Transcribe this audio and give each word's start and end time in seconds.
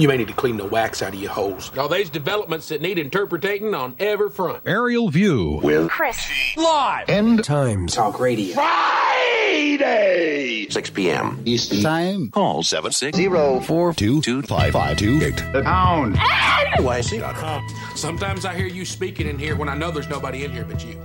You 0.00 0.08
may 0.08 0.16
need 0.16 0.28
to 0.28 0.34
clean 0.34 0.56
the 0.56 0.64
wax 0.64 1.02
out 1.02 1.12
of 1.12 1.20
your 1.20 1.30
holes. 1.30 1.76
All 1.76 1.86
these 1.86 2.08
developments 2.08 2.70
that 2.70 2.80
need 2.80 2.98
interpreting 2.98 3.74
on 3.74 3.96
every 3.98 4.30
front. 4.30 4.62
Aerial 4.64 5.10
View 5.10 5.60
with 5.62 5.90
Chris. 5.90 6.26
Live. 6.56 7.10
End 7.10 7.44
Times. 7.44 7.96
Talk 7.96 8.18
Radio. 8.18 8.54
Friday! 8.54 10.68
6 10.70 10.90
p.m. 10.90 11.42
Eastern 11.44 11.82
Time. 11.82 12.30
Call 12.30 12.62
76 12.62 13.18
422 13.18 14.40
The 14.40 15.62
Pound. 15.64 16.16
NYC.com. 16.16 17.68
Sometimes 17.94 18.46
I 18.46 18.54
hear 18.54 18.68
you 18.68 18.86
speaking 18.86 19.26
in 19.26 19.38
here 19.38 19.54
when 19.54 19.68
I 19.68 19.76
know 19.76 19.90
there's 19.90 20.08
nobody 20.08 20.44
in 20.44 20.50
here 20.50 20.64
but 20.64 20.82
you. 20.82 20.98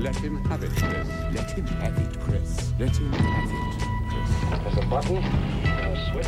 Let 0.00 0.16
him 0.16 0.42
have 0.44 0.62
it, 0.64 0.70
Chris. 0.70 1.08
Let 1.34 1.50
him 1.50 1.66
have 1.66 1.98
it, 1.98 2.18
Chris. 2.20 2.72
Let 2.78 2.96
him 2.96 3.12
have 3.12 3.50
it, 3.50 3.56
Chris. 4.08 4.30
There's 4.62 4.78
a 4.78 4.82
button 4.88 5.18
a 5.18 5.20
switch 6.10 6.26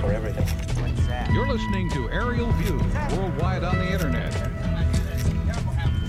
for 0.00 0.10
everything. 0.12 0.44
What's 0.82 1.06
that? 1.06 1.30
You're 1.30 1.46
listening 1.46 1.88
to 1.90 2.10
Aerial 2.10 2.50
View, 2.52 2.80
worldwide 3.16 3.62
on 3.62 3.78
the 3.78 3.92
internet. 3.92 4.32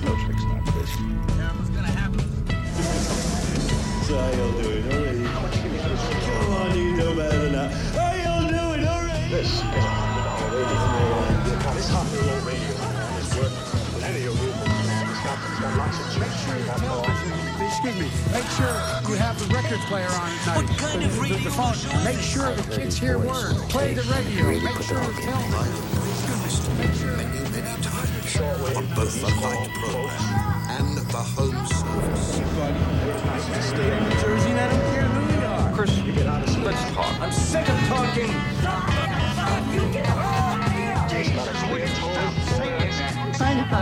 No 0.01 0.15
tricks, 0.25 0.43
not 0.45 0.65
Chris. 0.65 0.89
Terrible's 1.37 1.69
gonna 1.69 1.91
happen. 1.93 2.19
So 4.07 4.17
how 4.17 4.31
y'all 4.31 4.51
doing? 4.63 4.83
All 4.91 5.05
right. 5.05 5.21
Come 6.41 6.53
on, 6.53 6.75
you 6.75 6.95
know 6.97 7.13
better 7.15 7.37
than 7.43 7.51
that. 7.51 7.69
How 7.93 8.11
y'all 8.25 8.47
doing? 8.49 8.87
All 8.87 9.01
right. 9.03 9.29
This 9.29 9.53
is 9.53 9.61
$100. 9.61 11.75
This 11.75 11.85
is 11.85 11.91
$100. 11.91 12.32
It's 15.63 15.71
got, 15.77 15.77
it's 15.77 15.77
got 15.77 15.77
lots 15.77 15.99
of 15.99 16.13
tricks. 16.13 16.47
It's 16.49 16.65
got 16.65 16.81
no 16.81 17.65
Excuse 17.65 17.95
me. 17.95 18.07
Make 18.33 18.49
sure 18.51 18.75
you 19.07 19.15
have 19.15 19.39
the 19.39 19.53
record 19.53 19.79
player 19.87 20.07
on 20.07 20.29
at 20.29 20.45
night. 20.45 20.55
What 20.57 20.77
kind 20.77 21.03
of 21.03 21.19
radio 21.19 21.37
the, 21.37 21.43
the 21.43 21.51
phone. 21.51 22.03
Make 22.03 22.19
sure 22.19 22.53
the 22.53 22.75
kids 22.75 22.97
hear 22.97 23.17
words. 23.17 23.61
Play 23.71 23.93
the 23.93 24.03
radio. 24.03 24.59
Make 24.59 24.81
sure 24.83 24.99
the 24.99 25.13
film. 25.23 25.51
Many, 26.77 27.49
many 27.49 27.81
times 27.81 28.13
on 28.75 28.87
both 28.95 29.21
the 29.21 29.27
light 29.41 29.69
program 29.73 30.92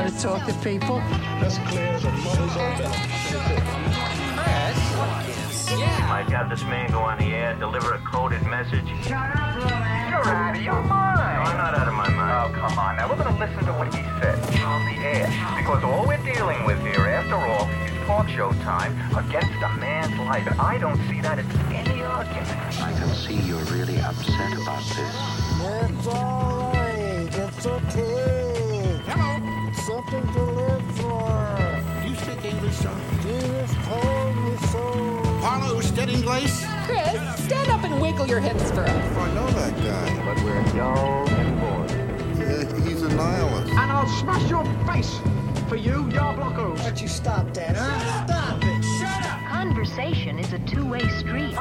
how 0.01 0.09
to 0.09 0.21
talk 0.21 0.47
to 0.47 0.53
people. 0.63 0.97
That's 1.39 1.57
clear 1.69 1.93
as 1.93 2.03
a 2.03 2.11
mother's 2.11 2.57
own 2.57 2.77
bell. 2.77 2.95
You 5.71 6.07
might 6.07 6.27
have 6.29 6.49
this 6.49 6.63
man 6.63 6.91
go 6.91 6.99
on 6.99 7.17
the 7.17 7.25
air, 7.25 7.55
deliver 7.55 7.93
a 7.93 7.99
coded 7.99 8.41
message. 8.43 8.87
Shut 9.03 9.13
up, 9.13 9.55
Roland. 9.55 10.09
You're 10.09 10.27
out 10.27 10.55
of 10.55 10.61
your 10.61 10.81
mind. 10.83 11.17
No, 11.17 11.51
I'm 11.51 11.57
not 11.57 11.73
out 11.75 11.87
of 11.87 11.93
my 11.93 12.09
mind. 12.09 12.55
Oh, 12.55 12.59
come 12.59 12.79
on. 12.79 12.95
Now, 12.97 13.09
we're 13.09 13.23
going 13.23 13.33
to 13.33 13.39
listen 13.39 13.65
to 13.65 13.73
what 13.73 13.93
he 13.93 14.01
said 14.19 14.37
on 14.61 14.85
the 14.85 14.97
air. 15.01 15.27
Because 15.57 15.83
all 15.83 16.05
we're 16.07 16.17
dealing 16.17 16.65
with 16.65 16.81
here, 16.81 17.07
after 17.07 17.35
all, 17.35 17.69
is 17.69 18.05
talk 18.05 18.27
show 18.27 18.51
time 18.63 18.93
against 19.15 19.53
a 19.63 19.69
man's 19.79 20.17
life. 20.19 20.45
And 20.47 20.59
I 20.59 20.77
don't 20.77 20.99
see 21.07 21.21
that 21.21 21.39
as 21.39 21.45
any 21.71 22.01
argument. 22.01 22.81
I 22.81 22.91
can 22.97 23.09
see 23.15 23.35
you're 23.35 23.63
really 23.65 23.99
upset 23.99 24.53
about 24.53 24.83
this. 24.83 25.15
It's 25.89 26.07
all 26.07 26.73
right. 26.73 27.29
It's 27.31 27.65
okay. 27.65 28.40
Hello. 29.83 30.01
Something 30.01 30.33
to 30.33 30.43
live 30.43 30.95
for. 30.97 32.01
Do 32.01 32.09
you 32.09 32.15
speak 32.15 32.45
English, 32.45 32.75
son? 32.75 33.01
Jesus 33.21 33.75
told 33.85 34.35
me 34.37 34.57
so. 34.67 35.39
Paulo, 35.41 35.81
steady 35.81 36.13
English? 36.15 36.63
Chris, 36.85 37.45
stand 37.45 37.69
up 37.69 37.83
and 37.83 38.01
wiggle 38.01 38.27
your 38.27 38.39
hips 38.39 38.69
for 38.71 38.81
us. 38.81 39.17
I 39.17 39.33
know 39.33 39.47
that 39.51 39.75
guy. 39.77 40.25
But 40.25 40.43
we're 40.43 40.61
young 40.75 41.29
and 41.29 41.59
bored. 41.59 41.91
Yeah, 42.37 42.87
he's 42.87 43.01
a 43.01 43.09
nihilist. 43.09 43.69
And 43.71 43.91
I'll 43.91 44.07
smash 44.07 44.49
your 44.49 44.65
face 44.85 45.19
for 45.67 45.75
you, 45.75 46.09
your 46.11 46.33
blockos. 46.33 46.77
Why 46.77 46.85
don't 46.85 47.01
you 47.01 47.07
stop 47.07 47.53
that, 47.53 47.75
huh? 47.75 48.25
Stop 48.27 48.63
it. 48.63 48.83
Shut 48.99 49.25
up. 49.31 49.39
Conversation 49.49 50.39
is 50.39 50.53
a 50.53 50.59
two-way 50.59 51.07
street. 51.19 51.55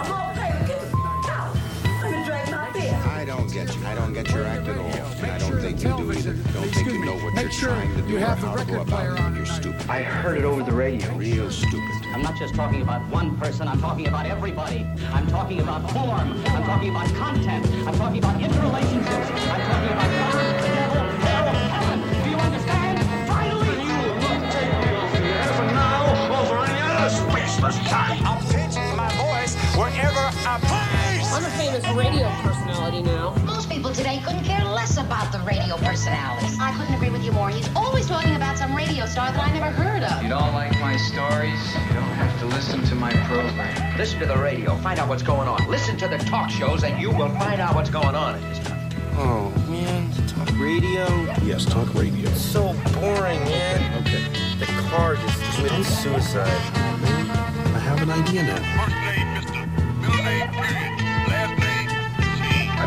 I 3.21 3.25
don't 3.27 3.53
get 3.53 3.77
you. 3.77 3.85
I 3.87 3.95
don't 3.95 4.15
get 4.15 4.31
your 4.31 4.45
act 4.45 4.67
at 4.67 4.79
all. 4.79 4.87
And 5.21 5.31
I 5.31 5.37
don't 5.37 5.61
think 5.61 5.83
you 5.83 5.89
do 5.95 6.11
either. 6.11 6.33
television- 6.33 6.43
Don't 6.55 6.71
think 6.73 6.87
you 6.91 7.05
know 7.05 7.17
what 7.17 7.35
Make 7.35 7.43
you're 7.61 7.69
trying 7.69 7.95
to 7.95 8.01
do 8.09 8.17
or 8.17 8.21
how 8.21 8.55
to 8.57 8.65
go 8.65 8.81
about 8.81 9.19
on 9.21 9.35
it. 9.35 9.37
You're 9.37 9.45
stupid. 9.45 9.91
I 9.91 10.01
heard 10.03 10.39
it 10.39 10.45
over 10.45 10.63
the 10.63 10.73
radio. 10.73 11.07
Real 11.17 11.51
stupid. 11.51 11.83
I'm 12.15 12.23
not 12.23 12.39
just 12.39 12.55
talking 12.55 12.81
about 12.81 13.07
one 13.11 13.37
person, 13.37 13.69
I'm 13.69 13.79
talking 13.79 14.09
about 14.09 14.25
everybody. 14.25 14.87
I'm 15.13 15.27
talking 15.27 15.61
about 15.61 15.91
form. 15.91 16.33
I'm 16.47 16.65
talking 16.65 16.89
about 16.89 17.09
content. 17.15 17.67
I'm 17.87 17.95
talking 17.99 18.25
about 18.25 18.41
interrelationships. 18.41 19.31
I'm 19.53 19.61
talking 19.69 19.93
about 19.93 20.11
God, 20.17 20.33
the 20.41 20.65
devil, 20.65 21.03
hell, 21.21 21.49
heaven. 21.77 22.25
Do 22.25 22.31
you 22.31 22.37
understand? 22.39 23.29
Finally! 23.29 23.81
I'll 25.77 26.17
pitch 27.35 28.20
I'm 31.41 31.47
a 31.47 31.51
famous 31.53 31.89
radio 31.97 32.28
personality 32.43 33.01
now. 33.01 33.34
Most 33.47 33.71
people 33.71 33.95
today 33.95 34.21
couldn't 34.23 34.45
care 34.45 34.62
less 34.62 34.99
about 34.99 35.33
the 35.33 35.39
radio 35.39 35.78
personalities. 35.78 36.59
I 36.61 36.71
couldn't 36.77 36.93
agree 36.93 37.09
with 37.09 37.25
you 37.25 37.33
more. 37.33 37.49
He's 37.49 37.67
always 37.75 38.06
talking 38.06 38.37
about 38.37 38.59
some 38.59 38.77
radio 38.77 39.06
star 39.06 39.33
that 39.33 39.43
I 39.43 39.51
never 39.51 39.71
heard 39.71 40.03
of. 40.03 40.23
You 40.23 40.28
don't 40.28 40.53
like 40.53 40.78
my 40.81 40.99
stories? 40.99 41.59
You 41.89 41.95
don't 41.95 42.12
have 42.21 42.39
to 42.41 42.47
listen 42.49 42.84
to 42.84 42.95
my 42.95 43.11
program. 43.25 43.97
Listen 43.97 44.19
to 44.21 44.27
the 44.27 44.37
radio, 44.37 44.77
find 44.77 45.01
out 45.01 45.09
what's 45.09 45.23
going 45.23 45.49
on. 45.49 45.67
Listen 45.71 45.97
to 45.97 46.09
the 46.09 46.19
talk 46.19 46.51
shows, 46.51 46.84
and 46.84 47.01
you 47.01 47.09
will 47.09 47.31
find 47.31 47.59
out 47.59 47.75
what's 47.75 47.89
going 47.89 48.15
on 48.15 48.34
in 48.34 48.43
this 48.51 48.69
country. 48.69 49.01
Oh, 49.15 49.49
man. 49.67 50.12
Talk 50.28 50.51
radio? 50.59 51.07
Yes, 51.43 51.65
talk 51.65 51.95
radio. 51.95 52.28
It's 52.28 52.43
so 52.43 52.75
boring, 53.01 53.41
man. 53.45 54.07
Okay. 54.07 54.28
The 54.59 54.67
car 54.91 55.17
just 55.17 55.43
committed 55.55 55.87
suicide. 55.87 56.47
I 56.47 57.78
have 57.78 58.03
an 58.03 58.11
idea 58.11 58.43
now. 58.43 58.84
First 58.84 58.95
name, 58.95 59.27
Mr. 59.37 59.71
I 60.12 61.00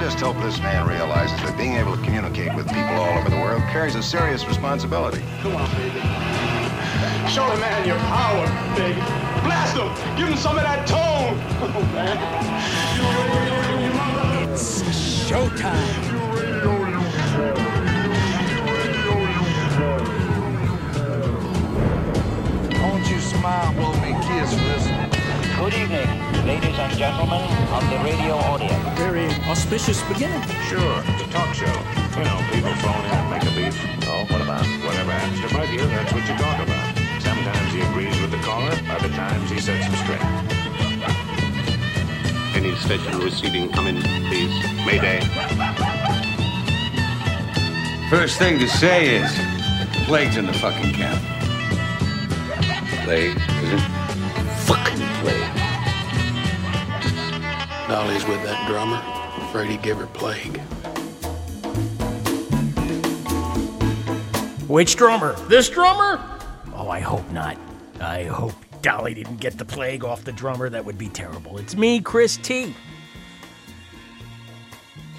just 0.04 0.20
hope 0.20 0.36
this 0.44 0.60
man 0.60 0.86
realizes 0.86 1.38
that 1.44 1.58
being 1.58 1.76
able 1.76 1.96
to 1.96 2.04
communicate 2.04 2.54
with 2.56 2.68
people 2.68 2.84
all 2.84 3.18
over 3.18 3.30
the 3.30 3.38
world 3.38 3.62
carries 3.72 3.96
a 3.96 4.04
serious 4.04 4.46
responsibility. 4.46 5.24
Come 5.40 5.56
on, 5.56 5.70
baby. 5.78 6.02
Show 7.32 7.50
the 7.50 7.56
man 7.56 7.88
your 7.88 7.96
power, 8.12 8.46
baby. 8.76 9.00
Blast 9.48 9.78
him. 9.78 9.88
Give 10.18 10.28
him 10.28 10.36
some 10.36 10.58
of 10.58 10.64
that 10.64 10.86
tone. 10.86 11.40
Oh, 11.64 11.82
man. 11.96 12.20
It's 14.52 14.82
showtime. 15.24 15.72
Won't 22.82 23.10
you 23.10 23.20
smile, 23.22 23.74
blow 23.76 23.94
me 24.02 24.12
a 24.12 24.20
kiss 24.20 24.52
for 24.52 24.66
this? 24.68 24.86
Good 25.56 25.74
evening, 25.76 26.33
ladies 26.46 26.78
and 26.78 26.98
gentlemen 26.98 27.42
of 27.72 27.90
the 27.90 27.98
radio 28.04 28.36
audience. 28.36 29.00
Very 29.00 29.28
auspicious 29.48 30.04
beginning. 30.10 30.42
Sure, 30.68 31.00
it's 31.08 31.24
a 31.24 31.28
talk 31.32 31.54
show. 31.56 31.66
You 31.66 32.26
know, 32.28 32.40
people 32.52 32.74
phone 32.84 33.06
in 33.06 33.16
and 33.16 33.30
make 33.32 33.44
a 33.44 33.54
beef. 33.56 33.76
Oh, 34.08 34.26
what 34.28 34.42
about? 34.42 34.66
Whatever 34.84 35.12
happens 35.12 35.40
to 35.40 35.56
right 35.56 35.70
here, 35.70 35.86
that's 35.86 36.12
what 36.12 36.28
you 36.28 36.36
talk 36.36 36.60
about. 36.60 36.98
Sometimes 37.24 37.74
he 37.74 37.82
agrees 37.82 38.20
with 38.20 38.32
the 38.32 38.40
caller, 38.44 38.76
other 38.92 39.10
times 39.10 39.50
he 39.50 39.60
sets 39.60 39.88
him 39.88 39.96
straight. 40.04 40.22
Any 42.56 42.76
station 42.76 43.20
receiving, 43.20 43.72
come 43.72 43.88
in, 43.88 44.02
please. 44.28 44.54
Mayday. 44.86 45.22
First 48.10 48.38
thing 48.38 48.60
to 48.60 48.68
say 48.68 49.16
is, 49.16 49.32
plague's 50.06 50.36
in 50.36 50.46
the 50.46 50.54
fucking 50.54 50.92
camp. 50.94 51.24
Plague, 53.06 53.40
Dolly's 57.94 58.26
with 58.26 58.42
that 58.42 58.68
drummer. 58.68 59.00
Give 59.84 60.00
her 60.00 60.08
plague. 60.08 60.58
Which 64.68 64.96
drummer? 64.96 65.34
This 65.48 65.70
drummer? 65.70 66.20
Oh, 66.74 66.90
I 66.90 67.00
hope 67.02 67.30
not. 67.30 67.56
I 68.02 68.24
hope 68.24 68.54
Dolly 68.82 69.14
didn't 69.14 69.38
get 69.38 69.60
the 69.60 69.66
plague 69.66 70.04
off 70.04 70.24
the 70.24 70.32
drummer. 70.32 70.70
That 70.70 70.84
would 70.84 70.98
be 70.98 71.08
terrible. 71.08 71.60
It's 71.60 71.78
me, 71.78 72.02
Chris 72.02 72.38
T. 72.38 72.74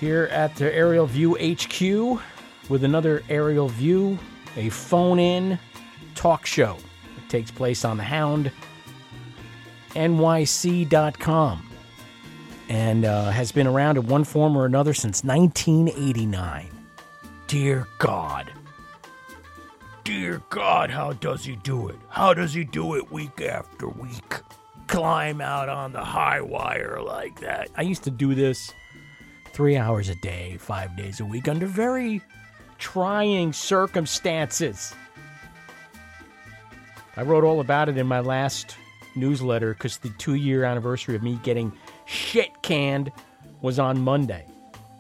Here 0.01 0.25
at 0.33 0.57
the 0.57 0.75
Aerial 0.75 1.07
View 1.07 1.37
HQ 1.37 2.21
with 2.69 2.83
another 2.83 3.23
Aerial 3.29 3.69
View, 3.69 4.19
a 4.57 4.69
phone 4.71 5.21
in 5.21 5.61
talk 6.17 6.45
show. 6.45 6.77
It 7.19 7.29
takes 7.29 7.53
place 7.53 7.85
on 7.85 7.99
the 7.99 8.03
Hound, 8.03 8.51
NYC.com, 9.91 11.71
and 12.69 13.05
uh, 13.05 13.31
has 13.31 13.53
been 13.53 13.67
around 13.67 13.99
in 13.99 14.07
one 14.07 14.25
form 14.25 14.57
or 14.57 14.65
another 14.65 14.95
since 14.95 15.23
1989. 15.25 16.71
Dear 17.47 17.87
God. 17.99 18.53
Dear 20.05 20.43
God, 20.51 20.91
how 20.91 21.13
does 21.13 21.45
he 21.45 21.57
do 21.57 21.89
it? 21.89 21.97
How 22.09 22.35
does 22.35 22.53
he 22.53 22.65
do 22.65 22.95
it 22.95 23.11
week 23.11 23.41
after 23.41 23.89
week? 23.89 24.43
climb 24.87 25.41
out 25.41 25.69
on 25.69 25.93
the 25.93 26.05
high 26.05 26.41
wire 26.41 27.01
like 27.01 27.41
that. 27.41 27.71
I 27.77 27.83
used 27.83 28.05
to 28.05 28.11
do 28.11 28.35
this 28.35 28.73
three 29.53 29.77
hours 29.77 30.09
a 30.09 30.15
day, 30.17 30.57
five 30.59 30.97
days 30.97 31.21
a 31.21 31.25
week, 31.25 31.49
under 31.49 31.67
very 31.67 32.23
trying 32.79 33.53
circumstances. 33.53 34.95
I 37.17 37.23
wrote 37.23 37.45
all 37.45 37.61
about 37.61 37.89
it 37.89 37.97
in 37.97 38.07
my 38.07 38.21
last 38.21 38.77
newsletter 39.17 39.75
because 39.75 39.99
the 39.99 40.11
two 40.11 40.35
year 40.35 40.65
anniversary 40.65 41.15
of 41.15 41.23
me 41.23 41.39
getting 41.43 41.73
shit 42.05 42.63
canned 42.63 43.11
was 43.61 43.79
on 43.79 44.01
Monday. 44.01 44.47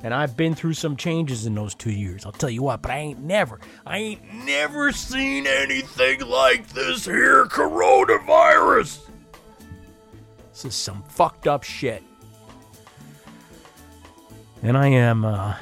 And 0.02 0.12
I've 0.12 0.36
been 0.36 0.54
through 0.54 0.74
some 0.74 0.96
changes 0.96 1.46
in 1.46 1.54
those 1.54 1.74
two 1.74 1.90
years. 1.90 2.26
I'll 2.26 2.32
tell 2.32 2.50
you 2.50 2.62
what, 2.62 2.82
but 2.82 2.90
I 2.90 2.98
ain't 2.98 3.20
never, 3.20 3.58
I 3.86 3.98
ain't 3.98 4.34
never 4.44 4.92
seen 4.92 5.46
anything 5.46 6.20
like 6.28 6.68
this 6.68 7.06
here 7.06 7.46
coronavirus. 7.46 9.00
This 10.50 10.64
is 10.66 10.74
some 10.74 11.02
fucked 11.08 11.46
up 11.46 11.62
shit. 11.62 12.02
And 14.62 14.76
I 14.76 14.88
am, 14.88 15.24
uh, 15.24 15.56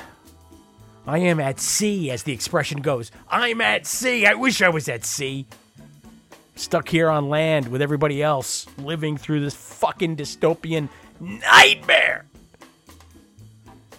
I 1.06 1.18
am 1.18 1.40
at 1.40 1.60
sea, 1.60 2.10
as 2.10 2.24
the 2.24 2.32
expression 2.32 2.82
goes. 2.82 3.10
I'm 3.28 3.60
at 3.60 3.86
sea. 3.86 4.26
I 4.26 4.34
wish 4.34 4.60
I 4.60 4.68
was 4.68 4.88
at 4.88 5.04
sea. 5.04 5.46
Stuck 6.56 6.88
here 6.88 7.08
on 7.08 7.28
land 7.28 7.68
with 7.68 7.80
everybody 7.80 8.22
else, 8.22 8.66
living 8.78 9.16
through 9.16 9.40
this 9.40 9.54
fucking 9.54 10.16
dystopian 10.16 10.88
nightmare. 11.22 12.24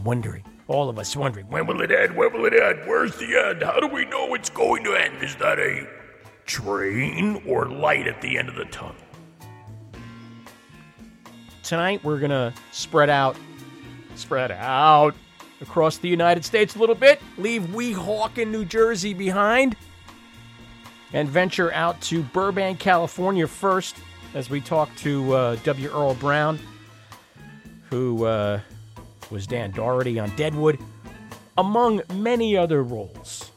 Wondering, 0.04 0.44
all 0.68 0.90
of 0.90 1.00
us 1.00 1.16
wondering, 1.16 1.48
when 1.48 1.66
will 1.66 1.82
it 1.82 1.92
end? 1.92 2.16
When 2.16 2.34
will 2.34 2.46
it 2.46 2.54
end? 2.54 2.82
Where's 2.86 3.16
the 3.16 3.42
end? 3.48 3.64
How 3.64 3.80
do 3.80 3.88
we 3.88 4.06
know 4.06 4.34
it's 4.34 4.50
going 4.50 4.84
to 4.84 4.94
end? 4.94 5.24
Is 5.24 5.36
that 5.38 5.58
a 5.58 5.88
train 6.46 7.42
or 7.48 7.70
light 7.70 8.08
at 8.08 8.22
the 8.22 8.38
end 8.38 8.50
of 8.50 8.56
the 8.56 8.66
tunnel? 8.66 8.96
Tonight 11.64 12.04
we're 12.04 12.20
gonna 12.20 12.54
spread 12.74 13.10
out, 13.10 13.38
spread 14.16 14.52
out 14.52 15.16
across 15.62 15.98
the 15.98 16.10
United 16.10 16.44
States 16.44 16.76
a 16.76 16.80
little 16.80 16.96
bit, 16.96 17.22
leave 17.38 17.62
Weehawken, 17.68 18.50
New 18.52 18.66
Jersey 18.66 19.14
behind, 19.14 19.78
and 21.14 21.30
venture 21.30 21.72
out 21.72 22.02
to 22.02 22.22
Burbank, 22.22 22.80
California 22.80 23.48
first 23.48 23.96
as 24.34 24.50
we 24.50 24.60
talk 24.60 24.94
to 24.98 25.34
uh, 25.34 25.56
W. 25.64 25.90
Earl 25.90 26.16
Brown, 26.16 26.60
who 27.94 28.26
uh, 28.26 28.60
was 29.30 29.46
Dan 29.46 29.72
Dority 29.72 30.22
on 30.22 30.36
Deadwood, 30.36 30.80
among 31.60 32.02
many 32.16 32.58
other 32.58 32.82
roles. 32.82 33.52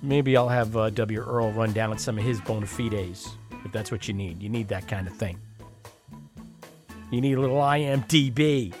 Maybe 0.00 0.34
I'll 0.34 0.48
have 0.48 0.74
uh, 0.78 0.88
W. 0.88 1.20
Earl 1.20 1.52
run 1.52 1.74
down 1.74 1.90
on 1.90 1.98
some 1.98 2.16
of 2.16 2.24
his 2.24 2.40
bona 2.40 2.64
fides, 2.64 3.28
if 3.66 3.72
that's 3.72 3.92
what 3.92 4.08
you 4.08 4.14
need. 4.14 4.42
You 4.42 4.48
need 4.48 4.68
that 4.68 4.88
kind 4.88 5.06
of 5.06 5.14
thing. 5.14 5.38
You 7.10 7.20
need 7.20 7.34
a 7.34 7.40
little 7.40 7.58
IMDb. 7.58 8.72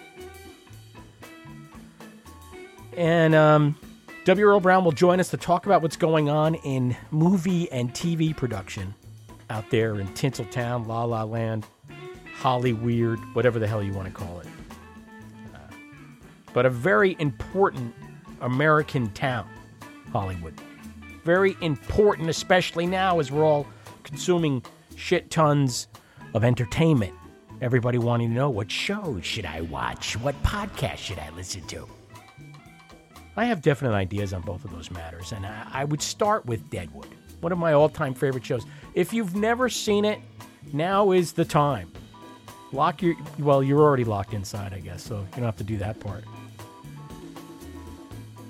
And 2.96 3.34
um, 3.34 3.76
W. 4.24 4.46
Earl 4.46 4.60
Brown 4.60 4.82
will 4.82 4.92
join 4.92 5.20
us 5.20 5.28
to 5.28 5.36
talk 5.36 5.66
about 5.66 5.82
what's 5.82 5.96
going 5.96 6.30
on 6.30 6.54
in 6.54 6.96
movie 7.10 7.70
and 7.70 7.92
TV 7.92 8.34
production 8.34 8.94
out 9.50 9.68
there 9.68 9.96
in 10.00 10.08
Tinseltown, 10.08 10.86
La 10.86 11.04
La 11.04 11.24
Land, 11.24 11.66
Holly 12.40 12.72
Weird, 12.72 13.18
whatever 13.34 13.58
the 13.58 13.66
hell 13.66 13.82
you 13.82 13.92
want 13.92 14.08
to 14.08 14.14
call 14.14 14.40
it. 14.40 14.46
Uh, 15.54 15.58
but 16.54 16.64
a 16.64 16.70
very 16.70 17.14
important 17.18 17.94
American 18.40 19.10
town, 19.10 19.46
Hollywood. 20.10 20.54
Very 21.22 21.54
important, 21.60 22.30
especially 22.30 22.86
now 22.86 23.20
as 23.20 23.30
we're 23.30 23.44
all 23.44 23.66
consuming 24.04 24.62
shit 24.96 25.30
tons 25.30 25.88
of 26.32 26.42
entertainment. 26.42 27.12
Everybody 27.60 27.98
wanting 27.98 28.30
to 28.30 28.34
know 28.34 28.48
what 28.48 28.70
shows 28.70 29.22
should 29.22 29.44
I 29.44 29.60
watch? 29.60 30.16
What 30.16 30.42
podcast 30.42 30.96
should 30.96 31.18
I 31.18 31.28
listen 31.36 31.60
to? 31.66 31.86
I 33.36 33.44
have 33.44 33.60
definite 33.60 33.92
ideas 33.92 34.32
on 34.32 34.40
both 34.40 34.64
of 34.64 34.70
those 34.70 34.90
matters, 34.90 35.32
and 35.32 35.44
I, 35.44 35.66
I 35.70 35.84
would 35.84 36.00
start 36.00 36.46
with 36.46 36.70
Deadwood, 36.70 37.08
one 37.40 37.52
of 37.52 37.58
my 37.58 37.74
all 37.74 37.90
time 37.90 38.14
favorite 38.14 38.46
shows. 38.46 38.64
If 38.94 39.12
you've 39.12 39.36
never 39.36 39.68
seen 39.68 40.06
it, 40.06 40.20
now 40.72 41.12
is 41.12 41.32
the 41.32 41.44
time. 41.44 41.92
Lock 42.72 43.02
your, 43.02 43.16
well, 43.38 43.62
you're 43.62 43.80
already 43.80 44.04
locked 44.04 44.32
inside, 44.32 44.72
I 44.72 44.80
guess, 44.80 45.02
so 45.02 45.18
you 45.18 45.36
don't 45.36 45.44
have 45.44 45.56
to 45.56 45.64
do 45.64 45.76
that 45.78 45.98
part. 45.98 46.24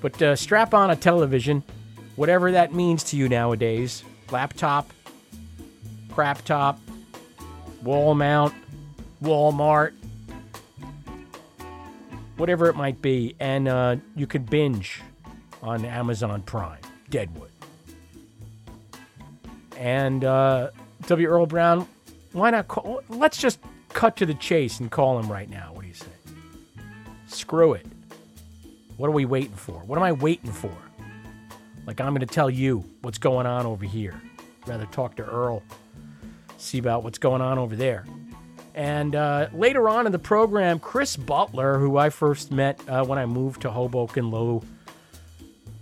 But 0.01 0.21
uh, 0.21 0.35
strap 0.35 0.73
on 0.73 0.91
a 0.91 0.95
television, 0.95 1.63
whatever 2.15 2.51
that 2.51 2.73
means 2.73 3.03
to 3.05 3.17
you 3.17 3.29
nowadays 3.29 4.03
laptop, 4.31 4.91
crap 6.11 6.41
top, 6.43 6.79
wall 7.83 8.15
mount, 8.15 8.53
Walmart, 9.21 9.93
whatever 12.37 12.67
it 12.67 12.75
might 12.75 13.01
be, 13.01 13.35
and 13.39 13.67
uh, 13.67 13.95
you 14.15 14.25
could 14.25 14.49
binge 14.49 15.01
on 15.61 15.85
Amazon 15.85 16.41
Prime, 16.41 16.79
Deadwood. 17.09 17.51
And 19.77 20.23
uh, 20.23 20.71
W. 21.07 21.27
Earl 21.27 21.45
Brown, 21.45 21.87
why 22.33 22.51
not 22.51 22.67
call? 22.67 23.01
Let's 23.09 23.37
just 23.37 23.59
cut 23.93 24.15
to 24.17 24.25
the 24.25 24.33
chase 24.33 24.79
and 24.79 24.89
call 24.91 25.19
him 25.19 25.31
right 25.31 25.49
now. 25.49 25.71
What 25.73 25.81
do 25.81 25.87
you 25.87 25.93
say? 25.93 26.07
Screw 27.27 27.73
it. 27.73 27.85
What 28.97 29.07
are 29.07 29.11
we 29.11 29.25
waiting 29.25 29.55
for? 29.55 29.73
What 29.85 29.97
am 29.97 30.03
I 30.03 30.11
waiting 30.11 30.51
for? 30.51 30.75
Like 31.87 31.99
I'm 31.99 32.09
going 32.09 32.21
to 32.21 32.33
tell 32.33 32.49
you 32.49 32.83
what's 33.01 33.17
going 33.17 33.47
on 33.47 33.65
over 33.65 33.85
here. 33.85 34.21
rather 34.67 34.85
talk 34.87 35.15
to 35.15 35.23
Earl, 35.23 35.63
see 36.57 36.77
about 36.77 37.03
what's 37.03 37.17
going 37.17 37.41
on 37.41 37.57
over 37.57 37.75
there. 37.75 38.05
And 38.73 39.15
uh, 39.15 39.47
later 39.53 39.89
on 39.89 40.05
in 40.05 40.11
the 40.11 40.19
program, 40.19 40.79
Chris 40.79 41.17
Butler, 41.17 41.77
who 41.77 41.97
I 41.97 42.09
first 42.09 42.51
met 42.51 42.79
uh, 42.87 43.03
when 43.03 43.19
I 43.19 43.25
moved 43.25 43.63
to 43.63 43.71
Hoboken 43.71 44.31
Low 44.31 44.63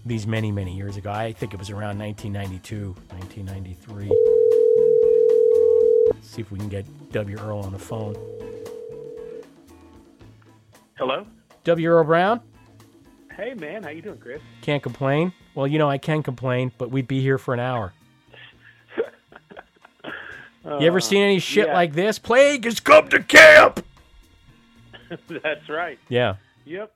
these 0.05 0.25
many, 0.25 0.51
many 0.51 0.75
years 0.75 0.97
ago. 0.97 1.11
I 1.11 1.33
think 1.33 1.53
it 1.53 1.59
was 1.59 1.69
around 1.69 1.99
1992, 1.99 2.95
1993. 3.09 4.09
Let's 6.11 6.27
see 6.27 6.41
if 6.41 6.51
we 6.51 6.57
can 6.57 6.69
get 6.69 6.85
W. 7.11 7.37
Earl 7.37 7.59
on 7.59 7.71
the 7.71 7.79
phone. 7.79 8.15
Hello? 10.97 11.25
W. 11.63 11.89
Earl 11.89 12.03
Brown? 12.03 12.41
Hey, 13.35 13.53
man. 13.53 13.83
How 13.83 13.89
you 13.89 14.01
doing, 14.01 14.17
Chris? 14.17 14.41
Can't 14.61 14.83
complain. 14.83 15.33
Well, 15.55 15.65
you 15.65 15.79
know, 15.79 15.89
I 15.89 15.97
can 15.97 16.23
complain, 16.23 16.71
but 16.77 16.91
we'd 16.91 17.07
be 17.07 17.21
here 17.21 17.37
for 17.37 17.53
an 17.53 17.59
hour. 17.59 17.93
You 20.65 20.85
ever 20.85 20.99
seen 20.99 21.23
any 21.23 21.37
uh, 21.37 21.39
shit 21.39 21.67
yeah. 21.67 21.73
like 21.73 21.93
this? 21.93 22.19
Plague 22.19 22.65
has 22.65 22.79
come 22.79 23.07
to 23.09 23.23
camp! 23.23 23.83
That's 25.27 25.67
right. 25.67 25.97
Yeah. 26.09 26.35
Yep. 26.65 26.91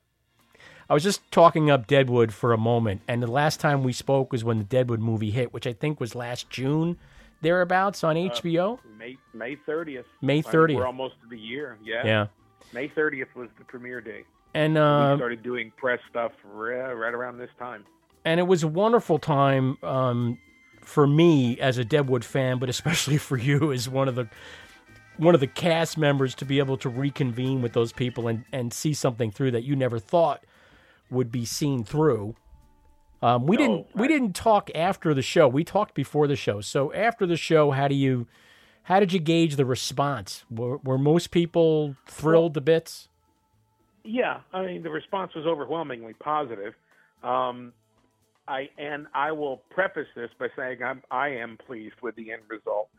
I 0.90 0.94
was 0.94 1.02
just 1.02 1.32
talking 1.32 1.72
up 1.72 1.88
Deadwood 1.88 2.34
for 2.34 2.54
a 2.54 2.58
moment, 2.58 3.02
and 3.08 3.24
the 3.24 3.32
last 3.32 3.60
time 3.60 3.84
we 3.84 3.94
spoke 3.94 4.32
was 4.32 4.44
when 4.44 4.60
the 4.60 4.64
Deadwood 4.64 5.00
movie 5.00 5.32
hit, 5.32 5.54
which 5.54 5.66
I 5.66 5.74
think 5.74 6.00
was 6.00 6.14
last 6.14 6.50
June, 6.50 6.98
thereabouts 7.44 8.04
on 8.04 8.16
HBO. 8.16 8.80
May 8.98 9.18
May 9.34 9.56
30th. 9.68 10.06
May 10.22 10.34
I 10.34 10.36
mean, 10.36 10.44
30th. 10.44 10.76
we're 10.76 10.88
almost 10.88 11.16
to 11.22 11.28
the 11.30 11.38
year. 11.38 11.78
Yeah. 11.84 12.06
Yeah. 12.06 12.28
May 12.74 12.88
30th 12.90 13.36
was 13.36 13.50
the 13.60 13.66
premiere 13.66 14.02
day. 14.02 14.24
And 14.56 14.74
we 14.74 14.80
uh, 14.80 15.16
started 15.18 15.44
doing 15.44 15.72
press 15.78 16.00
stuff 16.10 16.32
right, 16.44 16.92
right 16.94 17.14
around 17.14 17.38
this 17.38 17.50
time. 17.60 17.86
and 18.26 18.40
it 18.40 18.44
was 18.44 18.64
a 18.64 18.68
wonderful 18.68 19.20
time 19.20 19.78
um, 19.84 20.38
for 20.82 21.06
me 21.08 21.60
as 21.60 21.78
a 21.78 21.86
Deadwood 21.86 22.24
fan, 22.26 22.58
but 22.60 22.70
especially 22.70 23.18
for 23.18 23.38
you 23.38 23.72
as 23.78 23.88
one 23.90 24.08
of 24.08 24.16
the 24.16 24.28
one 25.18 25.36
of 25.36 25.42
the 25.42 25.48
cast 25.48 25.96
members 25.98 26.34
to 26.36 26.46
be 26.46 26.58
able 26.58 26.78
to 26.78 26.90
reconvene 26.90 27.62
with 27.62 27.74
those 27.74 27.92
people 27.92 28.28
and, 28.28 28.46
and 28.52 28.74
see 28.74 28.94
something 28.96 29.30
through 29.30 29.52
that 29.52 29.64
you 29.64 29.76
never 29.76 30.00
thought 30.00 30.44
would 31.12 31.32
be 31.32 31.46
seen 31.46 31.84
through. 31.84 32.36
Um, 33.24 33.48
we 33.48 33.56
No, 33.56 33.62
didn't 33.62 33.88
we 33.96 34.08
didn't 34.10 34.34
talk 34.36 34.70
after 34.76 35.14
the 35.14 35.22
show. 35.22 35.48
We 35.48 35.64
talked 35.64 35.96
before 35.96 36.28
the 36.28 36.36
show. 36.36 36.60
So 36.60 36.92
after 36.94 37.26
the 37.26 37.38
show, 37.38 37.72
how 37.72 37.88
do 37.88 37.96
you 37.96 38.28
how 38.84 39.00
did 39.00 39.14
you 39.14 39.20
gauge 39.20 39.56
the 39.56 39.66
response? 39.66 40.44
Were, 40.52 40.78
were 40.78 40.98
most 40.98 41.32
people 41.32 41.96
thrilled 42.06 42.54
to 42.56 42.62
bits? 42.62 43.08
Yeah, 44.04 44.42
I 44.52 44.66
mean 44.66 44.84
the 44.84 44.90
response 44.90 45.34
was 45.36 45.46
overwhelmingly 45.46 46.14
positive. 46.16 46.74
Um, 47.24 47.72
I 48.46 48.70
and 48.78 49.08
I 49.14 49.32
will 49.32 49.64
preface 49.70 50.08
this 50.16 50.30
by 50.38 50.50
saying 50.58 50.84
I'm 50.84 51.02
I 51.10 51.30
am 51.30 51.58
pleased 51.66 51.96
with 52.02 52.16
the 52.16 52.34
end 52.34 52.42
result. 52.50 52.90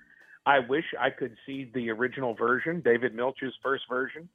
I 0.47 0.61
wish 0.61 0.85
I 0.99 1.11
could 1.11 1.37
see 1.45 1.71
the 1.75 1.91
original 1.91 2.35
version, 2.35 2.81
David 2.83 3.15
Milch's 3.15 3.55
first 3.63 3.85
version. 3.91 4.29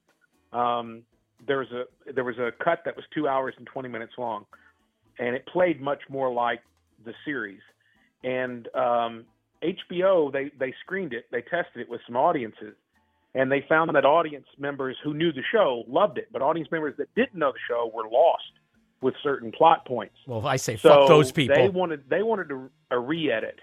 Um, 0.54 1.02
there 1.48 1.58
was 1.58 1.68
a 1.72 2.14
there 2.14 2.24
was 2.24 2.38
a 2.38 2.52
cut 2.64 2.82
that 2.86 2.96
was 2.96 3.06
two 3.14 3.28
hours 3.28 3.56
and 3.58 3.66
twenty 3.66 3.90
minutes 3.90 4.14
long, 4.20 4.46
and 5.20 5.36
it 5.36 5.46
played 5.46 5.82
much 5.82 6.02
more 6.10 6.32
like 6.32 6.62
the 7.06 7.14
series. 7.26 7.62
And 8.24 8.68
um, 8.76 9.26
HBO 9.64 10.32
they 10.32 10.52
they 10.58 10.74
screened 10.84 11.14
it, 11.14 11.26
they 11.32 11.42
tested 11.42 11.82
it 11.82 11.90
with 11.90 12.02
some 12.08 12.16
audiences, 12.16 12.76
and 13.36 13.52
they 13.52 13.66
found 13.70 13.94
that 13.96 14.06
audience 14.06 14.48
members 14.58 14.98
who 15.04 15.14
knew 15.14 15.32
the 15.32 15.44
show 15.52 15.84
loved 15.88 16.18
it, 16.18 16.30
but 16.32 16.42
audience 16.42 16.70
members 16.72 16.96
that 16.98 17.14
didn't 17.16 17.36
know 17.36 17.52
the 17.52 17.60
show 17.68 17.92
were 17.94 18.10
lost 18.10 18.44
with 19.02 19.14
certain 19.24 19.52
plot 19.52 19.86
points. 19.86 20.16
Well, 20.28 20.46
I 20.46 20.58
say 20.58 20.76
So 20.76 20.90
fuck 20.90 21.08
those 21.08 21.32
people. 21.32 21.56
They 21.56 21.70
wanted 21.70 22.04
they 22.10 22.24
wanted 22.24 22.50
to, 22.50 22.70
a 22.92 23.00
re-edit. 23.00 23.60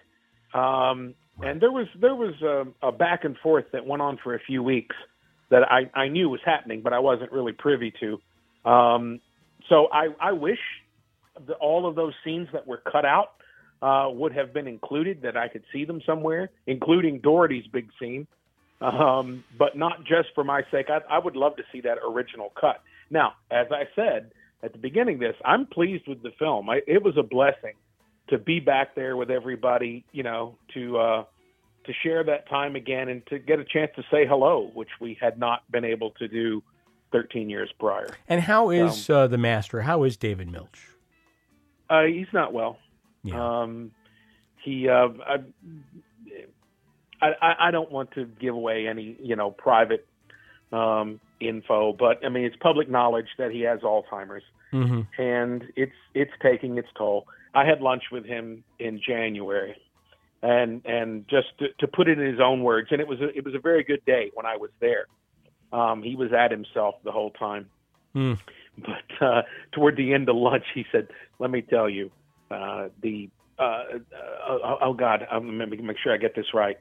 Um, 0.55 1.15
And 1.43 1.61
there 1.61 1.73
was 1.73 1.87
there 2.01 2.15
was 2.15 2.35
a, 2.43 2.65
a 2.87 2.93
back 2.93 3.25
and 3.25 3.37
forth 3.39 3.67
that 3.73 3.85
went 3.85 4.01
on 4.01 4.19
for 4.23 4.35
a 4.35 4.41
few 4.41 4.63
weeks 4.63 4.97
that 5.51 5.71
I, 5.71 5.91
I 5.95 6.09
knew 6.09 6.29
was 6.31 6.41
happening, 6.45 6.81
but 6.81 6.93
I 6.93 6.99
wasn't 6.99 7.31
really 7.31 7.53
privy 7.53 7.93
to. 8.01 8.21
Um, 8.69 9.21
so 9.69 9.89
I, 9.93 10.09
I 10.21 10.33
wish 10.33 10.59
the, 11.47 11.55
all 11.55 11.87
of 11.87 11.95
those 11.95 12.15
scenes 12.25 12.49
that 12.53 12.67
were 12.67 12.79
cut 12.91 13.05
out 13.05 13.33
uh, 13.83 14.09
would 14.11 14.33
have 14.33 14.53
been 14.55 14.67
included, 14.67 15.23
that 15.23 15.37
I 15.37 15.49
could 15.49 15.65
see 15.73 15.85
them 15.85 16.01
somewhere, 16.07 16.51
including 16.67 17.21
Dority's 17.21 17.67
big 17.67 17.91
scene, 18.01 18.27
um, 18.81 19.45
but 19.59 19.77
not 19.77 20.05
just 20.05 20.29
for 20.35 20.45
my 20.45 20.63
sake. 20.71 20.87
I, 20.89 21.01
I 21.11 21.19
would 21.19 21.37
love 21.37 21.57
to 21.57 21.63
see 21.73 21.81
that 21.83 21.99
original 22.07 22.53
cut. 22.59 22.83
Now, 23.11 23.35
as 23.51 23.67
I 23.71 23.85
said 23.95 24.33
at 24.63 24.73
the 24.73 24.79
beginning 24.79 25.17
of 25.17 25.21
this, 25.21 25.37
I'm 25.45 25.67
pleased 25.67 26.09
with 26.09 26.23
the 26.23 26.33
film. 26.39 26.69
I, 26.71 26.81
it 26.87 27.03
was 27.03 27.17
a 27.17 27.23
blessing 27.23 27.75
to 28.29 28.39
be 28.39 28.61
back 28.61 28.95
there 28.95 29.17
with 29.17 29.31
everybody, 29.31 30.05
you 30.13 30.23
know, 30.23 30.57
to 30.75 30.99
uh, 30.99 31.25
to 31.85 31.93
share 32.03 32.25
that 32.25 32.49
time 32.49 32.75
again 32.75 33.09
and 33.09 33.25
to 33.27 33.39
get 33.39 33.61
a 33.61 33.65
chance 33.65 33.93
to 33.97 34.03
say 34.11 34.27
hello, 34.27 34.71
which 34.75 34.89
we 35.01 35.17
had 35.21 35.39
not 35.39 35.71
been 35.71 35.85
able 35.85 36.11
to 36.13 36.27
do 36.27 36.63
13 37.13 37.49
years 37.49 37.71
prior. 37.79 38.09
And 38.29 38.43
how 38.43 38.71
is 38.71 39.09
uh, 39.09 39.29
the 39.29 39.39
master? 39.39 39.83
How 39.83 40.03
is 40.03 40.17
David 40.17 40.51
Milch? 40.51 40.96
Uh, 41.89 42.03
he's 42.05 42.27
not 42.33 42.53
well. 42.53 42.79
Yeah. 43.23 43.63
Um, 43.63 43.93
he, 44.65 44.89
uh, 44.89 45.09
I, 47.21 47.27
I, 47.41 47.55
I 47.69 47.71
don't 47.71 47.91
want 47.91 48.13
to 48.13 48.25
give 48.25 48.55
away 48.55 48.89
any, 48.89 49.17
you 49.21 49.37
know, 49.37 49.51
private 49.51 50.07
um, 50.73 51.21
info, 51.41 51.93
but 51.93 52.25
I 52.25 52.29
mean, 52.29 52.45
it's 52.45 52.57
public 52.57 52.91
knowledge 52.91 53.29
that 53.39 53.51
he 53.51 53.63
has 53.63 53.81
Alzheimer's, 53.81 54.43
Mm-hmm. 54.73 55.23
and 55.23 55.65
it's 55.77 55.95
it's 56.13 56.33
taking 56.43 56.77
its 56.77 56.89
toll. 56.99 57.29
I 57.55 57.65
had 57.65 57.81
lunch 57.81 58.03
with 58.11 58.25
him 58.25 58.65
in 58.81 59.01
January, 59.01 59.77
and 60.43 60.85
and 60.85 61.27
just 61.29 61.47
to, 61.61 61.69
to 61.79 61.87
put 61.87 62.09
it 62.09 62.19
in 62.19 62.27
his 62.27 62.41
own 62.41 62.63
words, 62.63 62.89
and 62.91 63.01
it 63.01 63.07
was 63.07 63.21
a, 63.21 63.29
it 63.29 63.45
was 63.45 63.55
a 63.55 63.61
very 63.61 63.85
good 63.85 64.05
day 64.05 64.33
when 64.35 64.45
I 64.45 64.57
was 64.57 64.71
there. 64.81 65.07
Um, 65.73 66.03
he 66.03 66.17
was 66.17 66.33
at 66.33 66.51
himself 66.51 66.97
the 67.05 67.13
whole 67.13 67.31
time. 67.31 67.71
Mm. 68.15 68.39
But 68.79 69.27
uh, 69.27 69.43
toward 69.73 69.97
the 69.97 70.13
end 70.13 70.29
of 70.29 70.37
lunch, 70.37 70.65
he 70.75 70.85
said, 70.93 71.09
"Let 71.39 71.51
me 71.51 71.63
tell 71.63 71.89
you, 71.89 72.11
uh, 72.51 72.89
the 73.03 73.31
uh, 73.59 73.63
uh, 73.63 74.77
oh 74.83 74.93
God, 74.93 75.27
I'm 75.31 75.59
to 75.59 75.83
make 75.83 75.97
sure 75.99 76.13
I 76.13 76.19
get 76.19 76.35
this 76.35 76.53
right. 76.53 76.79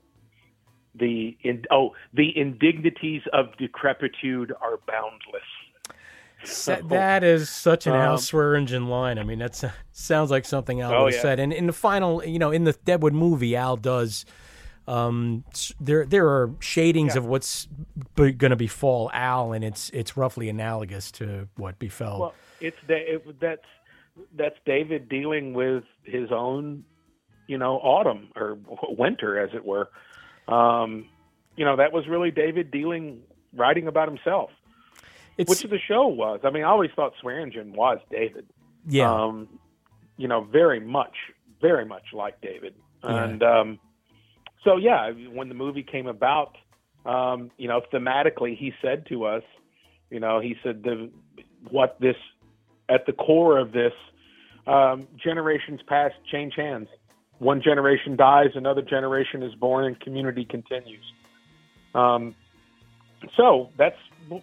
The 0.94 1.38
in, 1.42 1.64
oh 1.72 1.94
the 2.14 2.38
indignities 2.38 3.22
of 3.34 3.56
decrepitude 3.58 4.52
are 4.62 4.80
boundless." 4.88 5.44
Sa- 6.44 6.82
that 6.90 7.24
is 7.24 7.50
such 7.50 7.88
an 7.88 7.94
Um, 7.94 8.00
Al 8.02 8.18
Swearingen 8.18 8.88
line. 8.88 9.18
I 9.18 9.24
mean, 9.24 9.40
that 9.40 9.64
sounds 9.92 10.30
like 10.30 10.46
something 10.46 10.82
Al 10.82 10.94
Oh, 10.94 11.08
yeah. 11.08 11.22
said. 11.22 11.40
And 11.40 11.52
in 11.52 11.66
the 11.66 11.74
final, 11.74 12.24
you 12.24 12.38
know, 12.38 12.52
in 12.52 12.66
the 12.66 12.74
Deadwood 12.74 13.14
movie, 13.14 13.56
Al 13.56 13.78
does. 13.78 14.26
Um, 14.88 15.44
there 15.80 16.06
there 16.06 16.28
are 16.28 16.52
shadings 16.60 17.16
Yeah. 17.16 17.20
of 17.22 17.26
what's 17.26 17.68
going 18.16 18.38
to 18.38 18.56
befall 18.56 19.10
Al, 19.14 19.52
and 19.54 19.64
it's 19.64 19.90
it's 19.92 20.16
roughly 20.16 20.48
analogous 20.50 21.12
to 21.14 21.48
what 21.56 21.80
befell. 21.80 22.20
Well, 22.20 22.34
it's 22.62 22.78
da- 22.88 23.06
it, 23.16 23.40
that's 23.40 23.66
that's 24.36 24.56
David 24.66 25.10
dealing 25.10 25.54
with 25.54 25.84
his 26.04 26.32
own, 26.32 26.86
you 27.48 27.58
know, 27.58 27.78
autumn 27.78 28.30
or 28.36 28.58
winter, 28.90 29.40
as 29.40 29.54
it 29.56 29.66
were. 29.66 29.90
Um, 30.48 31.08
you 31.56 31.66
know, 31.66 31.76
that 31.78 31.92
was 31.92 32.08
really 32.08 32.30
David 32.32 32.70
dealing, 32.70 33.22
writing 33.54 33.88
about 33.88 34.08
himself, 34.08 34.52
It's- 35.38 35.50
which 35.64 35.70
the 35.70 35.80
show 35.80 36.08
was. 36.08 36.42
I 36.44 36.50
mean, 36.52 36.64
I 36.64 36.68
always 36.68 36.92
thought 36.96 37.14
Swearingen 37.22 37.74
was 37.74 38.00
David. 38.12 38.46
Yeah. 38.88 39.12
Um, 39.12 39.48
you 40.18 40.28
know, 40.28 40.42
very 40.44 40.80
much, 40.80 41.16
very 41.60 41.86
much 41.86 42.14
like 42.14 42.40
David, 42.42 42.76
Yeah. 43.04 43.24
and 43.24 43.44
um, 43.44 43.80
so 44.66 44.76
yeah, 44.76 45.12
when 45.12 45.48
the 45.48 45.56
movie 45.56 45.84
came 45.84 46.08
about, 46.08 46.58
um, 47.06 47.52
you 47.58 47.70
know, 47.70 47.82
thematically, 47.94 48.58
he 48.58 48.74
said 48.82 49.06
to 49.08 49.26
us, 49.26 49.44
you 50.10 50.20
know, 50.20 50.42
he 50.42 50.58
said 50.64 50.84
the 50.84 51.10
what 51.70 51.98
this 52.02 52.18
at 52.90 53.06
the 53.06 53.14
core 53.14 53.58
of 53.58 53.72
this 53.72 53.94
um, 54.68 55.08
generations 55.16 55.80
past 55.88 56.16
change 56.30 56.56
hands. 56.56 56.90
One 57.38 57.62
generation 57.62 58.16
dies, 58.16 58.52
another 58.56 58.82
generation 58.82 59.44
is 59.44 59.54
born, 59.56 59.86
and 59.86 60.00
community 60.00 60.46
continues. 60.46 61.04
Um, 61.94 62.36
so 63.36 63.70
that's 63.78 63.98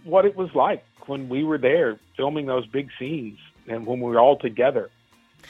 what 0.05 0.25
it 0.25 0.37
was 0.37 0.55
like 0.55 0.85
when 1.07 1.29
we 1.29 1.43
were 1.43 1.59
there 1.59 1.99
filming 2.17 2.47
those 2.47 2.67
big 2.67 2.91
scenes, 2.99 3.39
and 3.67 3.87
when 3.87 4.01
we 4.01 4.11
were 4.11 4.21
all 4.21 4.39
together, 4.39 4.91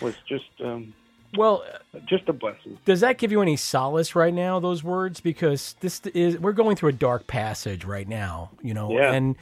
was 0.01 0.15
just 0.27 0.51
um, 0.65 0.95
well, 1.37 1.65
just 2.07 2.29
a 2.29 2.33
blessing. 2.33 2.79
Does 2.85 3.01
that 3.01 3.19
give 3.19 3.33
you 3.33 3.41
any 3.43 3.57
solace 3.57 4.15
right 4.15 4.35
now? 4.35 4.61
Those 4.61 4.83
words, 4.85 5.21
because 5.21 5.77
this 5.81 6.01
is 6.15 6.39
we're 6.39 6.53
going 6.53 6.77
through 6.77 6.91
a 6.91 6.95
dark 6.95 7.27
passage 7.27 7.85
right 7.85 8.09
now, 8.09 8.51
you 8.63 8.75
know, 8.75 8.91
Yeah. 8.93 9.13
and 9.13 9.37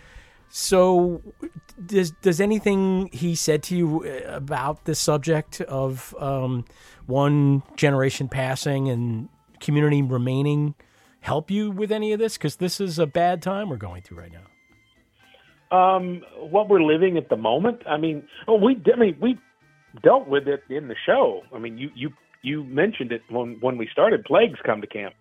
so 0.49 1.23
does 1.87 2.11
does 2.23 2.40
anything 2.40 3.09
he 3.12 3.35
said 3.35 3.62
to 3.64 3.76
you 3.76 4.04
uh, 4.04 4.35
about 4.35 4.85
the 4.85 4.94
subject 4.94 5.61
of 5.62 6.14
um, 6.18 6.64
one 7.06 7.62
generation 7.76 8.28
passing 8.28 8.88
and 8.88 9.28
community 9.61 10.02
remaining 10.02 10.75
help 11.20 11.50
you 11.50 11.70
with 11.70 11.92
any 11.92 12.12
of 12.12 12.18
this? 12.18 12.37
Because 12.37 12.56
this 12.56 12.80
is 12.80 12.99
a 12.99 13.06
bad 13.06 13.42
time 13.42 13.68
we're 13.68 13.76
going 13.76 14.02
through 14.02 14.18
right 14.18 14.32
now. 14.32 14.47
Um, 15.73 16.23
what 16.37 16.68
we're 16.68 16.82
living 16.82 17.16
at 17.16 17.28
the 17.28 17.37
moment. 17.37 17.82
I 17.87 17.97
mean, 17.97 18.25
oh, 18.49 18.56
we 18.56 18.80
I 18.92 18.97
mean 18.99 19.16
we 19.20 19.38
dealt 20.02 20.28
with 20.28 20.49
it 20.49 20.62
in 20.68 20.88
the 20.88 20.97
show. 21.06 21.42
I 21.54 21.59
mean, 21.59 21.78
you 21.78 21.90
you 21.94 22.12
you 22.42 22.64
mentioned 22.64 23.12
it 23.12 23.23
when 23.28 23.56
when 23.61 23.76
we 23.76 23.88
started. 23.88 24.25
Plagues 24.25 24.59
come 24.64 24.80
to 24.80 24.87
camp. 24.87 25.14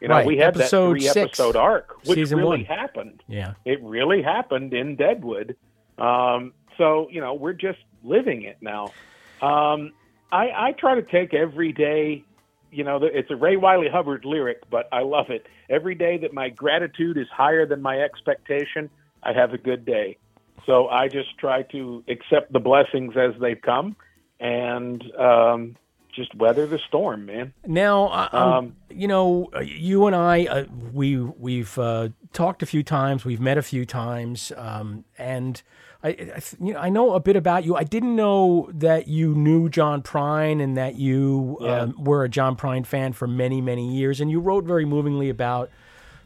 You 0.00 0.08
know, 0.08 0.16
Right, 0.16 0.26
we 0.26 0.36
had 0.36 0.56
episode 0.56 0.88
that 0.88 1.00
three 1.00 1.00
six, 1.08 1.16
episode 1.40 1.56
arc, 1.56 1.96
which 2.04 2.18
really 2.30 2.44
one. 2.44 2.64
happened. 2.64 3.22
Yeah. 3.28 3.54
It 3.64 3.82
really 3.82 4.20
happened 4.22 4.74
in 4.74 4.96
Deadwood. 4.96 5.56
Um, 5.96 6.52
so 6.76 7.08
you 7.10 7.20
know, 7.20 7.34
we're 7.34 7.54
just 7.54 7.78
living 8.04 8.42
it 8.42 8.58
now. 8.60 8.92
Um, 9.40 9.92
I, 10.30 10.50
I 10.68 10.72
try 10.72 10.94
to 10.96 11.02
take 11.02 11.32
every 11.34 11.72
day. 11.72 12.24
You 12.70 12.84
know, 12.84 13.00
it's 13.02 13.30
a 13.30 13.36
Ray 13.36 13.56
Wylie 13.56 13.88
Hubbard 13.88 14.24
lyric, 14.24 14.68
but 14.70 14.88
I 14.92 15.00
love 15.00 15.30
it. 15.30 15.46
Every 15.70 15.94
day 15.94 16.18
that 16.18 16.34
my 16.34 16.50
gratitude 16.50 17.16
is 17.16 17.28
higher 17.32 17.64
than 17.64 17.80
my 17.80 18.00
expectation, 18.00 18.90
I 19.22 19.32
have 19.32 19.54
a 19.54 19.58
good 19.58 19.86
day. 19.86 20.18
So 20.66 20.88
I 20.88 21.08
just 21.08 21.38
try 21.38 21.62
to 21.62 22.04
accept 22.08 22.52
the 22.52 22.58
blessings 22.58 23.14
as 23.16 23.32
they 23.40 23.54
come, 23.54 23.96
and 24.40 25.02
um, 25.16 25.76
just 26.12 26.34
weather 26.34 26.66
the 26.66 26.78
storm, 26.78 27.26
man. 27.26 27.52
Now, 27.66 28.28
Um, 28.32 28.76
you 28.90 29.06
know, 29.08 29.50
you 29.62 30.06
and 30.06 30.16
I, 30.16 30.46
uh, 30.46 30.64
we 30.92 31.16
we've 31.18 31.78
uh, 31.78 32.08
talked 32.32 32.62
a 32.62 32.66
few 32.66 32.82
times, 32.82 33.24
we've 33.24 33.40
met 33.40 33.58
a 33.58 33.62
few 33.62 33.84
times, 33.84 34.52
um, 34.56 35.04
and 35.18 35.62
I, 36.02 36.08
I, 36.10 36.40
you 36.60 36.72
know, 36.74 36.78
I 36.80 36.88
know 36.88 37.14
a 37.14 37.20
bit 37.20 37.36
about 37.36 37.64
you. 37.64 37.74
I 37.74 37.82
didn't 37.84 38.14
know 38.16 38.70
that 38.72 39.08
you 39.08 39.34
knew 39.34 39.68
John 39.68 40.02
Prine 40.02 40.62
and 40.62 40.76
that 40.76 40.94
you 40.96 41.58
Yeah. 41.60 41.80
um, 41.80 41.94
were 42.04 42.22
a 42.24 42.28
John 42.28 42.56
Prine 42.56 42.86
fan 42.86 43.12
for 43.12 43.26
many, 43.26 43.60
many 43.60 43.94
years. 43.94 44.20
And 44.20 44.30
you 44.30 44.38
wrote 44.40 44.64
very 44.64 44.84
movingly 44.84 45.28
about 45.30 45.70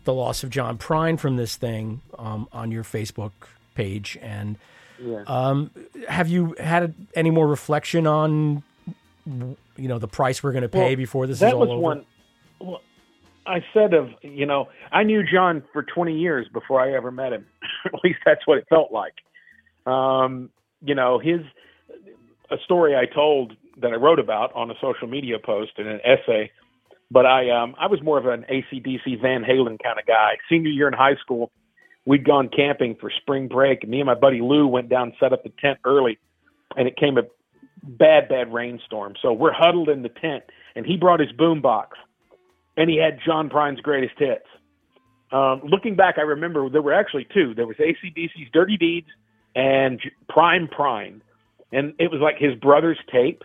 the 0.05 0.13
loss 0.13 0.43
of 0.45 0.51
John 0.51 0.77
Prine 0.77 1.19
from 1.19 1.37
this 1.37 1.57
thing 1.57 2.03
um, 2.19 2.49
on 2.53 2.71
your 2.71 2.83
Facebook 2.85 3.33
page. 3.75 4.19
And 4.21 4.57
Yeah. 5.03 5.23
um, 5.27 5.71
have 6.09 6.29
you 6.29 6.55
had 6.59 6.95
any 7.15 7.31
more 7.31 7.47
reflection 7.49 8.07
on, 8.07 8.63
you 9.27 9.57
know, 9.77 9.99
the 9.99 10.09
price 10.09 10.43
we're 10.43 10.53
going 10.53 10.63
to 10.63 10.69
pay 10.69 10.89
Well, 10.89 10.97
before 10.97 11.27
this 11.27 11.41
is 11.41 11.53
all 11.53 11.61
was 11.61 11.71
over? 11.71 11.81
one. 11.81 12.07
Well, 12.61 12.83
I 13.47 13.65
said 13.73 13.95
of 13.95 14.11
you 14.23 14.47
know 14.47 14.69
I 14.93 15.03
knew 15.03 15.23
John 15.25 15.63
for 15.73 15.83
20 15.83 16.17
years 16.19 16.47
before 16.53 16.81
I 16.81 16.93
ever 16.95 17.11
met 17.11 17.33
him. 17.33 17.47
At 17.87 17.93
least 18.05 18.19
that's 18.25 18.47
what 18.47 18.59
it 18.59 18.67
felt 18.69 18.93
like. 18.93 19.15
Um, 19.87 20.51
you 20.85 20.95
know 20.95 21.19
his 21.19 21.41
a 22.51 22.57
story 22.65 22.95
I 22.95 23.07
told 23.07 23.55
that 23.81 23.93
I 23.93 23.97
wrote 23.97 24.19
about 24.19 24.55
on 24.55 24.71
a 24.71 24.75
social 24.81 25.09
media 25.09 25.39
post 25.39 25.73
and 25.79 25.89
an 25.89 26.01
essay. 26.05 26.51
But 27.11 27.27
I 27.27 27.51
um, 27.51 27.75
I 27.79 27.87
was 27.87 28.01
more 28.03 28.19
of 28.19 28.27
an 28.27 28.45
ACDC 28.51 29.21
Van 29.21 29.43
Halen 29.43 29.83
kind 29.83 29.99
of 29.99 30.07
guy. 30.07 30.37
Senior 30.49 30.71
year 30.71 30.87
in 30.87 30.95
high 30.95 31.17
school, 31.17 31.51
we'd 32.11 32.25
gone 32.25 32.49
camping 32.49 32.97
for 33.01 33.09
spring 33.23 33.47
break, 33.47 33.85
and 33.85 33.91
me 33.93 34.01
and 34.01 34.07
my 34.07 34.17
buddy 34.17 34.41
Lou 34.41 34.67
went 34.67 34.89
down, 34.89 35.13
set 35.21 35.33
up 35.33 35.45
the 35.45 35.53
tent 35.61 35.79
early, 35.85 36.19
and 36.77 36.89
it 36.89 36.97
came 36.97 37.17
a 37.17 37.23
bad, 37.85 38.29
bad 38.29 38.53
rainstorm. 38.53 39.15
So 39.23 39.33
we're 39.33 39.53
huddled 39.53 39.89
in 39.89 40.03
the 40.03 40.09
tent, 40.09 40.43
and 40.75 40.85
he 40.85 40.97
brought 40.97 41.21
his 41.21 41.31
boom 41.31 41.63
box, 41.63 41.97
and 42.77 42.91
he 42.91 42.97
had 42.97 43.21
John 43.25 43.49
Prine's 43.49 43.79
greatest 43.79 44.15
hits. 44.19 44.45
Um, 45.31 45.63
looking 45.63 45.95
back, 45.95 46.17
I 46.19 46.23
remember 46.23 46.69
there 46.69 46.83
were 46.83 46.93
actually 46.93 47.29
two. 47.33 47.55
There 47.55 47.69
was 47.69 47.77
ACDC's 47.77 48.51
Dirty 48.53 48.77
Deeds 48.77 49.07
and 49.55 50.01
Prine 50.29 50.69
Prine, 50.69 51.21
and 51.71 51.95
it 52.01 52.11
was 52.11 52.21
like 52.21 52.39
his 52.39 52.57
brother's 52.57 52.99
tape. 53.13 53.45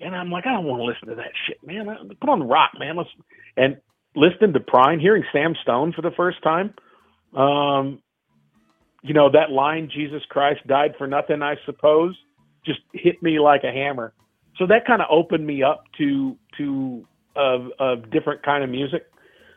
And 0.00 0.16
I'm 0.16 0.30
like, 0.30 0.46
I 0.46 0.52
don't 0.52 0.64
want 0.64 0.80
to 0.80 0.84
listen 0.84 1.08
to 1.08 1.16
that 1.16 1.32
shit, 1.46 1.58
man. 1.62 1.86
Uh, 1.86 2.14
Put 2.18 2.30
on 2.30 2.48
rock, 2.48 2.70
man. 2.78 2.96
Let's 2.96 3.10
and 3.58 3.76
listening 4.14 4.54
to 4.54 4.60
Prine, 4.60 5.02
hearing 5.02 5.24
Sam 5.34 5.54
Stone 5.60 5.92
for 5.92 6.00
the 6.00 6.12
first 6.16 6.42
time. 6.42 6.72
Um, 7.34 8.00
you 9.06 9.14
know 9.14 9.30
that 9.30 9.50
line, 9.50 9.88
"Jesus 9.92 10.22
Christ 10.28 10.66
died 10.66 10.94
for 10.98 11.06
nothing," 11.06 11.42
I 11.42 11.56
suppose, 11.64 12.16
just 12.64 12.80
hit 12.92 13.22
me 13.22 13.38
like 13.38 13.62
a 13.64 13.72
hammer. 13.72 14.12
So 14.58 14.66
that 14.66 14.86
kind 14.86 15.00
of 15.00 15.08
opened 15.10 15.46
me 15.46 15.62
up 15.62 15.84
to 15.98 16.36
to 16.58 17.06
a, 17.36 17.68
a 17.78 17.96
different 18.10 18.42
kind 18.42 18.64
of 18.64 18.70
music. 18.70 19.06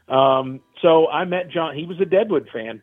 Um, 0.08 0.62
so 0.82 1.08
I 1.08 1.26
met 1.26 1.50
John. 1.50 1.76
He 1.76 1.86
was 1.86 2.00
a 2.00 2.06
Deadwood 2.06 2.50
fan, 2.52 2.82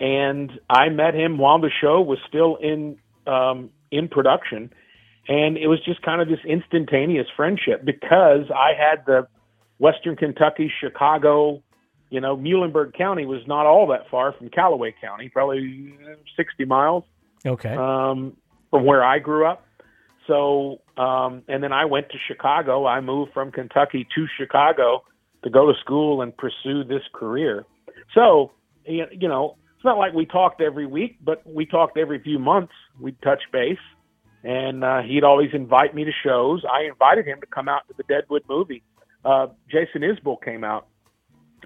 and 0.00 0.50
I 0.68 0.88
met 0.88 1.14
him 1.14 1.38
while 1.38 1.60
the 1.60 1.70
show 1.80 2.00
was 2.00 2.18
still 2.28 2.56
in 2.56 2.98
um, 3.26 3.70
in 3.90 4.08
production, 4.08 4.72
and 5.28 5.56
it 5.56 5.68
was 5.68 5.78
just 5.84 6.02
kind 6.02 6.20
of 6.20 6.28
this 6.28 6.40
instantaneous 6.46 7.26
friendship 7.36 7.84
because 7.84 8.50
I 8.54 8.72
had 8.78 9.04
the 9.06 9.26
Western 9.78 10.16
Kentucky, 10.16 10.70
Chicago, 10.80 11.62
you 12.10 12.20
know, 12.20 12.36
Muhlenberg 12.36 12.94
County 12.94 13.26
was 13.26 13.40
not 13.46 13.66
all 13.66 13.86
that 13.88 14.08
far 14.10 14.32
from 14.32 14.48
Callaway 14.48 14.94
County, 15.00 15.28
probably 15.28 15.94
60 16.36 16.64
miles 16.64 17.04
Okay. 17.44 17.74
um, 17.74 18.36
from 18.70 18.84
where 18.84 19.04
I 19.04 19.18
grew 19.18 19.46
up. 19.46 19.64
So, 20.26 20.80
um, 20.96 21.42
and 21.48 21.62
then 21.62 21.72
I 21.72 21.86
went 21.86 22.10
to 22.10 22.18
Chicago. 22.26 22.86
I 22.86 23.00
moved 23.00 23.32
from 23.32 23.50
Kentucky 23.50 24.06
to 24.14 24.26
Chicago 24.38 25.02
to 25.42 25.50
go 25.50 25.70
to 25.72 25.78
school 25.80 26.20
and 26.22 26.36
pursue 26.36 26.84
this 26.84 27.02
career. 27.14 27.64
So, 28.14 28.52
you 28.84 29.28
know, 29.28 29.56
it's 29.76 29.84
not 29.84 29.96
like 29.96 30.12
we 30.12 30.26
talked 30.26 30.60
every 30.60 30.86
week, 30.86 31.18
but 31.22 31.42
we 31.46 31.64
talked 31.64 31.96
every 31.96 32.18
few 32.20 32.38
months. 32.38 32.72
We'd 33.00 33.20
touch 33.22 33.42
base, 33.52 33.78
and 34.42 34.82
uh, 34.82 35.02
he'd 35.02 35.24
always 35.24 35.50
invite 35.52 35.94
me 35.94 36.04
to 36.04 36.10
shows. 36.24 36.62
I 36.70 36.88
invited 36.88 37.26
him 37.26 37.40
to 37.40 37.46
come 37.46 37.68
out 37.68 37.86
to 37.88 37.94
the 37.96 38.02
Deadwood 38.02 38.42
movie. 38.48 38.82
Uh, 39.24 39.48
Jason 39.70 40.02
Isbell 40.02 40.42
came 40.42 40.64
out. 40.64 40.88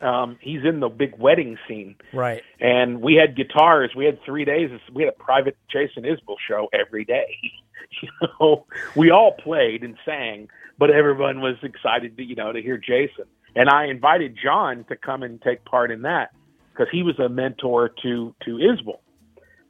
Um, 0.00 0.38
he's 0.40 0.64
in 0.64 0.80
the 0.80 0.88
big 0.88 1.16
wedding 1.18 1.58
scene 1.68 1.96
right. 2.12 2.42
and 2.60 3.00
we 3.02 3.14
had 3.14 3.36
guitars. 3.36 3.90
We 3.94 4.04
had 4.04 4.18
three 4.24 4.44
days. 4.44 4.70
We 4.92 5.04
had 5.04 5.12
a 5.12 5.22
private 5.22 5.56
Jason 5.70 6.04
Isbell 6.04 6.36
show 6.48 6.68
every 6.72 7.04
day. 7.04 7.36
you 8.02 8.08
know, 8.22 8.66
we 8.96 9.10
all 9.10 9.32
played 9.32 9.84
and 9.84 9.96
sang, 10.04 10.48
but 10.78 10.90
everyone 10.90 11.40
was 11.40 11.56
excited 11.62 12.16
to 12.16 12.22
you 12.24 12.34
know 12.34 12.52
to 12.52 12.62
hear 12.62 12.78
Jason. 12.78 13.26
And 13.54 13.68
I 13.68 13.86
invited 13.86 14.38
John 14.42 14.84
to 14.88 14.96
come 14.96 15.22
and 15.22 15.40
take 15.42 15.64
part 15.64 15.90
in 15.90 16.02
that 16.02 16.30
because 16.72 16.88
he 16.90 17.02
was 17.02 17.18
a 17.18 17.28
mentor 17.28 17.90
to 18.02 18.34
to 18.44 18.58
Isbell. 18.58 18.98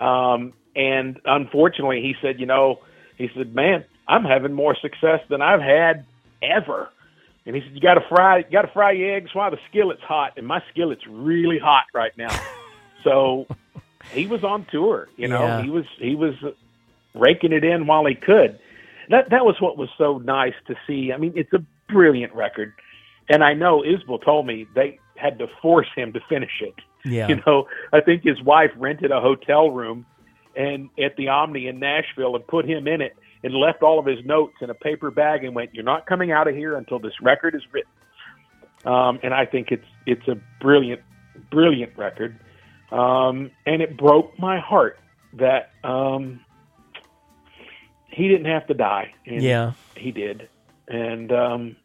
Um, 0.04 0.52
and 0.74 1.20
unfortunately, 1.24 2.00
he 2.00 2.14
said, 2.22 2.40
you 2.40 2.46
know, 2.46 2.80
he 3.18 3.28
said, 3.36 3.54
man, 3.54 3.84
I'm 4.08 4.24
having 4.24 4.52
more 4.52 4.76
success 4.80 5.20
than 5.28 5.42
I've 5.42 5.60
had 5.60 6.06
ever. 6.42 6.88
And 7.46 7.56
he 7.56 7.62
said, 7.62 7.72
"You 7.74 7.80
got 7.80 7.94
to 7.94 8.04
fry, 8.08 8.38
you 8.38 8.44
got 8.50 8.62
to 8.62 8.72
fry 8.72 8.92
your 8.92 9.14
eggs 9.16 9.34
while 9.34 9.50
the 9.50 9.58
skillet's 9.68 10.02
hot, 10.02 10.34
and 10.36 10.46
my 10.46 10.62
skillet's 10.70 11.06
really 11.08 11.58
hot 11.58 11.84
right 11.92 12.16
now." 12.16 12.30
so 13.04 13.46
he 14.12 14.26
was 14.26 14.44
on 14.44 14.64
tour. 14.70 15.08
You 15.16 15.28
know, 15.28 15.42
Yeah. 15.42 15.62
he 15.62 15.70
was 15.70 15.84
he 15.98 16.14
was 16.14 16.34
raking 17.14 17.52
it 17.52 17.64
in 17.64 17.86
while 17.86 18.06
he 18.06 18.14
could. 18.14 18.58
That 19.10 19.30
that 19.30 19.44
was 19.44 19.60
what 19.60 19.76
was 19.76 19.88
so 19.98 20.18
nice 20.18 20.54
to 20.68 20.76
see. 20.86 21.12
I 21.12 21.16
mean, 21.16 21.32
it's 21.36 21.52
a 21.52 21.64
brilliant 21.88 22.34
record, 22.34 22.72
and 23.28 23.42
I 23.42 23.54
know 23.54 23.82
Isbell 23.82 24.22
told 24.24 24.46
me 24.46 24.66
they 24.74 24.98
had 25.16 25.38
to 25.40 25.48
force 25.60 25.88
him 25.94 26.12
to 26.12 26.20
finish 26.28 26.60
it. 26.60 26.74
Yeah. 27.04 27.28
You 27.28 27.42
know, 27.46 27.68
I 27.92 28.00
think 28.00 28.22
his 28.22 28.40
wife 28.42 28.70
rented 28.76 29.10
a 29.10 29.20
hotel 29.20 29.70
room 29.70 30.06
and 30.56 30.88
at 31.02 31.16
the 31.16 31.28
Omni 31.28 31.66
in 31.66 31.80
Nashville 31.80 32.36
and 32.36 32.46
put 32.46 32.64
him 32.64 32.86
in 32.86 33.00
it 33.00 33.16
and 33.44 33.54
left 33.54 33.82
all 33.82 33.98
of 33.98 34.06
his 34.06 34.24
notes 34.24 34.54
in 34.60 34.70
a 34.70 34.74
paper 34.74 35.10
bag 35.10 35.44
and 35.44 35.54
went, 35.54 35.74
"You're 35.74 35.84
not 35.84 36.06
coming 36.06 36.30
out 36.32 36.48
of 36.48 36.54
here 36.54 36.76
until 36.76 36.98
this 36.98 37.12
record 37.20 37.54
is 37.54 37.62
written." 37.72 37.90
Um, 38.84 39.20
and 39.22 39.32
I 39.32 39.46
think 39.46 39.70
it's 39.70 39.86
it's 40.06 40.26
a 40.28 40.36
brilliant, 40.60 41.00
brilliant 41.50 41.96
record, 41.96 42.38
um, 42.90 43.50
and 43.66 43.80
it 43.82 43.96
broke 43.96 44.38
my 44.38 44.58
heart 44.58 44.98
that 45.34 45.70
um, 45.84 46.40
he 48.08 48.28
didn't 48.28 48.46
have 48.46 48.66
to 48.66 48.74
die. 48.74 49.14
And 49.26 49.42
Yeah. 49.42 49.72
he 49.96 50.10
did, 50.10 50.48
and 50.88 51.32
um, 51.32 51.76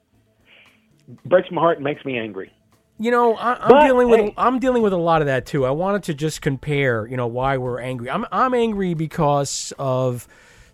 breaks 1.25 1.49
my 1.51 1.61
heart 1.61 1.77
and 1.77 1.83
makes 1.83 2.03
me 2.03 2.17
angry. 2.17 2.51
You 2.99 3.11
know, 3.11 3.35
I, 3.35 3.53
I'm 3.53 3.69
But, 3.69 3.85
dealing 3.85 4.09
with 4.09 4.19
hey. 4.19 4.33
I'm 4.37 4.57
dealing 4.57 4.81
with 4.81 4.91
a 4.93 4.97
lot 4.97 5.21
of 5.21 5.27
that 5.27 5.45
too. 5.45 5.65
I 5.67 5.71
wanted 5.71 6.03
to 6.03 6.15
just 6.15 6.41
compare, 6.41 7.05
you 7.05 7.15
know, 7.15 7.27
why 7.27 7.57
we're 7.57 7.79
angry. 7.79 8.09
I'm 8.09 8.25
I'm 8.31 8.55
angry 8.55 8.95
because 8.95 9.71
of 9.77 10.27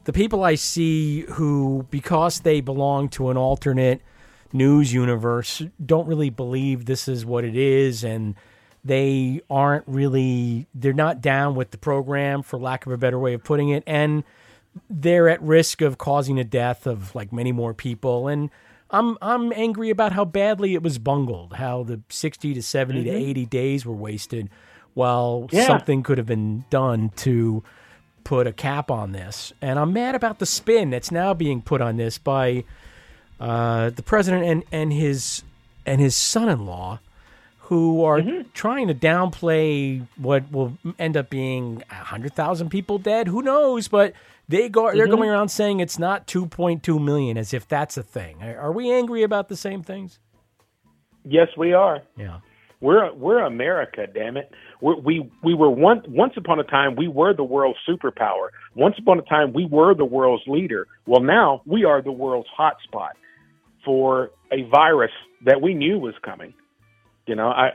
the 0.06 0.14
people 0.14 0.44
I 0.44 0.56
see 0.56 1.22
who, 1.22 1.86
because 1.90 2.42
they 2.42 2.62
belong 2.62 3.10
to 3.10 3.30
an 3.30 3.38
alternate 3.38 4.02
news 4.52 4.94
universe, 4.94 5.62
don't 5.84 6.08
really 6.08 6.30
believe 6.30 6.86
this 6.86 7.08
is 7.08 7.26
what 7.26 7.44
it 7.44 7.56
is, 7.56 8.04
and 8.04 8.36
they 8.86 9.42
aren't 9.50 9.86
really 9.88 10.68
they're 10.76 10.94
not 10.94 11.22
down 11.22 11.56
with 11.56 11.72
the 11.72 11.78
program, 11.78 12.44
for 12.44 12.60
lack 12.60 12.86
of 12.86 12.92
a 12.92 12.98
better 12.98 13.18
way 13.18 13.34
of 13.34 13.44
putting 13.44 13.70
it, 13.70 13.84
and 13.88 14.24
they're 14.90 15.30
at 15.30 15.42
risk 15.42 15.82
of 15.82 15.98
causing 15.98 16.36
the 16.36 16.44
death 16.44 16.86
of 16.88 17.14
like 17.16 17.32
many 17.32 17.52
more 17.52 17.74
people 17.76 18.28
and 18.28 18.50
I'm 18.90 19.18
I'm 19.22 19.54
angry 19.54 19.90
about 19.92 20.12
how 20.12 20.26
badly 20.26 20.74
it 20.76 20.84
was 20.84 20.98
bungled, 21.00 21.54
how 21.54 21.84
the 21.84 22.02
60 22.10 22.54
to 22.56 22.62
70 22.62 23.04
to 23.06 23.10
Mhm. 23.12 23.14
80 23.30 23.46
days 23.46 23.86
were 23.86 23.94
wasted 23.96 24.50
while 24.96 25.48
Yeah. 25.52 25.66
something 25.68 26.02
could 26.04 26.18
have 26.18 26.28
been 26.28 26.66
done 26.70 27.10
to 27.18 27.64
put 28.24 28.48
a 28.48 28.54
cap 28.54 28.90
on 28.92 29.12
this. 29.12 29.54
And 29.62 29.78
I'm 29.80 29.94
mad 29.94 30.16
about 30.16 30.40
the 30.40 30.46
spin 30.46 30.90
that's 30.90 31.12
now 31.12 31.34
being 31.34 31.62
put 31.62 31.82
on 31.82 31.98
this 31.98 32.18
by 32.18 32.64
uh, 33.40 33.90
the 33.90 34.04
president 34.04 34.46
and, 34.46 34.64
and 34.72 34.94
his 34.94 35.44
and 35.86 36.00
his 36.00 36.16
son-in-law 36.16 37.00
who 37.68 38.04
are 38.04 38.22
trying 38.54 38.88
to 38.88 38.94
downplay 38.94 40.06
what 40.18 40.50
will 40.52 40.78
end 41.00 41.18
up 41.18 41.30
being 41.30 41.76
100,000 41.90 42.70
people 42.70 42.98
dead. 42.98 43.28
Who 43.28 43.42
knows, 43.42 43.88
but 43.88 44.14
they 44.48 44.70
go 44.70 44.92
they're 44.92 45.08
Mhm. 45.08 45.12
going 45.12 45.30
around 45.30 45.50
saying 45.50 45.80
it's 45.80 45.98
not 46.00 46.28
2.2 46.28 47.00
million 47.00 47.38
as 47.38 47.54
if 47.54 47.68
that's 47.68 47.98
a 47.98 48.04
thing. 48.04 48.42
Are 48.44 48.58
are 48.58 48.72
we 48.72 48.92
angry 48.92 49.24
about 49.24 49.50
the 49.50 49.56
same 49.58 49.82
things? 49.82 50.20
Yes, 51.26 51.48
we 51.58 51.74
are. 51.74 52.02
Yeah. 52.18 52.40
We're 52.82 53.14
we're 53.14 53.40
America, 53.40 54.08
damn 54.14 54.36
it. 54.36 54.52
We're, 54.84 54.98
we 54.98 55.32
we 55.42 55.54
were 55.54 55.70
one 55.70 56.04
once 56.10 56.34
upon 56.36 56.60
a 56.60 56.64
time 56.66 56.98
we 56.98 57.08
were 57.08 57.34
the 57.34 57.44
world's 57.44 57.80
superpower. 57.88 58.50
Once 58.76 58.96
upon 59.00 59.18
a 59.18 59.22
time 59.22 59.54
we 59.54 59.66
were 59.66 59.96
the 59.96 60.04
world's 60.04 60.44
leader. 60.46 60.88
Well, 61.08 61.22
now 61.22 61.62
we 61.66 61.86
are 61.86 62.02
the 62.02 62.12
world's 62.12 62.50
hotspot 62.60 63.12
for 63.86 64.32
a 64.52 64.64
virus 64.70 65.12
that 65.46 65.62
we 65.62 65.74
knew 65.74 66.00
was 66.00 66.16
coming. 66.22 66.54
You 67.28 67.36
know, 67.36 67.48
I 67.48 67.70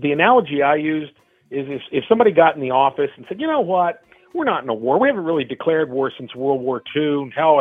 the 0.00 0.12
analogy 0.12 0.62
I 0.62 0.76
used 0.76 1.10
is 1.50 1.66
if, 1.68 1.82
if 1.90 2.04
somebody 2.08 2.30
got 2.30 2.54
in 2.54 2.60
the 2.60 2.70
office 2.70 3.10
and 3.16 3.26
said, 3.28 3.40
you 3.40 3.48
know 3.48 3.60
what, 3.60 4.00
we're 4.32 4.44
not 4.44 4.62
in 4.62 4.68
a 4.68 4.74
war. 4.74 5.00
We 5.00 5.08
haven't 5.08 5.24
really 5.24 5.44
declared 5.44 5.90
war 5.90 6.12
since 6.16 6.32
World 6.32 6.60
War 6.60 6.80
II. 6.96 7.22
And 7.24 7.32
hell, 7.34 7.60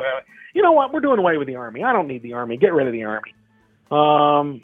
you 0.54 0.62
know 0.62 0.74
what, 0.74 0.94
we're 0.94 1.00
doing 1.00 1.18
away 1.18 1.38
with 1.38 1.48
the 1.48 1.56
army. 1.56 1.84
I 1.84 1.92
don't 1.92 2.08
need 2.08 2.22
the 2.22 2.34
army. 2.34 2.56
Get 2.56 2.72
rid 2.72 2.86
of 2.86 2.94
the 2.94 3.06
army. 3.06 3.34
Um, 3.90 4.62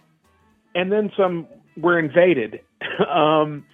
and 0.75 0.91
then 0.91 1.11
some 1.17 1.47
were 1.75 1.97
invaded. 1.97 2.61
um, 3.09 3.65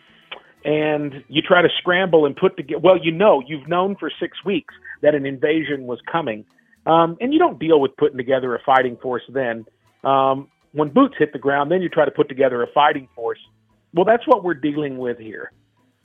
and 0.65 1.23
you 1.27 1.41
try 1.41 1.61
to 1.61 1.69
scramble 1.79 2.25
and 2.25 2.35
put 2.35 2.57
together. 2.57 2.79
Well, 2.79 2.97
you 3.01 3.11
know, 3.11 3.41
you've 3.45 3.67
known 3.67 3.95
for 3.95 4.11
six 4.19 4.43
weeks 4.45 4.73
that 5.01 5.15
an 5.15 5.25
invasion 5.25 5.85
was 5.85 5.99
coming, 6.11 6.45
um, 6.85 7.17
and 7.19 7.33
you 7.33 7.39
don't 7.39 7.59
deal 7.59 7.79
with 7.79 7.95
putting 7.97 8.17
together 8.17 8.55
a 8.55 8.59
fighting 8.65 8.97
force. 8.97 9.23
Then, 9.29 9.65
um, 10.03 10.49
when 10.71 10.89
boots 10.89 11.15
hit 11.17 11.33
the 11.33 11.39
ground, 11.39 11.71
then 11.71 11.81
you 11.81 11.89
try 11.89 12.05
to 12.05 12.11
put 12.11 12.29
together 12.29 12.63
a 12.63 12.67
fighting 12.73 13.07
force. 13.15 13.39
Well, 13.93 14.05
that's 14.05 14.27
what 14.27 14.43
we're 14.43 14.53
dealing 14.55 14.97
with 14.97 15.19
here. 15.19 15.51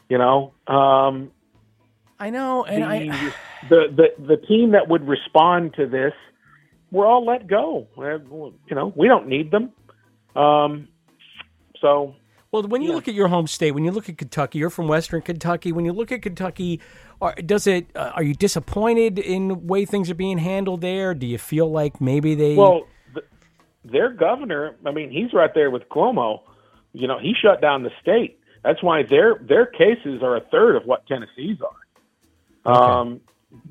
You 0.09 0.19
know, 0.19 0.55
um, 0.67 1.31
I 2.19 2.31
know, 2.31 2.65
and 2.65 2.83
the, 2.83 2.87
I 2.87 3.33
the 3.69 4.11
the 4.19 4.25
the 4.27 4.37
team 4.47 4.73
that 4.73 4.89
would 4.89 5.07
respond 5.07 5.75
to 5.75 5.87
this 5.87 6.13
were 6.91 7.07
all 7.07 7.25
let 7.25 7.47
go. 7.47 7.87
You 7.97 8.75
know, 8.75 8.93
we 8.97 9.09
don't 9.09 9.29
need 9.29 9.51
them. 9.51 9.73
Um, 10.35 10.89
so 11.81 12.15
Well, 12.51 12.63
when 12.63 12.81
you 12.81 12.95
look 12.95 13.09
at 13.09 13.15
your 13.15 13.29
home 13.29 13.47
state, 13.47 13.73
when 13.73 13.85
you 13.85 13.91
look 13.91 14.09
at 14.09 14.17
Kentucky, 14.17 14.59
you're 14.59 14.71
from 14.71 14.89
Western 14.89 15.21
Kentucky. 15.21 15.71
When 15.71 15.85
you 15.85 15.93
look 15.93 16.11
at 16.11 16.23
Kentucky, 16.23 16.81
are, 17.21 17.35
does 17.35 17.67
it? 17.67 17.89
Uh, 17.95 18.13
are 18.15 18.23
you 18.23 18.33
disappointed 18.33 19.19
in 19.19 19.49
the 19.49 19.55
way 19.55 19.85
things 19.85 20.11
are 20.11 20.15
being 20.15 20.39
handled 20.39 20.81
there? 20.81 21.15
Do 21.15 21.27
you 21.27 21.37
feel 21.37 21.71
like 21.71 22.01
maybe 22.01 22.35
they? 22.35 22.55
Well, 22.55 22.87
th- 23.13 23.27
their 23.85 24.11
governor, 24.11 24.77
I 24.87 24.93
mean, 24.93 25.11
he's 25.11 25.35
right 25.35 25.53
there 25.55 25.71
with 25.71 25.89
Cuomo. 25.91 26.41
You 26.95 27.07
know, 27.07 27.19
he 27.19 27.35
shut 27.39 27.61
down 27.61 27.83
the 27.83 27.91
state. 28.01 28.41
That's 28.65 28.83
why 28.83 29.03
their 29.03 29.39
their 29.47 29.67
cases 29.67 30.23
are 30.23 30.37
a 30.37 30.41
third 30.41 30.77
of 30.77 30.85
what 30.85 31.07
Tennessee's 31.07 31.59
are. 31.61 32.71
Um, 32.73 33.21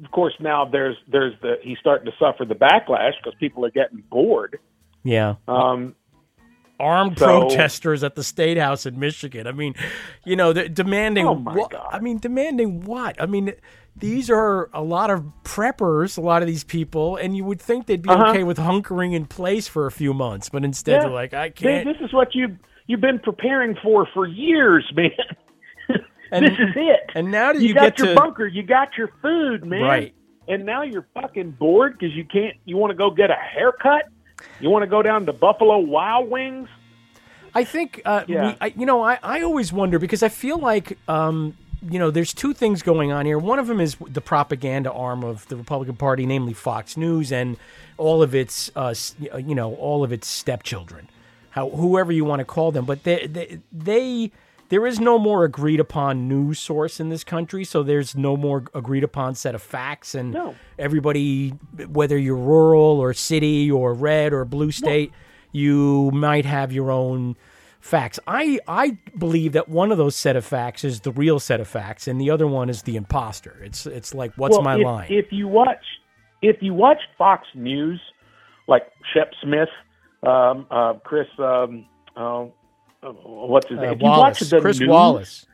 of 0.04 0.12
course, 0.12 0.34
now 0.40 0.66
there's 0.66 0.98
there's 1.08 1.34
the 1.42 1.56
he's 1.62 1.78
starting 1.80 2.06
to 2.06 2.14
suffer 2.20 2.46
the 2.46 2.56
backlash 2.56 3.14
because 3.24 3.38
people 3.40 3.66
are 3.66 3.72
getting 3.72 4.04
bored. 4.10 4.60
yeah, 5.04 5.36
Um, 5.48 5.96
armed 6.80 7.18
so- 7.20 7.26
protesters 7.26 8.04
at 8.04 8.16
the 8.16 8.24
state 8.24 8.58
house 8.58 8.86
in 8.86 9.00
Michigan. 9.00 9.48
I 9.48 9.52
mean, 9.52 9.74
you 10.26 10.36
know, 10.36 10.54
they're 10.54 10.70
demanding. 10.70 11.26
Oh, 11.28 11.36
what? 11.36 11.74
I 11.92 12.00
mean, 12.00 12.18
demanding 12.20 12.82
what? 12.86 13.20
I 13.22 13.26
mean, 13.26 13.54
these 13.96 14.30
are 14.30 14.70
a 14.74 14.84
lot 14.84 15.10
of 15.10 15.24
preppers. 15.44 16.18
A 16.18 16.22
lot 16.22 16.42
of 16.44 16.48
these 16.48 16.64
people, 16.64 17.16
and 17.16 17.36
you 17.36 17.44
would 17.46 17.60
think 17.62 17.88
they'd 17.88 18.02
be 18.02 18.10
Uh-huh. 18.10 18.30
okay 18.30 18.44
with 18.44 18.58
hunkering 18.58 19.14
in 19.14 19.26
place 19.26 19.68
for 19.68 19.86
a 19.88 19.92
few 19.92 20.14
months, 20.14 20.50
but 20.50 20.64
instead 20.64 20.94
Yeah. 20.94 21.00
they're 21.02 21.10
like, 21.12 21.34
I 21.34 21.50
can't. 21.50 21.86
This 21.86 21.98
is 22.06 22.14
what 22.14 22.36
you 22.36 22.58
you've 22.86 23.02
been 23.02 23.20
preparing 23.20 23.76
for 23.84 24.08
for 24.14 24.26
years, 24.28 24.86
man. 24.96 25.10
And- 26.32 26.46
this 26.46 26.54
is 26.60 26.76
it. 26.76 27.12
and 27.16 27.32
now 27.32 27.54
that 27.54 27.62
you, 27.62 27.70
you 27.70 27.74
got 27.74 27.98
your 27.98 28.10
to- 28.10 28.16
bunker, 28.16 28.46
you 28.46 28.62
got 28.62 28.98
your 28.98 29.10
food, 29.22 29.66
man. 29.66 29.82
Right. 29.82 30.14
And 30.50 30.66
now 30.66 30.84
you're 30.84 31.08
fucking 31.14 31.52
bored 31.52 31.98
because 31.98 32.16
you 32.16 32.24
can't. 32.26 32.56
You 32.66 32.78
want 32.78 32.92
to 32.92 32.96
go 32.98 33.10
get 33.12 33.30
a 33.32 33.36
haircut. 33.36 34.04
You 34.60 34.70
want 34.70 34.84
to 34.84 34.88
go 34.88 35.02
down 35.02 35.26
to 35.26 35.34
Buffalo 35.34 35.80
Wild 35.80 36.30
Wings. 36.30 36.70
I 37.54 37.64
think, 37.64 38.02
uh, 38.06 38.24
Yeah. 38.28 38.48
we, 38.52 38.58
I, 38.62 38.74
you 38.78 38.86
know, 38.86 39.02
I, 39.04 39.20
I 39.24 39.42
always 39.42 39.74
wonder 39.74 39.98
because 40.00 40.22
I 40.22 40.30
feel 40.30 40.58
like, 40.60 40.98
um, 41.08 41.58
you 41.90 42.00
know, 42.00 42.12
there's 42.12 42.34
two 42.34 42.54
things 42.54 42.82
going 42.84 43.12
on 43.12 43.26
here. 43.26 43.38
One 43.40 43.60
of 43.60 43.68
them 43.68 43.80
is 43.80 43.96
the 44.08 44.22
propaganda 44.22 44.92
arm 44.92 45.24
of 45.24 45.48
the 45.48 45.56
Republican 45.56 45.96
Party, 45.96 46.26
namely 46.26 46.54
Fox 46.54 46.98
News 46.98 47.32
and 47.32 47.58
all 47.98 48.22
of 48.22 48.36
its, 48.36 48.70
uh, 48.76 48.94
you 49.20 49.56
know, 49.56 49.74
all 49.76 50.04
of 50.04 50.12
its 50.12 50.28
stepchildren, 50.28 51.10
how 51.52 51.70
whoever 51.70 52.12
you 52.12 52.26
want 52.26 52.40
to 52.40 52.46
call 52.46 52.72
them. 52.72 52.86
But 52.86 53.04
they, 53.04 53.28
they, 53.28 53.60
they 53.72 54.32
there 54.70 54.86
is 54.86 55.00
no 55.00 55.18
more 55.18 55.44
agreed 55.44 55.80
upon 55.80 56.28
news 56.28 56.60
source 56.60 57.00
in 57.00 57.10
this 57.10 57.24
country, 57.24 57.64
so 57.64 57.84
there's 57.84 58.16
no 58.16 58.36
more 58.36 58.66
agreed 58.74 59.04
upon 59.04 59.36
set 59.36 59.56
of 59.56 59.62
facts, 59.62 60.14
and 60.16 60.32
No. 60.32 60.56
everybody, 60.78 61.50
whether 61.88 62.18
you're 62.18 62.36
rural 62.36 63.00
or 63.00 63.14
city 63.14 63.72
or 63.72 63.94
red 63.94 64.34
or 64.34 64.46
blue 64.46 64.72
state, 64.72 65.12
you 65.52 66.12
might 66.12 66.46
have 66.46 66.72
your 66.72 66.92
own 66.92 67.36
facts. 67.80 68.20
I 68.28 68.60
I 68.68 68.98
believe 69.18 69.54
that 69.54 69.70
one 69.70 69.92
of 69.92 69.98
those 69.98 70.16
set 70.16 70.36
of 70.36 70.44
facts 70.46 70.84
is 70.84 71.02
the 71.02 71.12
real 71.12 71.40
set 71.40 71.60
of 71.60 71.68
facts, 71.68 72.08
and 72.08 72.20
the 72.20 72.30
other 72.30 72.48
one 72.48 72.70
is 72.70 72.82
the 72.84 72.96
imposter. 72.98 73.58
It's 73.64 73.86
it's 73.86 74.14
like 74.14 74.34
what's 74.36 74.54
well, 74.54 74.64
my 74.64 74.78
if, 74.78 74.84
line? 74.84 75.08
If 75.10 75.32
you 75.32 75.48
watch, 75.48 75.86
if 76.42 76.58
you 76.62 76.74
watch 76.74 77.00
Fox 77.18 77.48
News, 77.56 78.02
like 78.68 78.84
Shep 79.14 79.32
Smith, 79.42 79.70
um, 80.24 80.68
uh, 80.70 80.94
Chris, 81.06 81.28
um, 81.40 81.86
uh, 82.18 82.46
what's 83.02 83.68
his 83.70 83.78
Uh, 83.78 83.82
name? 83.82 83.94
If 83.94 84.00
Wallace, 84.00 84.18
you 84.18 84.22
watch 84.24 84.40
the 84.52 84.62
Chris 84.62 84.80
news, 84.80 84.90
Wallace, 84.90 85.46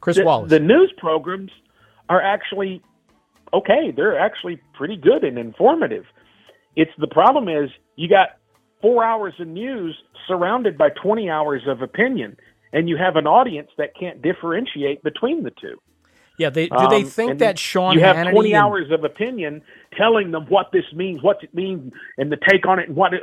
Chris 0.00 0.16
the, 0.16 0.24
Wallace. 0.24 0.50
the 0.50 0.60
news 0.60 0.92
programs 0.98 1.50
are 2.08 2.20
actually 2.22 2.82
okay. 3.52 3.90
They're 3.94 4.18
actually 4.18 4.60
pretty 4.74 4.96
good 4.96 5.24
and 5.24 5.38
informative. 5.38 6.04
It's 6.76 6.92
the 6.98 7.06
problem 7.08 7.48
is 7.48 7.70
you 7.96 8.08
got 8.08 8.36
four 8.82 9.02
hours 9.04 9.34
of 9.40 9.48
news 9.48 9.96
surrounded 10.28 10.76
by 10.76 10.90
20 10.90 11.30
hours 11.30 11.62
of 11.66 11.80
opinion, 11.82 12.36
and 12.72 12.88
you 12.88 12.96
have 12.96 13.16
an 13.16 13.26
audience 13.26 13.70
that 13.78 13.94
can't 13.98 14.20
differentiate 14.22 15.02
between 15.02 15.42
the 15.42 15.50
two. 15.52 15.80
yeah, 16.38 16.50
they, 16.50 16.68
do 16.68 16.86
they 16.90 16.96
Um, 17.02 17.04
think 17.06 17.30
and 17.30 17.40
that 17.40 17.58
Sean 17.58 17.94
you 17.94 18.00
have 18.00 18.14
Hannity 18.16 18.32
20 18.32 18.52
and- 18.52 18.62
hours 18.62 18.90
of 18.90 19.04
opinion 19.04 19.62
telling 19.96 20.32
them 20.32 20.44
what 20.50 20.70
this 20.70 20.84
means, 20.92 21.22
what 21.22 21.42
it 21.42 21.54
means, 21.54 21.90
and 22.18 22.30
the 22.30 22.36
take 22.36 22.66
on 22.66 22.78
it, 22.78 22.88
and 22.88 22.96
what 22.96 23.14
it, 23.14 23.22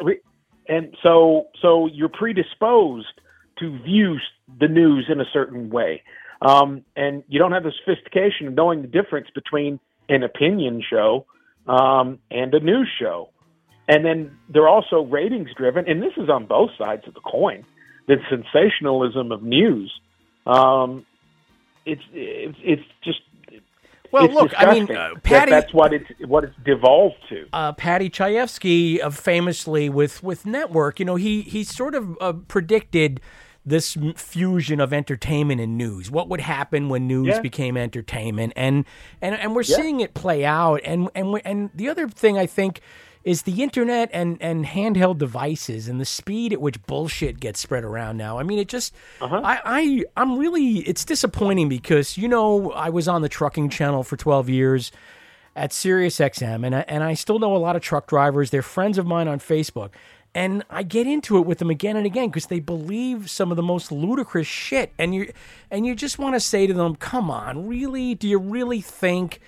and 0.67 0.95
so 1.03 1.47
so 1.61 1.87
you're 1.87 2.09
predisposed 2.09 3.21
to 3.59 3.79
view 3.83 4.17
the 4.59 4.67
news 4.67 5.07
in 5.09 5.21
a 5.21 5.25
certain 5.31 5.69
way, 5.69 6.03
um, 6.41 6.83
and 6.95 7.23
you 7.27 7.39
don't 7.39 7.51
have 7.51 7.63
the 7.63 7.73
sophistication 7.85 8.47
of 8.47 8.53
knowing 8.53 8.81
the 8.81 8.87
difference 8.87 9.27
between 9.33 9.79
an 10.09 10.23
opinion 10.23 10.81
show 10.87 11.25
um, 11.67 12.19
and 12.31 12.53
a 12.53 12.59
news 12.59 12.89
show, 12.99 13.29
and 13.87 14.05
then 14.05 14.37
they're 14.49 14.67
also 14.67 15.01
ratings 15.01 15.49
driven, 15.57 15.87
and 15.87 16.01
this 16.01 16.13
is 16.17 16.29
on 16.29 16.45
both 16.45 16.71
sides 16.77 17.03
of 17.07 17.13
the 17.13 17.21
coin. 17.21 17.65
The 18.07 18.17
sensationalism 18.29 19.31
of 19.31 19.43
news. 19.43 19.93
Um, 20.45 21.05
it's 21.85 22.01
it's 22.13 22.57
it's 22.61 22.83
just 23.03 23.19
Well, 24.13 24.25
it's 24.25 24.33
look, 24.33 24.51
I 24.55 24.71
mean, 24.71 24.85
disgusting 24.85 24.95
uh, 24.95 25.13
that 25.15 25.23
Paddy- 25.23 25.51
that's 25.51 25.73
what 25.73 25.91
it's 25.93 26.05
what 26.25 26.43
it's 26.45 26.55
devolved 26.63 27.15
to. 27.29 27.47
uh, 27.51 27.73
Paddy 27.73 28.09
Chayefsky, 28.09 29.03
uh, 29.03 29.09
famously 29.09 29.89
with 29.89 30.23
with 30.23 30.45
Network, 30.45 30.99
you 30.99 31.05
know, 31.05 31.15
he 31.15 31.41
he 31.41 31.63
sort 31.63 31.95
of 31.95 32.15
uh, 32.21 32.33
predicted 32.47 33.19
this 33.65 33.97
fusion 34.17 34.79
of 34.81 34.91
entertainment 34.93 35.61
and 35.61 35.77
news. 35.77 36.11
What 36.11 36.27
would 36.29 36.41
happen 36.41 36.89
when 36.89 37.07
news 37.07 37.27
Yeah. 37.27 37.39
became 37.41 37.75
entertainment, 37.77 38.53
and 38.55 38.85
and 39.21 39.35
and 39.35 39.55
we're 39.55 39.63
Yeah. 39.63 39.77
seeing 39.77 39.99
it 40.01 40.13
play 40.13 40.45
out. 40.45 40.81
And 40.85 41.09
and 41.15 41.33
we- 41.33 41.41
and 41.43 41.69
the 41.73 41.89
other 41.89 42.07
thing 42.07 42.37
I 42.37 42.45
think 42.45 42.81
is 43.23 43.43
the 43.43 43.63
internet 43.63 44.09
and 44.11 44.37
and 44.41 44.65
handheld 44.65 45.17
devices 45.17 45.87
and 45.87 45.99
the 45.99 46.05
speed 46.05 46.51
at 46.53 46.61
which 46.61 46.81
bullshit 46.85 47.39
gets 47.39 47.59
spread 47.59 47.83
around 47.83 48.17
now. 48.17 48.37
I 48.37 48.43
mean, 48.43 48.59
it 48.59 48.67
just 48.67 48.93
uh-huh. 49.21 49.41
I, 49.43 49.61
I 49.65 50.03
I'm 50.17 50.37
really 50.37 50.79
it's 50.79 51.05
disappointing 51.05 51.69
because 51.69 52.17
you 52.17 52.27
know 52.27 52.71
I 52.71 52.89
was 52.89 53.07
on 53.07 53.21
the 53.21 53.29
trucking 53.29 53.69
channel 53.69 54.03
for 54.03 54.17
12 54.17 54.49
years 54.49 54.91
at 55.55 55.71
Sirius 55.71 56.17
XM, 56.17 56.65
and 56.65 56.75
I, 56.75 56.85
and 56.87 57.03
I 57.03 57.13
still 57.13 57.39
know 57.39 57.55
a 57.55 57.57
lot 57.57 57.75
of 57.75 57.81
truck 57.81 58.07
drivers. 58.07 58.49
They're 58.49 58.61
friends 58.61 58.97
of 58.97 59.05
mine 59.05 59.27
on 59.27 59.39
Facebook, 59.39 59.91
and 60.33 60.63
I 60.69 60.83
get 60.83 61.05
into 61.05 61.37
it 61.37 61.45
with 61.45 61.59
them 61.59 61.69
again 61.69 61.95
and 61.95 62.05
again 62.05 62.29
because 62.29 62.47
they 62.47 62.59
believe 62.59 63.29
some 63.29 63.51
of 63.51 63.57
the 63.57 63.63
most 63.63 63.91
ludicrous 63.91 64.47
shit, 64.47 64.91
and 64.97 65.13
you 65.15 65.31
and 65.71 65.85
you 65.85 65.95
just 65.95 66.19
want 66.19 66.35
to 66.35 66.39
say 66.39 66.67
to 66.67 66.73
them, 66.73 66.95
"Come 66.95 67.29
on, 67.31 67.67
really? 67.67 68.15
Do 68.15 68.27
you 68.27 68.39
really 68.39 68.81
think 68.81 69.39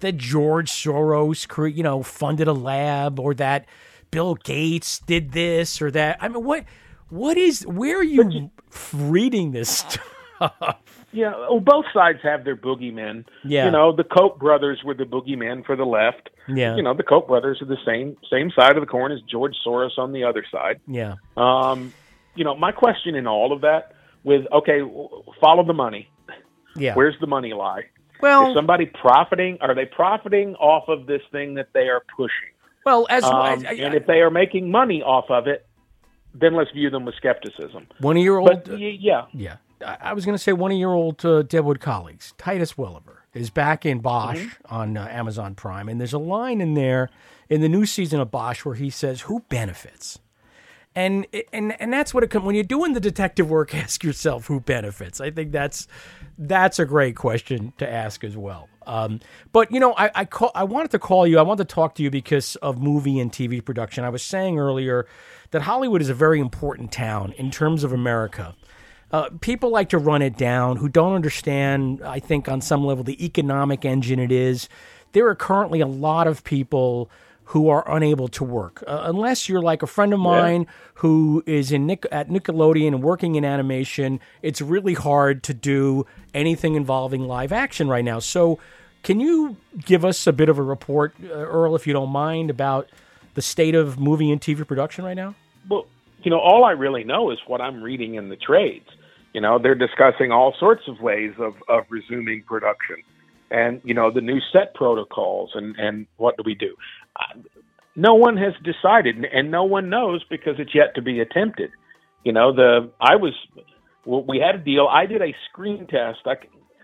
that 0.00 0.16
George 0.16 0.70
Soros, 0.70 1.46
cre- 1.48 1.66
you 1.66 1.82
know, 1.82 2.02
funded 2.02 2.48
a 2.48 2.52
lab, 2.52 3.18
or 3.20 3.34
that 3.34 3.66
Bill 4.10 4.34
Gates 4.34 4.98
did 5.00 5.32
this 5.32 5.80
or 5.80 5.90
that? 5.92 6.18
I 6.20 6.28
mean, 6.28 6.44
what 6.44 6.64
what 7.08 7.36
is? 7.36 7.66
Where 7.66 7.98
are 7.98 8.02
you 8.02 8.50
reading 8.92 9.52
this 9.52 9.70
stuff? 9.70 10.76
Yeah, 11.12 11.36
well, 11.36 11.60
both 11.60 11.86
sides 11.92 12.20
have 12.22 12.44
their 12.44 12.56
boogeymen. 12.56 13.24
Yeah. 13.44 13.64
you 13.64 13.72
know, 13.72 13.94
the 13.94 14.04
Koch 14.04 14.38
brothers 14.38 14.80
were 14.84 14.94
the 14.94 15.04
boogeymen 15.04 15.66
for 15.66 15.74
the 15.74 15.84
left. 15.84 16.30
Yeah. 16.48 16.76
you 16.76 16.82
know, 16.82 16.94
the 16.94 17.02
Koch 17.02 17.26
brothers 17.26 17.60
are 17.60 17.66
the 17.66 17.78
same 17.84 18.16
same 18.30 18.50
side 18.50 18.76
of 18.76 18.80
the 18.80 18.86
coin 18.86 19.12
as 19.12 19.20
George 19.22 19.56
Soros 19.66 19.98
on 19.98 20.12
the 20.12 20.24
other 20.24 20.44
side. 20.50 20.80
Yeah. 20.86 21.16
Um, 21.36 21.92
you 22.36 22.44
know, 22.44 22.54
my 22.54 22.72
question 22.72 23.16
in 23.16 23.26
all 23.26 23.52
of 23.52 23.62
that 23.62 23.94
with 24.22 24.46
okay, 24.52 24.80
follow 25.40 25.64
the 25.64 25.74
money. 25.74 26.08
Yeah. 26.76 26.94
Where's 26.94 27.16
the 27.20 27.26
money 27.26 27.52
lie? 27.52 27.86
Well- 28.22 28.50
is 28.50 28.54
somebody 28.56 28.86
profiting? 28.86 29.58
Are 29.60 29.74
they 29.74 29.84
profiting 29.86 30.54
off 30.56 30.88
of 30.88 31.06
this 31.06 31.22
thing 31.32 31.54
that 31.54 31.68
they 31.72 31.88
are 31.88 32.02
pushing? 32.16 32.50
Well, 32.86 33.06
as 33.10 33.24
Um, 33.24 33.34
I- 33.34 33.48
I- 33.68 33.74
and 33.74 33.94
if 33.94 34.06
they 34.06 34.20
are 34.20 34.30
making 34.30 34.70
money 34.70 35.02
off 35.02 35.30
of 35.30 35.46
it, 35.46 35.66
then 36.34 36.54
let's 36.54 36.70
view 36.70 36.90
them 36.90 37.04
with 37.04 37.14
skepticism. 37.16 37.86
One 37.98 38.16
of 38.16 38.22
your 38.22 38.38
old, 38.38 38.48
But 38.64 38.68
y- 38.68 38.96
yeah, 39.00 39.26
yeah. 39.32 39.56
I, 39.84 39.96
I 40.00 40.12
was 40.12 40.24
going 40.24 40.34
to 40.36 40.42
say 40.42 40.52
one 40.52 40.70
of 40.72 40.78
your 40.78 40.92
old 40.94 41.24
uh, 41.24 41.42
Deadwood 41.42 41.80
colleagues, 41.80 42.34
Titus 42.38 42.74
Welliver, 42.78 43.18
is 43.34 43.50
back 43.50 43.84
in 43.84 43.98
Bosch 44.00 44.38
Mm-hmm. 44.38 44.74
on 44.74 44.96
uh, 44.96 45.06
Amazon 45.10 45.54
Prime, 45.54 45.88
and 45.88 46.00
there's 46.00 46.12
a 46.12 46.18
line 46.18 46.60
in 46.60 46.74
there 46.74 47.10
in 47.48 47.60
the 47.60 47.68
new 47.68 47.84
season 47.86 48.20
of 48.20 48.30
Bosch 48.30 48.64
where 48.64 48.74
he 48.76 48.90
says, 48.90 49.22
"Who 49.22 49.40
benefits?" 49.48 50.18
And 50.94 51.26
and 51.52 51.80
and 51.80 51.92
that's 51.92 52.12
what 52.12 52.24
it 52.24 52.30
comes 52.30 52.44
when 52.44 52.54
you're 52.54 52.64
doing 52.64 52.92
the 52.94 53.00
detective 53.00 53.48
work. 53.50 53.74
Ask 53.74 54.02
yourself 54.04 54.46
who 54.46 54.60
benefits. 54.60 55.20
I 55.20 55.30
think 55.30 55.52
that's 55.52 55.86
that's 56.40 56.78
a 56.78 56.86
great 56.86 57.16
question 57.16 57.72
to 57.76 57.90
ask 57.90 58.24
as 58.24 58.36
well. 58.36 58.68
Um, 58.86 59.20
but 59.52 59.70
you 59.70 59.78
know, 59.78 59.94
I 59.96 60.10
I, 60.14 60.24
call, 60.24 60.50
I 60.54 60.64
wanted 60.64 60.90
to 60.92 60.98
call 60.98 61.26
you. 61.26 61.38
I 61.38 61.42
wanted 61.42 61.68
to 61.68 61.74
talk 61.74 61.94
to 61.96 62.02
you 62.02 62.10
because 62.10 62.56
of 62.56 62.80
movie 62.80 63.20
and 63.20 63.30
TV 63.30 63.64
production. 63.64 64.04
I 64.04 64.08
was 64.08 64.22
saying 64.22 64.58
earlier 64.58 65.06
that 65.50 65.62
Hollywood 65.62 66.00
is 66.00 66.08
a 66.08 66.14
very 66.14 66.40
important 66.40 66.90
town 66.90 67.32
in 67.32 67.50
terms 67.50 67.84
of 67.84 67.92
America. 67.92 68.56
Uh, 69.12 69.28
people 69.40 69.70
like 69.70 69.88
to 69.90 69.98
run 69.98 70.22
it 70.22 70.36
down 70.36 70.76
who 70.76 70.88
don't 70.88 71.14
understand, 71.14 72.00
I 72.02 72.20
think, 72.20 72.48
on 72.48 72.60
some 72.60 72.84
level, 72.84 73.04
the 73.04 73.22
economic 73.24 73.84
engine 73.84 74.20
it 74.20 74.32
is. 74.32 74.68
There 75.12 75.26
are 75.26 75.34
currently 75.34 75.80
a 75.80 75.86
lot 75.86 76.28
of 76.28 76.44
people 76.44 77.10
who 77.50 77.68
are 77.68 77.84
unable 77.90 78.28
to 78.28 78.44
work. 78.44 78.84
Uh, 78.86 79.02
unless 79.06 79.48
you're 79.48 79.60
like 79.60 79.82
a 79.82 79.86
friend 79.86 80.14
of 80.14 80.20
mine 80.20 80.68
who 80.94 81.42
is 81.46 81.72
in 81.72 81.84
Nic- 81.84 82.06
at 82.12 82.28
Nickelodeon 82.28 82.86
and 82.88 83.02
working 83.02 83.34
in 83.34 83.44
animation, 83.44 84.20
it's 84.40 84.60
really 84.60 84.94
hard 84.94 85.42
to 85.42 85.52
do 85.52 86.06
anything 86.32 86.76
involving 86.76 87.22
live 87.26 87.50
action 87.50 87.88
right 87.88 88.04
now. 88.04 88.20
So, 88.20 88.60
can 89.02 89.18
you 89.18 89.56
give 89.84 90.04
us 90.04 90.28
a 90.28 90.32
bit 90.32 90.48
of 90.48 90.58
a 90.58 90.62
report, 90.62 91.12
uh, 91.24 91.26
Earl, 91.26 91.74
if 91.74 91.88
you 91.88 91.92
don't 91.92 92.10
mind, 92.10 92.50
about 92.50 92.88
the 93.34 93.42
state 93.42 93.74
of 93.74 93.98
movie 93.98 94.30
and 94.30 94.40
TV 94.40 94.64
production 94.64 95.04
right 95.04 95.16
now? 95.16 95.34
Well, 95.68 95.86
you 96.22 96.30
know, 96.30 96.38
all 96.38 96.64
I 96.64 96.72
really 96.72 97.02
know 97.02 97.32
is 97.32 97.38
what 97.48 97.60
I'm 97.60 97.82
reading 97.82 98.14
in 98.14 98.28
the 98.28 98.36
trades. 98.36 98.86
You 99.32 99.40
know, 99.40 99.58
they're 99.58 99.74
discussing 99.74 100.30
all 100.30 100.54
sorts 100.60 100.82
of 100.86 101.00
ways 101.00 101.32
of, 101.40 101.54
of 101.68 101.84
resuming 101.88 102.44
production 102.44 103.02
and, 103.50 103.80
you 103.84 103.94
know, 103.94 104.10
the 104.10 104.20
new 104.20 104.40
set 104.52 104.74
protocols 104.74 105.50
and, 105.54 105.76
and 105.78 106.06
what 106.16 106.36
do 106.36 106.42
we 106.44 106.54
do? 106.54 106.74
No 107.96 108.14
one 108.14 108.36
has 108.36 108.54
decided 108.62 109.16
and- 109.16 109.26
and 109.26 109.50
no 109.50 109.64
one 109.64 109.88
knows 109.90 110.22
because 110.30 110.54
it's 110.58 110.74
yet 110.74 110.94
to 110.94 111.02
be 111.02 111.20
attempted. 111.20 111.70
You 112.24 112.32
know, 112.32 112.52
the, 112.52 112.90
I 113.00 113.16
was, 113.16 113.34
well, 114.04 114.24
we 114.26 114.38
had 114.38 114.54
a 114.54 114.58
deal. 114.58 114.86
I 114.90 115.06
did 115.06 115.22
a 115.22 115.34
screen 115.50 115.86
test. 115.86 116.20
I 116.26 116.36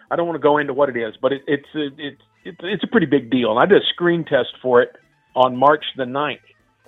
I 0.09 0.15
don't 0.15 0.27
want 0.29 0.37
to 0.37 0.43
go 0.43 0.59
into 0.59 0.73
what 0.73 0.89
it 0.89 0.97
is, 0.97 1.15
but 1.21 1.33
it, 1.33 1.43
it's, 1.49 1.67
a, 1.75 1.87
it's, 1.99 2.23
it's, 2.45 2.59
it's 2.63 2.85
a 2.85 2.87
pretty 2.87 3.07
big 3.07 3.29
deal. 3.29 3.51
And 3.51 3.59
I 3.59 3.67
did 3.67 3.83
a 3.83 3.87
screen 3.87 4.25
test 4.25 4.51
for 4.63 4.81
it 4.81 4.91
on 5.35 5.57
March 5.57 5.85
the 5.97 6.05
9th 6.05 6.39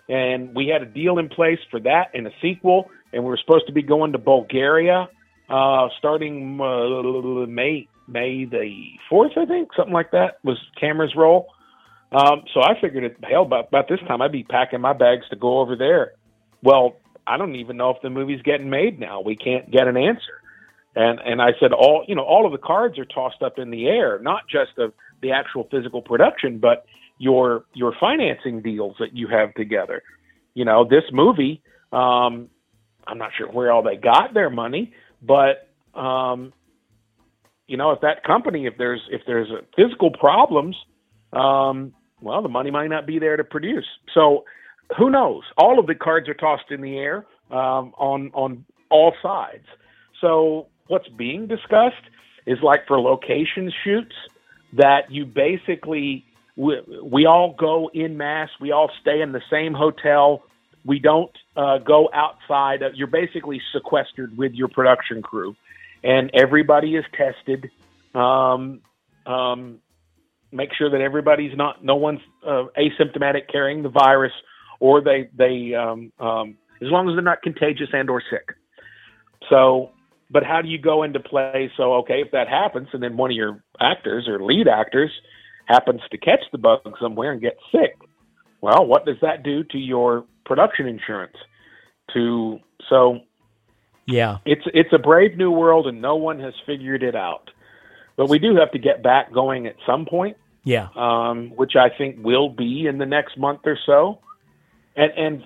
and 0.08 0.54
we 0.54 0.68
had 0.68 0.82
a 0.82 0.86
deal 0.86 1.18
in 1.18 1.28
place 1.28 1.58
for 1.70 1.80
that 1.80 2.10
and 2.14 2.26
a 2.26 2.30
sequel, 2.40 2.90
and 3.12 3.22
we 3.22 3.28
were 3.28 3.36
supposed 3.36 3.66
to 3.66 3.72
be 3.72 3.82
going 3.82 4.12
to 4.12 4.18
Bulgaria 4.18 5.08
uh, 5.48 5.88
starting 5.98 6.58
uh, 6.60 7.46
May 7.46 7.88
May 8.08 8.46
the 8.46 8.72
fourth, 9.08 9.32
I 9.36 9.44
think, 9.44 9.68
something 9.76 9.92
like 9.92 10.12
that 10.12 10.38
was 10.42 10.56
cameras 10.80 11.12
roll. 11.14 11.48
Um, 12.10 12.42
so 12.54 12.62
I 12.62 12.80
figured, 12.80 13.04
it, 13.04 13.16
hell, 13.22 13.42
about 13.42 13.68
about 13.68 13.88
this 13.88 14.00
time 14.08 14.22
I'd 14.22 14.32
be 14.32 14.42
packing 14.42 14.80
my 14.80 14.94
bags 14.94 15.28
to 15.30 15.36
go 15.36 15.60
over 15.60 15.76
there. 15.76 16.12
Well, 16.62 16.96
I 17.26 17.36
don't 17.36 17.56
even 17.56 17.76
know 17.76 17.90
if 17.90 18.00
the 18.02 18.08
movie's 18.08 18.40
getting 18.42 18.70
made 18.70 18.98
now. 18.98 19.20
We 19.20 19.36
can't 19.36 19.70
get 19.70 19.86
an 19.86 19.96
answer. 19.96 20.40
And 20.96 21.20
and 21.20 21.42
I 21.42 21.50
said 21.60 21.72
all 21.72 22.04
you 22.08 22.14
know 22.14 22.24
all 22.24 22.46
of 22.46 22.52
the 22.52 22.58
cards 22.58 22.98
are 22.98 23.04
tossed 23.04 23.42
up 23.42 23.58
in 23.58 23.70
the 23.70 23.86
air, 23.86 24.18
not 24.20 24.48
just 24.50 24.78
of 24.78 24.94
the 25.20 25.32
actual 25.32 25.68
physical 25.70 26.00
production, 26.00 26.58
but 26.58 26.86
your 27.18 27.64
your 27.74 27.92
financing 28.00 28.62
deals 28.62 28.96
that 28.98 29.14
you 29.14 29.28
have 29.28 29.52
together. 29.54 30.02
You 30.54 30.64
know, 30.64 30.84
this 30.88 31.04
movie, 31.12 31.62
um, 31.92 32.48
I'm 33.06 33.18
not 33.18 33.30
sure 33.36 33.48
where 33.48 33.70
all 33.70 33.82
they 33.82 33.96
got 33.96 34.32
their 34.32 34.50
money, 34.50 34.94
but 35.22 35.68
um, 35.94 36.52
you 37.68 37.76
know, 37.76 37.92
if 37.92 38.00
that 38.00 38.24
company, 38.24 38.66
if 38.66 38.74
there's 38.78 39.02
if 39.11 39.22
there's 39.26 39.48
physical 39.76 40.11
problems, 40.11 40.74
um, 41.33 41.92
well, 42.20 42.42
the 42.42 42.48
money 42.48 42.70
might 42.70 42.88
not 42.88 43.07
be 43.07 43.18
there 43.18 43.37
to 43.37 43.44
produce. 43.44 43.87
So 44.14 44.44
who 44.96 45.11
knows? 45.11 45.42
All 45.57 45.78
of 45.78 45.87
the 45.87 45.94
cards 45.94 46.28
are 46.28 46.35
tossed 46.35 46.70
in 46.70 46.81
the 46.81 46.96
air 46.96 47.26
um, 47.50 47.92
on 47.98 48.31
on 48.35 48.64
all 48.90 49.12
sides. 49.22 49.66
So 50.20 50.66
what's 50.88 51.09
being 51.09 51.46
discussed 51.46 52.02
is 52.46 52.59
like 52.62 52.87
for 52.88 52.98
location 52.98 53.70
shoots 53.85 54.14
that 54.72 55.11
you 55.11 55.26
basically 55.26 56.24
we, 56.57 56.76
we 57.02 57.26
all 57.26 57.54
go 57.59 57.90
in 57.94 58.16
mass. 58.16 58.48
We 58.61 58.72
all 58.72 58.90
stay 59.00 59.20
in 59.20 59.33
the 59.33 59.42
same 59.50 59.74
hotel. 59.74 60.42
We 60.85 60.98
don't 60.98 61.31
uh, 61.57 61.78
go 61.78 62.09
outside. 62.12 62.81
You're 62.94 63.07
basically 63.07 63.61
sequestered 63.72 64.37
with 64.37 64.52
your 64.54 64.68
production 64.68 65.22
crew, 65.22 65.54
and 66.02 66.30
everybody 66.34 66.96
is 66.96 67.04
tested. 67.16 67.70
Um, 68.14 68.80
um, 69.26 69.78
make 70.52 70.70
sure 70.76 70.90
that 70.90 71.00
everybody's 71.00 71.56
not, 71.56 71.84
no 71.84 71.96
one's 71.96 72.20
uh, 72.46 72.64
asymptomatic 72.76 73.50
carrying 73.50 73.82
the 73.82 73.90
virus, 73.90 74.32
or 74.80 75.02
they 75.02 75.28
they 75.37 75.74
um, 75.74 76.12
um, 76.18 76.56
as 76.80 76.88
long 76.88 77.08
as 77.08 77.14
they're 77.14 77.22
not 77.22 77.42
contagious 77.42 77.88
and 77.92 78.08
or 78.08 78.22
sick. 78.30 78.54
So, 79.50 79.90
but 80.30 80.44
how 80.44 80.62
do 80.62 80.68
you 80.68 80.78
go 80.78 81.02
into 81.02 81.20
play? 81.20 81.70
So, 81.76 81.94
okay, 81.94 82.22
if 82.24 82.30
that 82.32 82.48
happens, 82.48 82.88
and 82.92 83.02
then 83.02 83.16
one 83.16 83.30
of 83.30 83.37
your 83.37 83.62
actors 83.80 84.28
or 84.28 84.42
lead 84.42 84.68
actors 84.68 85.11
happens 85.66 86.00
to 86.11 86.18
catch 86.18 86.40
the 86.52 86.58
bug 86.58 86.80
somewhere 87.00 87.32
and 87.32 87.40
get 87.40 87.56
sick, 87.72 87.96
well, 88.61 88.87
what 88.87 89.04
does 89.04 89.16
that 89.22 89.42
do 89.42 89.64
to 89.64 89.78
your 89.78 90.24
production 90.44 90.87
insurance? 90.87 91.37
To 92.14 92.58
so, 92.88 93.20
Yeah. 94.08 94.38
it's 94.46 94.62
it's 94.74 94.92
a 94.92 94.98
brave 94.98 95.36
new 95.36 95.50
world, 95.50 95.86
and 95.86 96.00
no 96.02 96.16
one 96.16 96.40
has 96.40 96.54
figured 96.66 97.02
it 97.02 97.14
out. 97.14 97.50
But 98.16 98.28
we 98.28 98.38
do 98.40 98.56
have 98.56 98.72
to 98.72 98.78
get 98.78 99.02
back 99.02 99.32
going 99.32 99.66
at 99.68 99.76
some 99.86 100.04
point, 100.06 100.36
Yeah. 100.64 100.88
um, 100.96 101.50
which 101.54 101.76
I 101.76 101.88
think 101.96 102.16
will 102.24 102.48
be 102.48 102.86
in 102.86 102.98
the 102.98 103.06
next 103.06 103.38
month 103.38 103.60
or 103.64 103.78
so. 103.86 104.18
And 104.96 105.12
and 105.16 105.44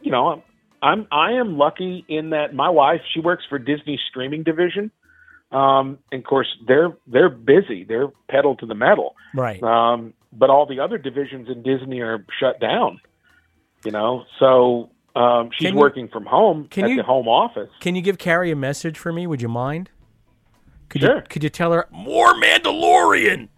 you 0.00 0.10
know, 0.10 0.28
I'm, 0.28 0.42
I'm 0.82 1.06
I 1.12 1.32
am 1.34 1.58
lucky 1.58 2.04
in 2.08 2.30
that 2.30 2.54
my 2.54 2.70
wife 2.70 3.02
she 3.12 3.20
works 3.20 3.44
for 3.48 3.58
Disney 3.58 4.00
streaming 4.10 4.42
division. 4.42 4.90
Um, 5.52 5.98
and 6.10 6.20
of 6.22 6.24
course 6.24 6.48
they're 6.66 6.96
they're 7.06 7.28
busy. 7.28 7.84
They're 7.84 8.08
pedal 8.28 8.56
to 8.56 8.66
the 8.66 8.74
metal. 8.74 9.14
Right. 9.34 9.62
Um, 9.62 10.12
but 10.32 10.50
all 10.50 10.66
the 10.66 10.80
other 10.80 10.98
divisions 10.98 11.48
in 11.48 11.62
Disney 11.62 12.00
are 12.00 12.24
shut 12.40 12.58
down. 12.60 13.00
You 13.84 13.92
know, 13.92 14.24
so 14.40 14.90
um, 15.16 15.50
she's 15.52 15.70
you- 15.70 15.76
working 15.76 16.08
from 16.08 16.26
home 16.26 16.68
can 16.70 16.84
at 16.84 16.90
you- 16.90 16.96
the 16.98 17.02
home 17.02 17.26
office. 17.28 17.70
Can 17.80 17.94
you 17.96 18.02
give 18.02 18.18
Carrie 18.18 18.50
a 18.50 18.56
message 18.56 18.98
for 18.98 19.12
me? 19.12 19.26
Would 19.26 19.40
you 19.42 19.48
mind? 19.48 19.90
Could 20.88 21.00
Sure. 21.02 21.16
you 21.16 21.22
could 21.28 21.42
you 21.42 21.50
tell 21.50 21.72
her 21.72 21.86
more 21.90 22.32
Mandalorian? 22.34 23.48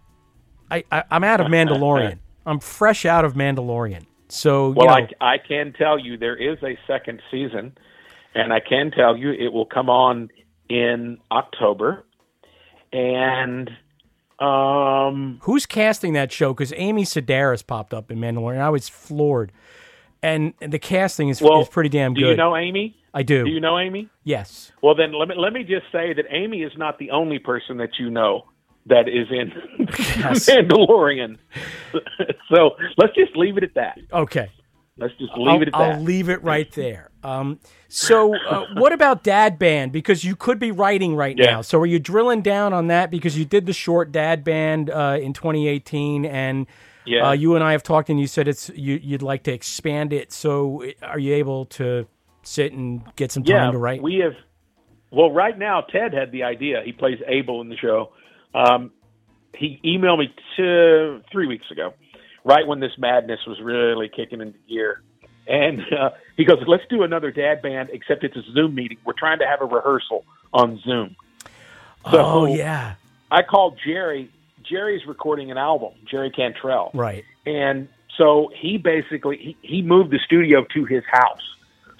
I, 0.71 0.83
I 0.91 1.03
I'm 1.11 1.23
out 1.23 1.39
of 1.41 1.47
Mandalorian. 1.51 2.19
I'm 2.45 2.59
fresh 2.59 3.05
out 3.05 3.25
of 3.25 3.33
Mandalorian. 3.33 4.05
So 4.29 4.69
Well, 4.71 4.85
you 4.95 5.01
know, 5.03 5.07
I, 5.21 5.33
I 5.33 5.37
can 5.37 5.73
tell 5.73 5.99
you 5.99 6.17
there 6.17 6.35
is 6.35 6.57
a 6.63 6.77
second 6.87 7.21
season, 7.31 7.75
and 8.35 8.53
I 8.53 8.59
can 8.59 8.91
tell 8.91 9.17
you 9.17 9.31
it 9.31 9.51
will 9.53 9.65
come 9.65 9.89
on 9.89 10.29
in 10.69 11.17
October. 11.31 12.05
And 12.93 13.69
um, 14.39 15.39
who's 15.43 15.65
casting 15.65 16.13
that 16.13 16.31
show? 16.31 16.53
Because 16.53 16.73
Amy 16.77 17.03
Sedaris 17.03 17.65
popped 17.65 17.93
up 17.93 18.09
in 18.11 18.19
Mandalorian. 18.19 18.59
I 18.61 18.69
was 18.69 18.87
floored, 18.89 19.51
and 20.21 20.53
the 20.59 20.79
casting 20.79 21.29
is, 21.29 21.41
well, 21.41 21.61
is 21.61 21.69
pretty 21.69 21.89
damn 21.89 22.13
good. 22.13 22.21
do 22.21 22.27
you 22.29 22.35
know 22.37 22.55
Amy? 22.55 22.95
I 23.13 23.23
do. 23.23 23.43
Do 23.45 23.49
you 23.51 23.59
know 23.59 23.79
Amy? 23.79 24.09
Yes. 24.23 24.71
Well, 24.83 24.93
then 24.95 25.13
let 25.13 25.27
me 25.27 25.35
let 25.37 25.53
me 25.53 25.63
just 25.63 25.85
say 25.91 26.13
that 26.13 26.25
Amy 26.29 26.61
is 26.61 26.71
not 26.77 26.99
the 26.99 27.11
only 27.11 27.39
person 27.39 27.77
that 27.77 27.91
you 27.99 28.09
know 28.09 28.45
that 28.85 29.07
is 29.09 29.27
in 29.31 29.51
Mandalorian. 29.87 31.37
so 32.53 32.71
let's 32.97 33.15
just 33.15 33.35
leave 33.35 33.57
it 33.57 33.63
at 33.63 33.73
that. 33.75 33.97
Okay. 34.13 34.51
Let's 34.97 35.13
just 35.17 35.31
leave 35.37 35.47
I'll, 35.47 35.61
it 35.61 35.67
at 35.69 35.75
I'll 35.75 35.91
that. 35.93 36.01
leave 36.01 36.27
it 36.29 36.43
right 36.43 36.69
there. 36.73 37.09
Um, 37.23 37.59
so, 37.87 38.35
uh, 38.35 38.65
what 38.75 38.91
about 38.91 39.23
Dad 39.23 39.57
Band? 39.57 39.93
Because 39.93 40.25
you 40.25 40.35
could 40.35 40.59
be 40.59 40.71
writing 40.71 41.15
right 41.15 41.37
Yeah. 41.37 41.51
now. 41.51 41.61
So, 41.61 41.79
are 41.79 41.85
you 41.85 41.99
drilling 41.99 42.41
down 42.41 42.73
on 42.73 42.87
that? 42.87 43.09
Because 43.09 43.37
you 43.37 43.45
did 43.45 43.65
the 43.65 43.71
short 43.73 44.11
Dad 44.11 44.43
Band 44.43 44.89
uh, 44.89 45.17
in 45.21 45.31
2018, 45.31 46.25
and 46.25 46.67
Yeah. 47.09 47.29
uh, 47.29 47.31
you 47.31 47.55
and 47.55 47.63
I 47.63 47.71
have 47.71 47.83
talked, 47.83 48.09
and 48.09 48.19
you 48.19 48.27
said 48.27 48.47
it's 48.47 48.69
you, 48.69 48.99
you'd 49.01 49.23
like 49.23 49.43
to 49.43 49.51
expand 49.51 50.13
it. 50.13 50.31
So, 50.31 50.85
are 51.01 51.19
you 51.19 51.33
able 51.33 51.65
to 51.65 52.07
sit 52.43 52.71
and 52.71 53.03
get 53.15 53.31
some 53.31 53.43
time 53.43 53.65
yeah, 53.67 53.71
to 53.71 53.77
write? 53.77 54.01
We 54.01 54.17
have. 54.17 54.33
Well, 55.11 55.31
right 55.31 55.57
now, 55.57 55.81
Ted 55.81 56.13
had 56.13 56.31
the 56.31 56.43
idea. 56.43 56.83
He 56.85 56.91
plays 56.91 57.17
Abel 57.27 57.61
in 57.61 57.69
the 57.69 57.77
show. 57.77 58.11
Um, 58.53 58.91
he 59.55 59.79
emailed 59.83 60.19
me 60.19 60.33
two, 60.55 61.21
three 61.31 61.47
weeks 61.47 61.65
ago, 61.71 61.93
right 62.43 62.67
when 62.67 62.79
this 62.79 62.91
madness 62.99 63.39
was 63.47 63.59
really 63.59 64.07
kicking 64.07 64.39
into 64.39 64.59
gear. 64.67 65.01
And 65.47 65.81
uh, 65.91 66.11
he 66.37 66.45
goes, 66.45 66.59
"Let's 66.67 66.83
do 66.91 67.01
another 67.01 67.31
dad 67.31 67.63
band, 67.63 67.89
except 67.91 68.23
it's 68.23 68.37
a 68.37 68.43
Zoom 68.53 68.75
meeting. 68.75 68.97
We're 69.03 69.13
trying 69.17 69.39
to 69.39 69.47
have 69.47 69.61
a 69.61 69.65
rehearsal 69.65 70.25
on 70.53 70.79
Zoom." 70.85 71.15
oh 72.05 72.45
yeah, 72.45 72.95
I 73.31 73.41
called 73.41 73.79
Jerry. 73.83 74.29
Jerry's 74.69 75.05
recording 75.07 75.51
an 75.51 75.57
album, 75.57 75.93
Jerry 76.09 76.29
Cantrell. 76.29 76.91
right. 76.93 77.25
And 77.45 77.87
so 78.17 78.51
he 78.55 78.77
basically 78.77 79.37
he, 79.37 79.57
he 79.61 79.81
moved 79.81 80.11
the 80.11 80.19
studio 80.19 80.65
to 80.73 80.85
his 80.85 81.03
house. 81.09 81.41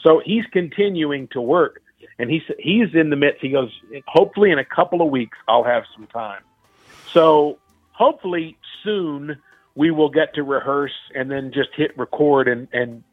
So 0.02 0.22
he's 0.24 0.46
continuing 0.52 1.28
to 1.30 1.42
work, 1.42 1.82
and 2.18 2.30
he's 2.30 2.44
he's 2.60 2.94
in 2.94 3.10
the 3.10 3.16
midst. 3.16 3.42
He 3.42 3.50
goes, 3.50 3.72
hopefully 4.08 4.52
in 4.52 4.60
a 4.60 4.66
couple 4.66 5.02
of 5.02 5.10
weeks 5.10 5.38
I'll 5.48 5.64
have 5.64 5.84
some 5.96 6.08
time. 6.08 6.42
So 7.12 7.58
hopefully 7.92 8.58
soon 8.84 9.38
we 9.76 9.92
will 9.92 10.10
get 10.10 10.34
to 10.36 10.44
rehearse 10.44 10.96
and 11.16 11.32
then 11.32 11.52
just 11.54 11.70
hit 11.76 11.98
record 11.98 12.48
and 12.48 12.68
and 12.74 13.04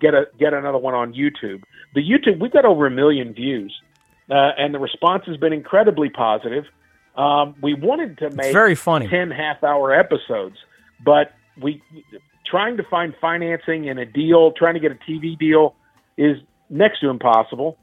get 0.00 0.14
a 0.14 0.28
get 0.38 0.52
another 0.52 0.78
one 0.78 0.94
on 0.94 1.14
YouTube. 1.14 1.62
The 1.94 2.02
YouTube 2.02 2.40
we've 2.40 2.52
got 2.52 2.64
over 2.64 2.86
a 2.86 2.90
million 2.90 3.32
views, 3.32 3.80
uh, 4.30 4.52
and 4.58 4.74
the 4.74 4.78
response 4.78 5.24
has 5.26 5.36
been 5.36 5.52
incredibly 5.52 6.10
positive. 6.10 6.64
Um, 7.16 7.54
we 7.62 7.74
wanted 7.74 8.18
to 8.18 8.30
make 8.30 8.52
very 8.52 8.74
funny. 8.74 9.08
ten 9.08 9.30
half 9.30 9.64
hour 9.64 9.92
episodes, 9.92 10.56
but 11.04 11.32
we 11.60 11.82
trying 12.44 12.76
to 12.76 12.82
find 12.84 13.14
financing 13.20 13.88
and 13.88 13.98
a 13.98 14.06
deal, 14.06 14.52
trying 14.52 14.74
to 14.74 14.80
get 14.80 14.92
a 14.92 15.10
TV 15.10 15.38
deal 15.38 15.74
is 16.16 16.36
next 16.70 17.00
to 17.00 17.08
impossible. 17.08 17.78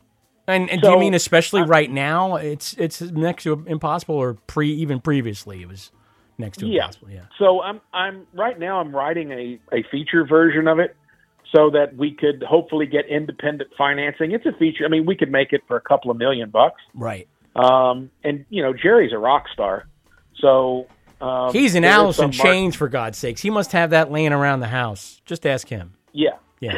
And, 0.47 0.69
and 0.69 0.81
do 0.81 0.89
you 0.89 0.99
mean 0.99 1.13
especially 1.13 1.63
right 1.63 1.89
now? 1.89 2.35
It's 2.35 2.73
it's 2.73 3.01
next 3.01 3.43
to 3.43 3.63
impossible, 3.65 4.15
or 4.15 4.33
pre 4.33 4.73
even 4.73 4.99
previously 4.99 5.61
it 5.61 5.67
was 5.67 5.91
next 6.37 6.57
to 6.57 6.67
yeah. 6.67 6.81
impossible. 6.81 7.09
Yeah. 7.11 7.25
So 7.39 7.61
I'm 7.61 7.79
I'm 7.93 8.27
right 8.33 8.59
now 8.59 8.79
I'm 8.79 8.93
writing 8.93 9.31
a, 9.31 9.59
a 9.71 9.83
feature 9.89 10.25
version 10.25 10.67
of 10.67 10.79
it 10.79 10.95
so 11.53 11.69
that 11.69 11.95
we 11.95 12.11
could 12.11 12.43
hopefully 12.43 12.85
get 12.85 13.05
independent 13.07 13.69
financing. 13.77 14.31
It's 14.31 14.45
a 14.45 14.51
feature. 14.53 14.85
I 14.85 14.89
mean, 14.89 15.05
we 15.05 15.15
could 15.15 15.31
make 15.31 15.53
it 15.53 15.61
for 15.67 15.77
a 15.77 15.81
couple 15.81 16.11
of 16.11 16.17
million 16.17 16.49
bucks. 16.49 16.81
Right. 16.93 17.27
Um, 17.55 18.09
and 18.23 18.45
you 18.49 18.63
know, 18.63 18.73
Jerry's 18.73 19.13
a 19.13 19.17
rock 19.17 19.45
star, 19.53 19.85
so 20.39 20.87
um, 21.21 21.53
He's 21.53 21.75
an 21.75 21.85
Alice 21.85 22.19
in 22.19 22.31
Chains 22.31 22.75
for 22.75 22.87
God's 22.89 23.17
sakes. 23.17 23.41
He 23.41 23.49
must 23.49 23.71
have 23.73 23.91
that 23.91 24.11
laying 24.11 24.33
around 24.33 24.59
the 24.61 24.67
house. 24.67 25.21
Just 25.25 25.45
ask 25.45 25.67
him. 25.67 25.93
Yeah, 26.11 26.31
Yeah. 26.59 26.73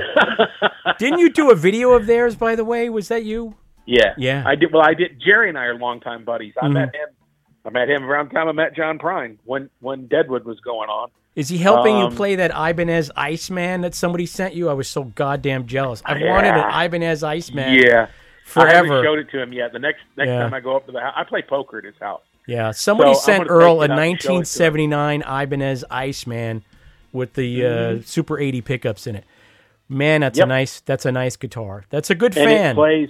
Didn't 0.99 1.19
you 1.19 1.29
do 1.31 1.51
a 1.51 1.55
video 1.55 1.91
of 1.93 2.05
theirs, 2.05 2.35
by 2.35 2.55
the 2.55 2.63
way? 2.65 2.89
Was 2.89 3.07
that 3.07 3.23
you? 3.25 3.55
yeah, 3.85 4.13
Yeah. 4.17 4.43
I 4.45 4.55
did. 4.55 4.71
Well, 4.73 4.83
I 4.83 4.93
did. 4.93 5.19
Jerry 5.25 5.49
and 5.49 5.57
I 5.57 5.65
are 5.65 5.75
longtime 5.77 6.23
buddies. 6.25 6.53
I 6.61 6.65
Mhm. 6.67 6.73
met 6.73 6.95
him. 6.95 7.07
I 7.65 7.69
met 7.71 7.89
him 7.89 8.03
around 8.03 8.29
the 8.29 8.33
time 8.35 8.47
I 8.47 8.51
met 8.51 8.75
John 8.75 8.99
Prine 8.99 9.37
when 9.45 9.69
when 9.79 10.07
Deadwood 10.07 10.43
was 10.45 10.59
going 10.59 10.89
on. 10.89 11.09
Is 11.35 11.49
he 11.49 11.57
helping 11.57 11.95
Um, 11.95 12.11
you 12.11 12.15
play 12.15 12.35
that 12.35 12.51
Ibanez 12.51 13.11
Iceman 13.15 13.81
that 13.81 13.93
somebody 13.95 14.25
sent 14.25 14.53
you? 14.53 14.69
I 14.69 14.73
was 14.73 14.87
so 14.87 15.03
goddamn 15.05 15.65
jealous. 15.65 16.01
I've 16.05 16.19
Yeah. 16.21 16.31
wanted 16.33 16.53
an 16.53 16.85
Ibanez 16.85 17.23
Iceman. 17.23 17.73
Yeah, 17.73 18.07
I 18.45 18.47
Forever. 18.49 18.75
haven't 18.75 19.03
showed 19.03 19.19
it 19.19 19.29
to 19.31 19.41
him 19.41 19.53
yet. 19.53 19.73
The 19.73 19.79
next 19.79 19.99
next 20.17 20.29
Yeah. 20.29 20.39
time 20.39 20.53
I 20.53 20.59
go 20.59 20.75
up 20.75 20.85
to 20.85 20.91
the 20.91 20.99
house, 20.99 21.13
I 21.15 21.23
play 21.23 21.41
poker 21.41 21.79
at 21.79 21.83
his 21.83 21.95
house. 21.99 22.21
Yeah, 22.47 22.71
somebody 22.71 23.13
So 23.15 23.21
sent 23.21 23.49
Earl 23.49 23.81
a 23.81 23.85
it 23.85 23.91
out 23.91 23.99
and 23.99 23.99
show 23.99 24.13
it 24.13 24.19
to 24.19 24.27
him. 24.27 24.35
1979 24.35 25.21
Ibanez 25.23 25.83
Iceman 25.89 26.63
with 27.11 27.33
the 27.33 27.65
uh, 27.65 27.69
Mhm. 27.69 28.05
Super 28.05 28.39
80 28.39 28.61
pickups 28.61 29.07
in 29.07 29.15
it. 29.15 29.23
Man, 29.89 30.21
that's 30.21 30.37
a 30.39 30.45
nice. 30.45 30.79
That's 30.81 31.05
a 31.05 31.11
nice 31.11 31.35
guitar. 31.37 31.85
That's 31.89 32.09
a 32.09 32.15
good 32.15 32.35
and 32.37 32.49
fan. 32.49 32.71
it 32.71 32.75
plays 32.75 33.09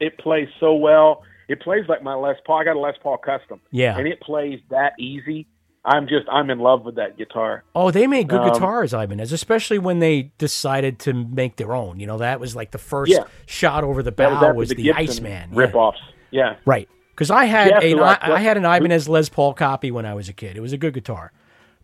it 0.00 0.18
plays 0.18 0.48
so 0.60 0.74
well. 0.74 1.22
It 1.48 1.60
plays 1.60 1.84
like 1.88 2.02
my 2.02 2.14
Les 2.14 2.36
Paul. 2.46 2.58
I 2.60 2.64
got 2.64 2.76
a 2.76 2.80
Les 2.80 2.96
Paul 3.02 3.18
custom. 3.18 3.60
Yeah. 3.70 3.96
and 3.98 4.06
it 4.08 4.20
plays 4.20 4.60
that 4.70 4.92
easy. 4.98 5.46
I'm 5.84 6.06
just 6.06 6.28
I'm 6.30 6.48
in 6.50 6.58
love 6.60 6.84
with 6.84 6.94
that 6.94 7.16
guitar. 7.18 7.64
Oh, 7.74 7.90
they 7.90 8.06
made 8.06 8.28
good 8.28 8.40
Um, 8.40 8.52
guitars, 8.52 8.92
Ibanez, 8.94 9.32
especially 9.32 9.78
when 9.78 9.98
they 9.98 10.30
decided 10.38 10.98
to 11.00 11.12
make 11.12 11.56
their 11.56 11.72
own. 11.74 11.98
You 11.98 12.06
know, 12.06 12.18
that 12.18 12.38
was 12.38 12.54
like 12.54 12.70
the 12.70 12.78
first 12.78 13.10
Yeah. 13.10 13.24
shot 13.46 13.82
over 13.82 14.02
the 14.02 14.12
That 14.12 14.16
bow 14.40 14.48
was 14.52 14.56
was, 14.56 14.68
the 14.70 14.74
the, 14.76 14.92
Iceman. 14.92 15.50
yeah. 15.52 15.58
rip-offs. 15.58 15.98
Yeah, 16.30 16.56
Right. 16.64 16.88
Because 17.10 17.30
I 17.30 17.44
had 17.44 17.68
Yeah, 17.82 17.96
a, 17.98 18.00
I, 18.00 18.34
I 18.36 18.38
had 18.40 18.56
an 18.56 18.64
Ibanez 18.64 19.06
Les 19.08 19.28
Paul 19.28 19.52
copy 19.54 19.90
when 19.90 20.06
I 20.06 20.14
was 20.14 20.28
a 20.30 20.32
kid. 20.32 20.56
It 20.56 20.60
was 20.60 20.72
a 20.72 20.78
good 20.78 20.94
guitar, 20.94 21.30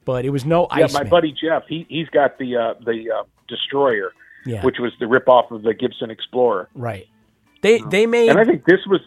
but 0.07 0.25
it 0.25 0.31
was 0.31 0.45
no 0.47 0.69
yeah. 0.75 0.85
Iceman. 0.85 1.05
My 1.05 1.11
buddy 1.11 1.33
Jeff, 1.33 1.65
he 1.69 1.85
he's 1.89 2.09
got 2.09 2.39
the 2.39 2.57
uh, 2.57 2.75
the 2.85 3.11
uh, 3.11 3.25
Destroyer, 3.49 4.13
Yeah. 4.47 4.65
which 4.65 4.77
was 4.79 4.93
the 5.01 5.07
rip 5.07 5.29
off 5.29 5.51
of 5.51 5.63
the 5.63 5.75
Gibson 5.75 6.11
Explorer. 6.11 6.69
Right. 6.75 7.09
They 7.63 7.81
they 7.91 8.07
made. 8.07 8.31
And 8.31 8.39
I 8.39 8.45
think 8.45 8.65
this 8.65 8.81
was. 8.87 9.01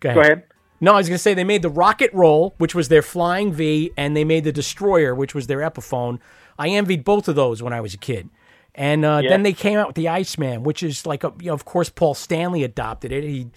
Go 0.00 0.14
Go 0.14 0.20
ahead. 0.20 0.44
No, 0.80 0.94
I 0.94 0.96
was 0.96 1.08
going 1.08 1.16
to 1.16 1.22
say 1.22 1.34
they 1.34 1.44
made 1.44 1.62
the 1.62 1.68
Rocket 1.70 2.10
Roll, 2.14 2.54
which 2.58 2.74
was 2.74 2.88
their 2.88 3.02
flying 3.02 3.52
V, 3.52 3.92
and 3.96 4.16
they 4.16 4.24
made 4.24 4.44
the 4.44 4.52
Destroyer, 4.52 5.14
which 5.14 5.34
was 5.34 5.46
their 5.46 5.58
Epiphone. 5.58 6.18
I 6.58 6.68
envied 6.70 7.04
both 7.04 7.28
of 7.28 7.36
those 7.36 7.62
when 7.62 7.72
I 7.72 7.80
was 7.80 7.92
a 7.94 7.98
kid. 7.98 8.30
And 8.74 9.04
uh, 9.04 9.20
Yeah. 9.22 9.30
then 9.30 9.42
they 9.42 9.52
came 9.52 9.78
out 9.78 9.88
with 9.88 9.96
the 9.96 10.08
Iceman, 10.08 10.62
which 10.62 10.82
is 10.82 11.04
like, 11.04 11.22
a, 11.24 11.32
you 11.40 11.46
know, 11.48 11.54
of 11.54 11.64
course, 11.64 11.90
Paul 11.90 12.14
Stanley 12.14 12.64
adopted 12.64 13.12
it. 13.12 13.24
He 13.24 13.48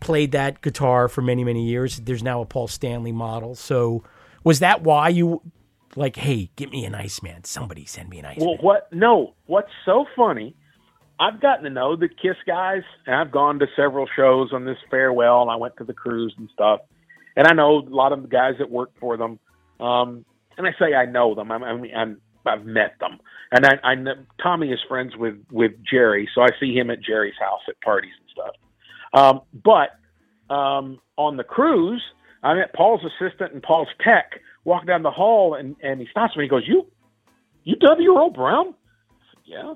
played 0.00 0.30
that 0.32 0.60
guitar 0.60 1.08
for 1.08 1.20
many, 1.22 1.42
many 1.42 1.64
years. 1.64 1.96
There's 1.98 2.22
now 2.22 2.40
a 2.42 2.46
Paul 2.46 2.68
Stanley 2.68 3.10
model. 3.12 3.56
So 3.56 4.04
was 4.44 4.60
that 4.60 4.82
why 4.82 5.08
you, 5.08 5.42
like, 5.96 6.14
hey, 6.16 6.50
get 6.54 6.70
me 6.70 6.84
an 6.84 6.94
Iceman? 6.94 7.42
Somebody 7.44 7.86
send 7.86 8.08
me 8.08 8.20
an 8.20 8.26
Iceman. 8.26 8.46
Well, 8.46 8.58
what? 8.60 8.92
No. 8.92 9.34
What's 9.46 9.70
so 9.84 10.04
funny? 10.14 10.54
I've 11.20 11.40
gotten 11.40 11.64
to 11.64 11.70
know 11.70 11.96
the 11.96 12.08
Kiss 12.08 12.36
guys, 12.46 12.82
and 13.06 13.16
I've 13.16 13.32
gone 13.32 13.58
to 13.58 13.66
several 13.74 14.06
shows 14.14 14.52
on 14.52 14.64
this 14.64 14.78
farewell, 14.90 15.42
and 15.42 15.50
I 15.50 15.56
went 15.56 15.76
to 15.78 15.84
the 15.84 15.92
cruise 15.92 16.34
and 16.38 16.48
stuff. 16.52 16.80
And 17.36 17.46
I 17.46 17.52
know 17.54 17.78
a 17.78 17.88
lot 17.88 18.12
of 18.12 18.22
the 18.22 18.28
guys 18.28 18.54
that 18.58 18.70
work 18.70 18.90
for 19.00 19.16
them. 19.16 19.38
Um, 19.80 20.24
and 20.56 20.66
I 20.66 20.70
say 20.78 20.94
I 20.94 21.06
know 21.06 21.34
them. 21.34 21.50
I, 21.50 21.74
mean, 21.74 22.18
I've 22.46 22.64
met 22.64 22.94
them, 23.00 23.18
and 23.52 23.66
I, 23.66 23.88
I 23.88 23.94
know, 23.94 24.14
Tommy 24.42 24.70
is 24.70 24.80
friends 24.88 25.16
with 25.16 25.36
with 25.50 25.72
Jerry, 25.88 26.28
so 26.34 26.42
I 26.42 26.48
see 26.58 26.74
him 26.74 26.90
at 26.90 27.00
Jerry's 27.02 27.38
house 27.38 27.60
at 27.68 27.80
parties 27.80 28.12
and 28.18 28.28
stuff. 28.32 28.54
Um, 29.12 29.40
but 29.64 30.54
um, 30.54 30.98
on 31.16 31.36
the 31.36 31.44
cruise, 31.44 32.02
I 32.42 32.54
met 32.54 32.72
Paul's 32.74 33.02
assistant 33.04 33.52
and 33.52 33.62
Paul's 33.62 33.88
tech 34.02 34.40
walking 34.64 34.86
down 34.86 35.02
the 35.02 35.10
hall, 35.10 35.54
and 35.54 35.76
and 35.82 36.00
he 36.00 36.06
stops 36.10 36.36
me. 36.36 36.44
He 36.44 36.48
goes, 36.48 36.64
"You, 36.66 36.86
you 37.64 37.76
W. 37.76 38.16
Earl 38.16 38.30
Brown?" 38.30 38.74
Said, 39.30 39.42
"Yeah." 39.44 39.74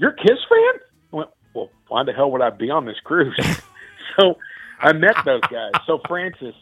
He 0.00 0.06
goes, 0.06 0.06
"You, 0.06 0.06
you're 0.06 0.10
a 0.10 0.16
Kiss 0.16 0.38
fan?" 0.48 0.80
I 1.12 1.16
went, 1.16 1.30
"Well, 1.54 1.70
why 1.88 2.04
the 2.04 2.12
hell 2.12 2.30
would 2.32 2.42
I 2.42 2.50
be 2.50 2.70
on 2.70 2.84
this 2.86 2.96
cruise?" 3.04 3.36
so 4.20 4.36
I 4.80 4.92
met 4.92 5.16
those 5.24 5.42
guys. 5.42 5.72
So 5.86 6.00
Francis, 6.08 6.54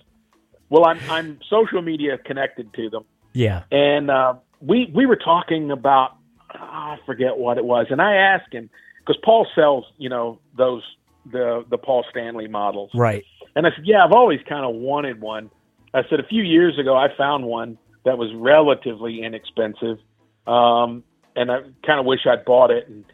well, 0.71 0.87
I'm 0.87 0.99
I'm 1.11 1.39
social 1.49 1.83
media 1.83 2.19
connected 2.19 2.73
to 2.75 2.91
them, 2.91 3.05
Yeah. 3.33 3.63
and 3.71 4.11
uh, 4.11 4.35
we 4.61 4.91
we 4.95 5.07
were 5.07 5.17
talking 5.17 5.71
about 5.71 6.17
I 6.51 6.99
forget 7.07 7.37
what 7.39 7.59
it 7.59 7.65
was, 7.65 7.87
and 7.91 8.01
I 8.03 8.15
asked 8.17 8.53
him 8.53 8.71
because 9.01 9.21
Paul 9.25 9.47
sells 9.55 9.85
you 9.99 10.09
know 10.09 10.39
those 10.57 10.83
the 11.31 11.65
the 11.71 11.79
Paul 11.79 12.05
Stanley 12.11 12.49
models, 12.49 12.91
Right. 12.95 13.25
and 13.55 13.67
I 13.67 13.71
said, 13.71 13.85
Yeah, 13.87 14.05
I've 14.05 14.13
always 14.13 14.41
kind 14.49 14.65
of 14.65 14.75
wanted 14.75 15.21
one. 15.21 15.51
I 15.95 16.03
said, 16.09 16.21
A 16.21 16.27
few 16.27 16.43
years 16.43 16.79
ago, 16.79 16.97
I 16.97 17.09
found 17.17 17.45
one 17.45 17.77
that 18.05 18.17
was 18.19 18.31
relatively 18.35 19.23
inexpensive. 19.23 19.99
Um, 20.47 21.05
and 21.37 21.51
I 21.53 21.61
kind 21.87 22.01
of 22.01 22.07
wish 22.07 22.21
I'd 22.27 22.45
bought 22.47 22.71
it. 22.71 22.89
And 22.89 23.05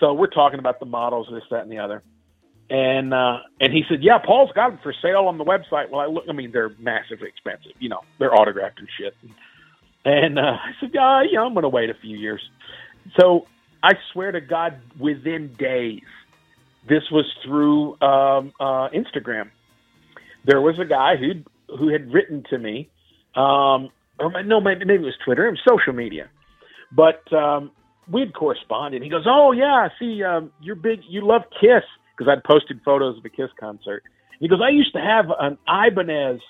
so 0.00 0.12
we're 0.12 0.26
talking 0.28 0.58
about 0.58 0.80
the 0.80 0.86
models, 0.86 1.28
this, 1.30 1.42
that, 1.50 1.62
and 1.62 1.72
the 1.72 1.78
other. 1.78 2.02
And, 2.70 3.14
uh, 3.14 3.38
and 3.60 3.72
he 3.72 3.82
said, 3.88 3.98
Yeah, 4.02 4.18
Paul's 4.18 4.50
got 4.54 4.70
them 4.70 4.80
for 4.82 4.94
sale 5.02 5.24
on 5.26 5.38
the 5.38 5.44
website. 5.44 5.90
Well, 5.90 6.00
I 6.00 6.06
look, 6.06 6.24
I 6.28 6.32
mean, 6.32 6.52
they're 6.52 6.70
massively 6.78 7.28
expensive. 7.28 7.72
You 7.78 7.88
know, 7.88 8.00
they're 8.18 8.34
autographed 8.34 8.78
and 8.78 8.88
shit. 8.98 9.14
And, 10.04 10.38
uh, 10.38 10.42
I 10.42 10.72
said, 10.80 10.90
Yeah, 10.92 11.22
yeah, 11.30 11.40
I'm 11.40 11.54
going 11.54 11.62
to 11.62 11.70
wait 11.70 11.88
a 11.88 11.94
few 11.94 12.16
years. 12.16 12.42
So 13.18 13.46
I 13.82 13.92
swear 14.12 14.32
to 14.32 14.40
God, 14.40 14.80
within 14.98 15.54
days, 15.58 16.02
this 16.88 17.02
was 17.10 17.24
through 17.44 17.92
um, 18.00 18.52
uh, 18.60 18.88
Instagram. 18.90 19.50
There 20.44 20.60
was 20.60 20.78
a 20.78 20.84
guy 20.84 21.16
who 21.16 21.42
who 21.76 21.88
had 21.88 22.12
written 22.12 22.44
to 22.48 22.58
me, 22.58 22.88
um, 23.34 23.90
or 24.18 24.42
no, 24.42 24.60
maybe, 24.60 24.86
maybe 24.86 25.02
it 25.02 25.06
was 25.06 25.18
Twitter, 25.22 25.46
it 25.46 25.50
was 25.50 25.60
social 25.68 25.92
media, 25.92 26.30
but 26.90 27.30
um, 27.32 27.70
we'd 28.10 28.34
corresponded. 28.34 29.02
He 29.02 29.08
goes, 29.08 29.24
"Oh 29.26 29.52
yeah, 29.52 29.88
see, 29.98 30.22
um, 30.22 30.50
you're 30.60 30.76
big, 30.76 31.00
you 31.08 31.20
love 31.26 31.42
Kiss," 31.60 31.84
because 32.16 32.30
I'd 32.30 32.44
posted 32.44 32.80
photos 32.84 33.18
of 33.18 33.24
a 33.24 33.28
Kiss 33.28 33.50
concert. 33.58 34.02
He 34.40 34.48
goes, 34.48 34.60
"I 34.62 34.70
used 34.70 34.92
to 34.94 35.00
have 35.00 35.26
an 35.38 35.58
Ibanez 35.68 36.40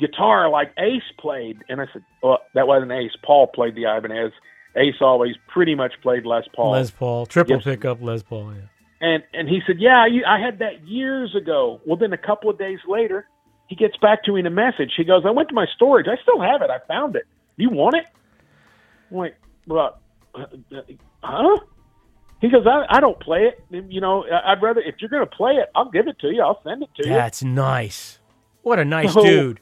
guitar 0.00 0.48
like 0.48 0.72
Ace 0.78 1.02
played," 1.18 1.58
and 1.68 1.80
I 1.80 1.86
said, 1.92 2.02
"Well, 2.22 2.40
that 2.54 2.66
wasn't 2.66 2.92
Ace. 2.92 3.12
Paul 3.22 3.46
played 3.48 3.74
the 3.74 3.84
Ibanez. 3.84 4.32
Ace 4.76 5.00
always 5.00 5.34
pretty 5.48 5.74
much 5.74 5.94
played 6.02 6.24
Les 6.26 6.46
Paul." 6.54 6.70
Les 6.72 6.90
Paul. 6.90 7.26
Triple 7.26 7.56
Yes. 7.56 7.64
pickup 7.64 8.02
Les 8.02 8.22
Paul. 8.22 8.52
Yeah. 8.54 8.60
And 9.00 9.22
and 9.32 9.48
he 9.48 9.60
said, 9.66 9.78
"Yeah, 9.78 10.06
I 10.26 10.38
had 10.38 10.58
that 10.58 10.86
years 10.86 11.34
ago." 11.34 11.80
Well, 11.86 11.96
then 11.96 12.12
a 12.12 12.18
couple 12.18 12.50
of 12.50 12.58
days 12.58 12.80
later, 12.86 13.28
he 13.66 13.74
gets 13.76 13.96
back 13.96 14.24
to 14.24 14.32
me 14.32 14.40
in 14.40 14.46
a 14.46 14.50
message. 14.50 14.92
He 14.96 15.04
goes, 15.04 15.24
"I 15.24 15.30
went 15.30 15.48
to 15.50 15.54
my 15.54 15.66
storage. 15.74 16.06
I 16.08 16.16
still 16.22 16.40
have 16.40 16.62
it. 16.62 16.70
I 16.70 16.78
found 16.86 17.16
it. 17.16 17.26
You 17.56 17.70
want 17.70 17.96
it?" 17.96 18.06
I'm 19.10 19.16
like, 19.16 19.36
"Well, 19.66 19.98
huh?" 21.22 21.58
He 22.40 22.48
goes, 22.48 22.66
I, 22.66 22.84
"I 22.88 23.00
don't 23.00 23.18
play 23.20 23.50
it. 23.50 23.64
You 23.90 24.00
know, 24.00 24.24
I'd 24.44 24.62
rather 24.62 24.80
if 24.80 24.96
you're 25.00 25.10
going 25.10 25.26
to 25.28 25.36
play 25.36 25.52
it, 25.54 25.68
I'll 25.74 25.90
give 25.90 26.06
it 26.08 26.18
to 26.20 26.28
you. 26.28 26.42
I'll 26.42 26.60
send 26.62 26.82
it 26.82 26.90
to 26.96 27.08
you." 27.08 27.14
That's 27.14 27.42
nice. 27.42 28.18
What 28.62 28.78
a 28.78 28.84
nice 28.84 29.12
So- 29.14 29.22
dude. 29.24 29.60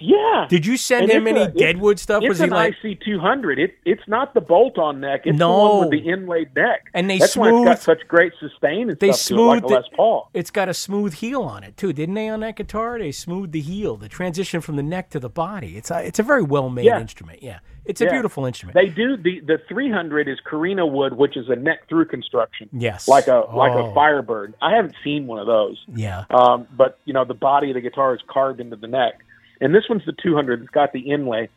Yeah. 0.00 0.46
Did 0.48 0.64
you 0.66 0.76
send 0.76 1.04
And 1.04 1.12
him 1.12 1.26
any 1.26 1.42
a- 1.42 1.48
Deadwood 1.48 1.98
stuff? 1.98 2.22
It's 2.22 2.28
Was 2.28 2.38
he 2.38 2.44
an 2.44 2.50
like, 2.50 2.74
IC 2.82 3.00
two 3.04 3.18
hundred. 3.18 3.58
It 3.58 3.74
it's 3.84 4.02
not 4.08 4.34
the 4.34 4.40
bolt 4.40 4.78
on 4.78 5.00
neck. 5.00 5.22
It's 5.24 5.36
the 5.38 5.44
No. 5.44 5.76
one 5.78 5.80
with 5.88 5.90
the 5.90 6.08
inlaid 6.08 6.54
neck. 6.56 6.86
And 6.94 7.08
they 7.10 7.18
That's 7.18 7.36
why 7.36 7.50
it's 7.50 7.64
got 7.64 7.78
such 7.80 8.08
great 8.08 8.32
sustain 8.40 8.88
and 8.90 8.98
they 8.98 9.12
stuff 9.12 9.36
to 9.36 9.42
it, 9.42 9.46
like 9.46 9.64
Les 9.64 9.84
Paul. 9.94 10.30
It's 10.34 10.50
got 10.50 10.68
a 10.68 10.74
smooth 10.74 11.14
heel 11.14 11.42
on 11.42 11.62
it 11.64 11.76
too, 11.76 11.92
didn't 11.92 12.14
they? 12.14 12.28
On 12.28 12.40
that 12.40 12.56
guitar, 12.56 12.98
they 12.98 13.12
smoothed 13.12 13.52
the 13.52 13.60
heel, 13.60 13.96
the 13.96 14.08
transition 14.08 14.60
from 14.60 14.76
the 14.76 14.82
neck 14.82 15.10
to 15.10 15.20
the 15.20 15.28
body. 15.30 15.76
It's 15.76 15.90
a, 15.90 16.04
it's 16.04 16.18
a 16.18 16.22
very 16.22 16.42
well 16.42 16.68
made 16.70 16.86
Yeah. 16.86 17.00
instrument. 17.00 17.42
Yeah, 17.42 17.58
it's 17.84 18.00
a 18.00 18.04
Yeah. 18.04 18.12
beautiful 18.12 18.46
instrument. 18.46 18.74
They 18.74 18.86
do 18.88 19.16
the 19.16 19.40
the 19.40 19.58
300 19.68 20.28
is 20.28 20.38
Korina 20.50 20.90
wood, 20.90 21.14
which 21.16 21.36
is 21.36 21.48
a 21.48 21.56
neck 21.56 21.88
through 21.88 22.06
construction. 22.06 22.68
Yes. 22.72 23.06
like 23.08 23.26
a 23.28 23.44
like 23.54 23.72
Oh. 23.72 23.90
a 23.90 23.94
Firebird. 23.94 24.54
I 24.62 24.74
haven't 24.74 24.94
seen 25.04 25.26
one 25.26 25.38
of 25.38 25.46
those. 25.46 25.78
Yeah. 25.94 26.24
Um, 26.30 26.66
but 26.76 26.98
you 27.04 27.12
know 27.12 27.24
the 27.24 27.34
body 27.34 27.70
of 27.70 27.74
the 27.74 27.80
guitar 27.80 28.14
is 28.14 28.20
carved 28.28 28.60
into 28.60 28.76
the 28.76 28.86
neck, 28.86 29.20
and 29.60 29.74
this 29.74 29.84
one's 29.88 30.04
the 30.06 30.12
200. 30.22 30.60
It's 30.62 30.70
got 30.70 30.92
the 30.92 31.00
inlay. 31.10 31.48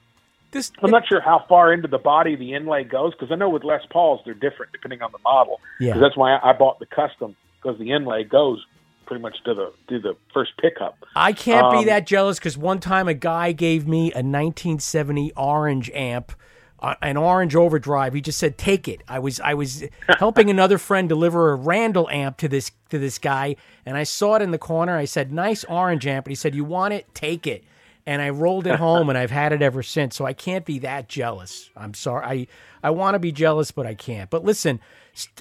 This 0.51 0.71
I'm 0.83 0.91
not 0.91 1.07
sure 1.07 1.19
how 1.19 1.45
far 1.49 1.73
into 1.73 1.87
the 1.87 1.97
body 1.97 2.35
the 2.35 2.53
inlay 2.53 2.83
goes 2.83 3.13
because 3.13 3.31
I 3.31 3.35
know 3.35 3.49
with 3.49 3.63
Les 3.63 3.81
Pauls 3.91 4.21
they're 4.23 4.35
different 4.35 4.71
depending 4.71 5.01
on 5.01 5.11
the 5.11 5.17
model. 5.23 5.59
Yeah. 5.79 5.97
that's 5.97 6.15
why 6.15 6.35
I, 6.35 6.51
I 6.51 6.53
bought 6.53 6.79
the 6.79 6.85
custom 6.85 7.35
because 7.61 7.79
the 7.79 7.91
inlay 7.91 8.23
goes 8.23 8.63
pretty 9.07 9.21
much 9.21 9.35
to 9.45 9.53
the 9.55 9.73
to 9.89 9.99
the 9.99 10.15
first 10.33 10.51
pickup. 10.61 10.97
I 11.15 11.33
can't 11.33 11.65
Um, 11.65 11.79
be 11.79 11.85
that 11.85 12.05
jealous 12.05 12.37
because 12.37 12.55
one 12.57 12.79
time 12.79 13.07
a 13.07 13.15
guy 13.15 13.51
gave 13.51 13.87
me 13.87 14.11
a 14.11 14.21
1970 14.21 15.31
Orange 15.35 15.89
amp, 15.91 16.33
uh, 16.79 16.93
an 17.01 17.17
Orange 17.17 17.55
Overdrive. 17.55 18.13
He 18.13 18.21
just 18.21 18.37
said, 18.37 18.57
"Take 18.57 18.87
it." 18.87 19.01
I 19.07 19.17
was 19.17 19.39
I 19.39 19.55
was 19.55 19.83
helping 20.19 20.49
another 20.51 20.77
friend 20.77 21.09
deliver 21.09 21.51
a 21.51 21.55
Randall 21.55 22.07
amp 22.11 22.37
to 22.37 22.47
this 22.47 22.71
to 22.89 22.99
this 22.99 23.17
guy, 23.17 23.55
and 23.87 23.97
I 23.97 24.03
saw 24.03 24.35
it 24.35 24.41
in 24.43 24.51
the 24.51 24.57
corner. 24.59 24.95
I 24.97 25.05
said, 25.05 25.31
"Nice 25.33 25.63
Orange 25.63 26.05
amp," 26.05 26.27
and 26.27 26.31
he 26.31 26.35
said, 26.35 26.53
"You 26.53 26.63
want 26.63 26.93
it? 26.93 27.07
Take 27.15 27.47
it." 27.47 27.63
And 28.05 28.21
I 28.21 28.31
rolled 28.31 28.67
it 28.67 28.75
home, 28.75 29.07
and 29.09 29.17
I've 29.17 29.31
had 29.31 29.53
it 29.53 29.61
ever 29.61 29.81
since. 29.81 30.15
So 30.15 30.25
I 30.25 30.33
can't 30.33 30.65
be 30.65 30.79
that 30.79 31.07
jealous. 31.07 31.69
I'm 31.75 31.93
sorry. 31.93 32.25
I 32.25 32.47
I 32.83 32.89
want 32.89 33.15
to 33.15 33.19
be 33.19 33.31
jealous, 33.31 33.71
but 33.71 33.85
I 33.85 33.95
can't. 33.95 34.29
But 34.29 34.43
listen, 34.43 34.81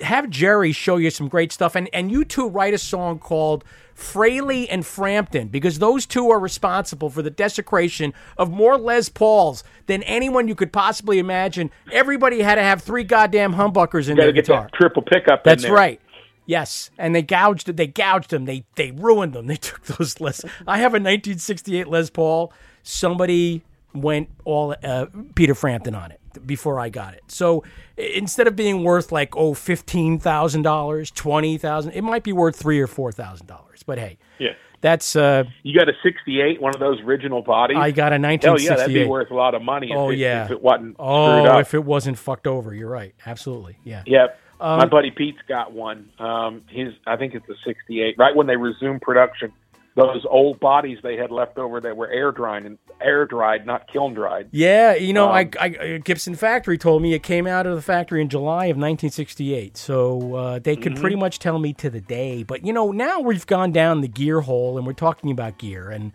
have 0.01 0.31
Jerry 0.31 0.71
show 0.73 0.97
you 0.97 1.11
some 1.11 1.29
great 1.29 1.51
stuff, 1.51 1.75
and 1.75 1.89
and 1.93 2.11
you 2.11 2.25
two 2.25 2.49
write 2.49 2.75
a 2.75 2.79
song 2.79 3.19
called 3.19 3.65
Frehley 3.97 4.67
and 4.71 4.85
Frampton 4.85 5.49
because 5.49 5.79
those 5.79 6.07
two 6.07 6.31
are 6.31 6.39
responsible 6.39 7.11
for 7.11 7.23
the 7.23 7.31
desecration 7.31 8.13
of 8.37 8.51
more 8.51 8.77
Les 8.77 9.09
Pauls 9.09 9.65
than 9.87 10.03
anyone 10.05 10.47
you 10.49 10.55
could 10.55 10.73
possibly 10.73 11.19
imagine. 11.19 11.71
Everybody 11.91 12.43
had 12.43 12.57
to 12.57 12.63
have 12.63 12.83
three 12.83 13.05
goddamn 13.05 13.55
humbuckers 13.55 14.09
in 14.09 14.17
their 14.17 14.33
guitar. 14.33 14.69
triple 14.75 15.03
pickup. 15.03 15.45
That's 15.45 15.69
right. 15.69 16.01
Yes, 16.47 16.91
and 16.99 17.15
they 17.15 17.23
gouged 17.23 17.69
it 17.69 17.77
They 17.77 17.87
gouged 17.87 18.31
them. 18.31 18.45
They 18.47 18.65
they 18.77 18.91
ruined 18.91 19.33
them. 19.35 19.47
They 19.53 19.57
took 19.57 19.85
those 19.85 20.21
Les. 20.21 20.45
I 20.67 20.79
have 20.79 20.93
a 20.93 20.99
1968 20.99 21.87
Les 21.89 22.11
Paul. 22.11 22.53
Somebody 22.83 23.63
went 23.95 24.29
all 24.45 24.75
uh, 24.83 25.07
Peter 25.35 25.55
Frampton 25.55 25.95
on 25.95 26.11
it 26.11 26.21
before 26.47 26.81
I 26.81 26.89
got 26.89 27.15
it. 27.15 27.23
So 27.29 27.63
instead 27.97 28.47
of 28.47 28.57
being 28.57 28.83
worth 28.85 29.13
like 29.13 29.37
oh 29.37 29.55
fifteen 29.55 30.19
thousand 30.19 30.63
dollars, 30.63 31.11
twenty 31.11 31.59
thousand, 31.59 31.93
it 31.93 32.03
might 32.03 32.23
be 32.25 32.33
worth 32.33 32.57
three 32.57 32.81
or 32.81 32.87
four 32.87 33.13
thousand 33.13 33.47
dollars. 33.47 33.83
But 33.85 33.99
hey, 33.99 34.19
Yeah. 34.39 34.53
that's 34.81 35.15
uh, 35.17 35.45
You 35.63 35.79
got 35.79 35.89
a 35.89 35.93
68, 36.03 36.61
one 36.63 36.73
of 36.75 36.81
those 36.81 37.01
original 37.03 37.43
bodies. 37.43 37.77
I 37.79 37.91
got 37.91 38.13
a 38.13 38.19
1968. 38.19 38.49
Oh 38.49 38.57
yeah, 38.71 38.77
that'd 38.77 38.95
be 38.95 39.07
worth 39.07 39.31
a 39.31 39.35
lot 39.35 39.55
of 39.55 39.63
money. 39.63 39.93
Oh 39.95 40.11
it, 40.11 40.19
yeah, 40.19 40.45
if 40.47 40.51
it 40.53 40.63
wasn't 40.63 40.97
oh 40.99 41.59
if 41.59 41.75
it 41.75 41.85
wasn't 41.85 42.19
fucked 42.19 42.47
over. 42.47 42.75
You're 42.75 42.89
right. 42.91 43.15
Absolutely. 43.27 43.77
Yeah. 43.85 44.03
Yep. 44.07 44.39
Um, 44.63 44.79
My 44.79 44.87
buddy 44.87 45.11
Pete's 45.11 45.43
got 45.49 45.73
one. 45.73 46.09
Um, 46.19 46.63
his, 46.69 46.95
I 47.07 47.17
think 47.17 47.35
it's 47.35 47.49
a 47.49 47.55
'68. 47.65 48.15
Right 48.17 48.35
when 48.35 48.47
they 48.47 48.57
resumed 48.57 49.01
production, 49.03 49.53
those 49.97 50.25
old 50.31 50.59
bodies 50.61 50.99
they 51.03 51.17
had 51.17 51.31
left 51.31 51.59
over 51.59 51.81
that 51.81 51.97
were 51.97 52.09
air 52.09 52.33
dried 52.33 52.65
and 52.65 52.79
air 53.01 53.27
dried, 53.27 53.67
not 53.67 53.93
kiln 53.93 54.15
dried. 54.15 54.49
Yeah, 54.53 54.95
you 54.95 55.13
know, 55.13 55.27
Um, 55.29 55.33
I, 55.35 55.51
I 55.61 56.01
Gibson 56.03 56.35
Factory 56.35 56.79
told 56.79 57.03
me 57.03 57.13
it 57.13 57.23
came 57.23 57.47
out 57.47 57.67
of 57.67 57.75
the 57.75 57.83
factory 57.83 58.23
in 58.23 58.29
July 58.31 58.67
of 58.67 58.77
1968. 58.79 59.77
So 59.77 60.35
uh, 60.37 60.59
they 60.61 60.77
could 60.77 60.93
Mhm. 60.95 61.01
pretty 61.01 61.17
much 61.17 61.39
tell 61.41 61.59
me 61.59 61.73
to 61.75 61.91
the 61.91 62.01
day. 62.01 62.43
But 62.43 62.65
you 62.65 62.73
know, 62.73 62.93
now 62.93 63.21
we've 63.21 63.47
gone 63.47 63.73
down 63.73 64.01
the 64.01 64.09
gear 64.09 64.41
hole 64.43 64.79
and 64.79 64.87
we're 64.87 64.93
talking 64.95 65.31
about 65.31 65.59
gear. 65.59 65.91
And 65.91 66.13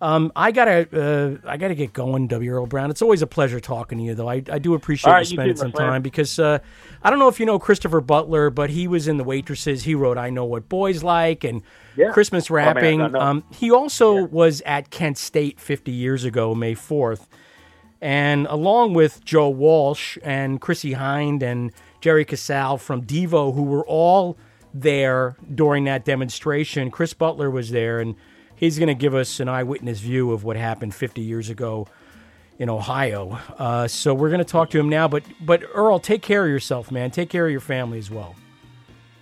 Um, 0.00 0.30
I 0.36 0.52
gotta, 0.52 0.86
uh, 1.44 1.48
I 1.48 1.56
gotta 1.56 1.74
get 1.74 1.92
going, 1.92 2.28
W. 2.28 2.52
Earl 2.52 2.66
Brown. 2.66 2.88
It's 2.90 3.02
always 3.02 3.20
a 3.20 3.26
pleasure 3.26 3.58
talking 3.58 3.98
to 3.98 4.04
you, 4.04 4.14
though. 4.14 4.28
I, 4.28 4.42
I 4.50 4.58
do 4.60 4.74
appreciate 4.74 5.10
you 5.10 5.14
right, 5.14 5.28
you 5.30 5.36
spending 5.36 5.56
some 5.56 5.72
friend. 5.72 5.90
time 5.90 6.02
because 6.02 6.38
uh, 6.38 6.60
I 7.02 7.10
don't 7.10 7.18
know 7.18 7.26
if 7.26 7.40
you 7.40 7.46
know 7.46 7.58
Christopher 7.58 8.00
Butler, 8.00 8.48
but 8.50 8.70
he 8.70 8.86
was 8.86 9.08
in 9.08 9.16
The 9.16 9.24
Waitresses. 9.24 9.82
He 9.82 9.96
wrote 9.96 10.16
"I 10.16 10.30
Know 10.30 10.44
What 10.44 10.68
Boys 10.68 11.02
Like" 11.02 11.42
and 11.42 11.62
Yeah. 11.96 12.12
Christmas 12.12 12.48
Oh, 12.48 12.54
Wrapping. 12.54 12.98
Know. 13.10 13.18
um, 13.20 13.44
he 13.52 13.72
also 13.72 14.24
was 14.26 14.60
at 14.64 14.90
Kent 14.90 15.18
State 15.18 15.58
50 15.58 15.90
years 15.90 16.22
ago, 16.24 16.54
May 16.54 16.74
4th, 16.76 17.26
and 18.00 18.46
along 18.46 18.94
with 18.94 19.24
Joe 19.24 19.48
Walsh 19.48 20.16
and 20.22 20.60
Chrissie 20.60 20.94
Hynde 20.94 21.42
and 21.42 21.72
Jerry 22.00 22.24
Casale 22.24 22.76
from 22.78 23.02
Devo, 23.02 23.52
who 23.52 23.64
were 23.64 23.84
all 23.86 24.38
there 24.72 25.36
during 25.52 25.84
that 25.84 26.04
demonstration. 26.04 26.92
Chris 26.92 27.14
Butler 27.14 27.50
was 27.50 27.70
there, 27.72 27.98
and 27.98 28.14
he's 28.58 28.78
going 28.78 28.88
to 28.88 28.94
give 28.94 29.14
us 29.14 29.40
an 29.40 29.48
eyewitness 29.48 30.00
view 30.00 30.32
of 30.32 30.44
what 30.44 30.56
happened 30.56 30.94
50 30.94 31.22
years 31.22 31.48
ago 31.48 31.86
in 32.58 32.68
Ohio. 32.68 33.38
Uh, 33.58 33.86
so 33.88 34.12
we're 34.14 34.28
going 34.30 34.38
to 34.40 34.44
talk 34.44 34.70
to 34.70 34.78
him 34.78 34.88
now. 34.88 35.08
But 35.08 35.24
but 35.40 35.62
Earl, 35.72 36.00
take 36.00 36.22
care 36.22 36.44
of 36.44 36.50
yourself, 36.50 36.90
man. 36.90 37.10
Take 37.10 37.30
care 37.30 37.46
of 37.46 37.52
your 37.52 37.60
family 37.60 37.98
as 37.98 38.10
well. 38.10 38.34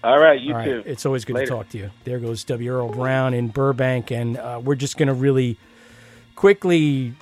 All 0.03 0.18
right, 0.18 0.41
you 0.41 0.53
All 0.53 0.59
right. 0.59 0.64
too. 0.64 0.82
It's 0.87 1.05
always 1.05 1.24
good 1.24 1.34
Later. 1.34 1.47
to 1.47 1.53
talk 1.53 1.68
to 1.70 1.78
you. 1.78 1.91
There 2.05 2.18
goes 2.20 2.45
W. 2.45 2.72
Earl 2.72 2.91
Brown 2.91 3.34
in 3.34 3.49
Burbank, 3.49 4.11
and 4.12 4.37
uh, 4.37 4.61
we're 4.62 4.76
just 4.76 4.97
going 4.97 5.09
to 5.09 5.14
really 5.14 5.59
quickly 6.37 7.14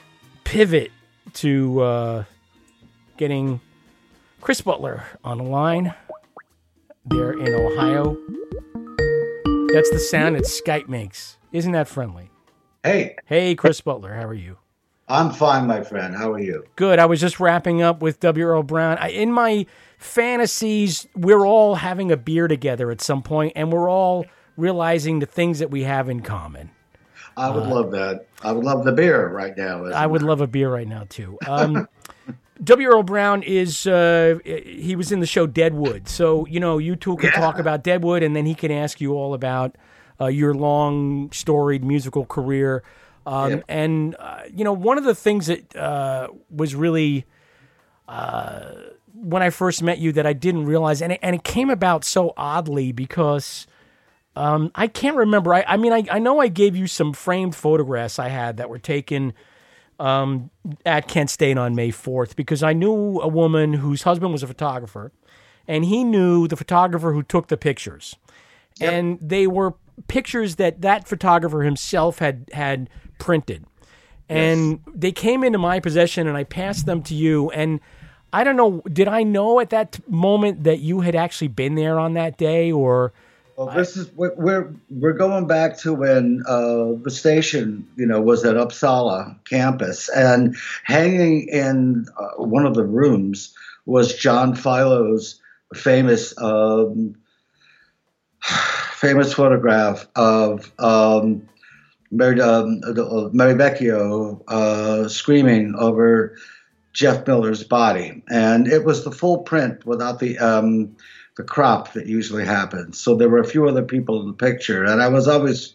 pivot 0.44 0.92
to 1.34 1.80
uh, 1.80 2.24
getting 3.16 3.60
Chris 4.40 4.60
Butler 4.60 5.04
on 5.24 5.38
the 5.38 5.44
line 5.44 5.94
there 7.06 7.32
in 7.32 7.54
Ohio. 7.54 8.18
That's 9.72 9.90
the 9.90 9.98
sound 9.98 10.36
that 10.36 10.44
Skype 10.44 10.88
makes. 10.88 11.38
Isn't 11.54 11.70
that 11.70 11.86
friendly? 11.86 12.30
Hey. 12.82 13.14
Hey, 13.26 13.54
Chris 13.54 13.80
Butler, 13.80 14.12
how 14.12 14.24
are 14.24 14.34
you? 14.34 14.58
I'm 15.06 15.30
fine, 15.30 15.68
my 15.68 15.84
friend. 15.84 16.12
How 16.12 16.32
are 16.32 16.40
you? 16.40 16.64
Good. 16.74 16.98
I 16.98 17.06
was 17.06 17.20
just 17.20 17.38
wrapping 17.38 17.80
up 17.80 18.02
with 18.02 18.18
W. 18.18 18.44
Earl 18.44 18.64
Brown. 18.64 18.98
I, 18.98 19.10
in 19.10 19.30
my 19.30 19.64
fantasies, 19.96 21.06
we're 21.14 21.46
all 21.46 21.76
having 21.76 22.10
a 22.10 22.16
beer 22.16 22.48
together 22.48 22.90
at 22.90 23.00
some 23.00 23.22
point, 23.22 23.52
and 23.54 23.72
we're 23.72 23.88
all 23.88 24.26
realizing 24.56 25.20
the 25.20 25.26
things 25.26 25.60
that 25.60 25.70
we 25.70 25.84
have 25.84 26.08
in 26.08 26.22
common. 26.22 26.72
I 27.36 27.50
would 27.50 27.68
love 27.68 27.92
that. 27.92 28.26
I 28.42 28.50
would 28.50 28.64
love 28.64 28.84
the 28.84 28.92
beer 28.92 29.28
right 29.28 29.56
now. 29.56 29.84
I 29.84 30.06
would 30.06 30.22
love 30.22 30.40
a 30.40 30.48
beer 30.48 30.72
right 30.72 30.88
now 30.88 31.04
too. 31.08 31.38
Um, 31.46 31.86
W. 32.64 32.88
Earl 32.88 33.04
Brown 33.04 33.44
is 33.44 33.86
uh, 33.86 34.40
he 34.44 34.96
was 34.96 35.12
in 35.12 35.20
the 35.20 35.26
show 35.26 35.46
Deadwood, 35.46 36.08
so 36.08 36.46
you 36.46 36.58
know 36.58 36.78
you 36.78 36.96
two 36.96 37.16
can 37.16 37.30
talk 37.30 37.60
about 37.60 37.84
Deadwood, 37.84 38.24
and 38.24 38.34
then 38.34 38.44
he 38.44 38.56
can 38.56 38.72
ask 38.72 39.00
you 39.00 39.14
all 39.14 39.34
about 39.34 39.76
uh, 40.20 40.26
your 40.26 40.54
long, 40.54 41.30
storied 41.32 41.84
musical 41.84 42.24
career. 42.26 42.82
Um, 43.26 43.52
And 43.68 44.16
uh, 44.18 44.42
you 44.52 44.64
know 44.64 44.72
one 44.72 44.98
of 44.98 45.04
the 45.04 45.14
things 45.14 45.46
that 45.46 45.74
uh, 45.76 46.28
was 46.50 46.74
really 46.74 47.24
uh, 48.06 48.72
when 49.14 49.42
I 49.42 49.50
first 49.50 49.82
met 49.82 49.98
you 49.98 50.12
that 50.12 50.26
I 50.26 50.32
didn't 50.32 50.66
realize, 50.66 51.00
and 51.00 51.12
it, 51.12 51.20
and 51.22 51.34
it 51.34 51.44
came 51.44 51.70
about 51.70 52.04
so 52.04 52.32
oddly 52.36 52.92
because. 52.92 53.66
Um, 54.36 54.72
I 54.74 54.88
can't 54.88 55.16
remember. 55.16 55.54
I, 55.54 55.64
I 55.64 55.76
mean, 55.76 55.92
I, 55.92 56.02
I 56.10 56.18
know 56.18 56.40
I 56.40 56.48
gave 56.48 56.74
you 56.74 56.88
some 56.88 57.12
framed 57.12 57.54
photographs 57.54 58.18
I 58.18 58.30
had 58.30 58.56
that 58.56 58.68
were 58.68 58.80
taken 58.80 59.32
um, 60.00 60.50
at 60.84 61.06
Kent 61.06 61.30
State 61.30 61.56
on 61.56 61.76
May 61.76 61.90
4th 61.90 62.34
because 62.34 62.60
I 62.62 62.72
knew 62.72 63.20
a 63.20 63.28
woman 63.28 63.74
whose 63.74 64.02
husband 64.02 64.32
was 64.32 64.42
a 64.42 64.48
photographer 64.48 65.12
and 65.66 65.84
he 65.84 66.04
knew 66.04 66.48
the 66.48 66.56
photographer 66.56 67.12
who 67.12 67.22
took 67.22 67.46
the 67.48 67.56
pictures. 67.56 68.16
And 68.80 69.18
they 69.20 69.46
were 69.46 69.74
pictures 70.08 70.56
that 70.56 70.82
that 70.82 71.08
photographer 71.08 71.62
himself 71.62 72.18
had, 72.18 72.48
had 72.52 72.90
printed. 73.18 73.64
And 74.28 74.80
they 74.92 75.12
came 75.12 75.44
into 75.44 75.58
my 75.58 75.80
possession 75.80 76.26
and 76.26 76.36
I 76.36 76.44
passed 76.44 76.86
them 76.86 77.02
to 77.04 77.14
you. 77.14 77.50
And 77.50 77.80
I 78.32 78.42
don't 78.42 78.56
know, 78.56 78.80
did 78.90 79.06
I 79.06 79.22
know 79.22 79.60
at 79.60 79.70
that 79.70 80.00
moment 80.08 80.64
that 80.64 80.80
you 80.80 81.00
had 81.00 81.14
actually 81.14 81.48
been 81.48 81.74
there 81.74 81.98
on 81.98 82.14
that 82.14 82.38
day 82.38 82.72
or. 82.72 83.12
Well, 83.56 83.70
this 83.72 83.96
is 83.96 84.10
we're 84.14 84.34
we're- 84.34 84.74
we're 84.90 85.12
going 85.12 85.46
back 85.46 85.78
to 85.78 85.94
when 85.94 86.42
uh, 86.48 86.94
the 87.02 87.10
station, 87.10 87.86
you 87.94 88.04
know, 88.04 88.20
was 88.20 88.44
at 88.44 88.56
Upsala 88.56 89.36
campus, 89.44 90.08
and 90.08 90.56
hanging 90.82 91.46
in 91.46 92.06
uh, 92.18 92.42
one 92.42 92.66
of 92.66 92.74
the 92.74 92.82
rooms 92.82 93.54
was 93.86 94.16
John 94.16 94.56
Filo's 94.56 95.40
famous 95.72 96.34
um, 96.38 97.14
famous 98.94 99.32
photograph 99.32 100.06
of 100.16 100.72
um, 100.78 101.48
Mary, 102.10 102.40
um, 102.40 102.80
uh, 102.84 103.28
Mary 103.32 103.54
Vecchio 103.54 104.42
uh, 104.48 105.08
screaming 105.08 105.74
over 105.76 106.36
Jeff 106.92 107.26
Miller's 107.26 107.64
body, 107.64 108.22
and 108.28 108.68
it 108.68 108.84
was 108.84 109.04
the 109.04 109.10
full 109.10 109.38
print 109.38 109.84
without 109.84 110.20
the 110.20 110.38
um, 110.38 110.96
the 111.36 111.42
crop 111.42 111.92
that 111.94 112.06
usually 112.06 112.44
happens. 112.44 112.98
So 112.98 113.16
there 113.16 113.28
were 113.28 113.40
a 113.40 113.46
few 113.46 113.66
other 113.68 113.82
people 113.82 114.20
in 114.20 114.28
the 114.28 114.32
picture, 114.32 114.84
and 114.84 115.02
I 115.02 115.08
was 115.08 115.26
always 115.26 115.74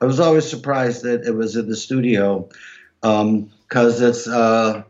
I 0.00 0.04
was 0.04 0.20
always 0.20 0.48
surprised 0.48 1.02
that 1.02 1.24
it 1.24 1.34
was 1.34 1.56
in 1.56 1.68
the 1.68 1.76
studio 1.76 2.48
because 3.00 4.00
it's 4.00 4.28
uh, 4.28 4.82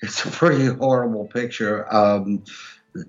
it's 0.00 0.24
a 0.24 0.30
pretty 0.30 0.66
horrible 0.78 1.26
picture. 1.26 1.86
Um, 1.94 2.42